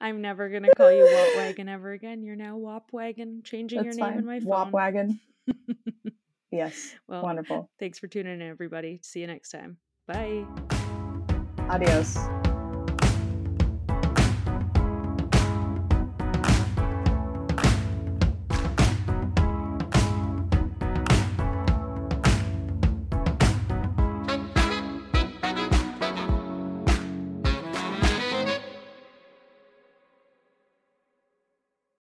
I'm 0.00 0.20
never 0.20 0.48
gonna 0.50 0.74
call 0.76 0.92
you 0.92 1.04
Whop 1.04 1.36
Wagon 1.36 1.68
ever 1.68 1.92
again. 1.92 2.22
You're 2.22 2.36
now 2.36 2.56
Whop 2.58 2.90
Wagon, 2.92 3.40
changing 3.42 3.82
That's 3.82 3.96
your 3.96 4.04
name 4.06 4.12
fine. 4.14 4.18
in 4.20 4.26
my 4.26 4.40
phone. 4.40 4.48
Whop 4.48 4.70
wagon. 4.72 5.20
Yes. 6.50 6.94
well, 7.08 7.22
Wonderful. 7.24 7.68
thanks 7.80 7.98
for 7.98 8.06
tuning 8.06 8.34
in, 8.40 8.42
everybody. 8.42 9.00
See 9.02 9.20
you 9.20 9.26
next 9.26 9.50
time. 9.50 9.76
Bye. 10.06 10.44
Adios. 11.68 12.16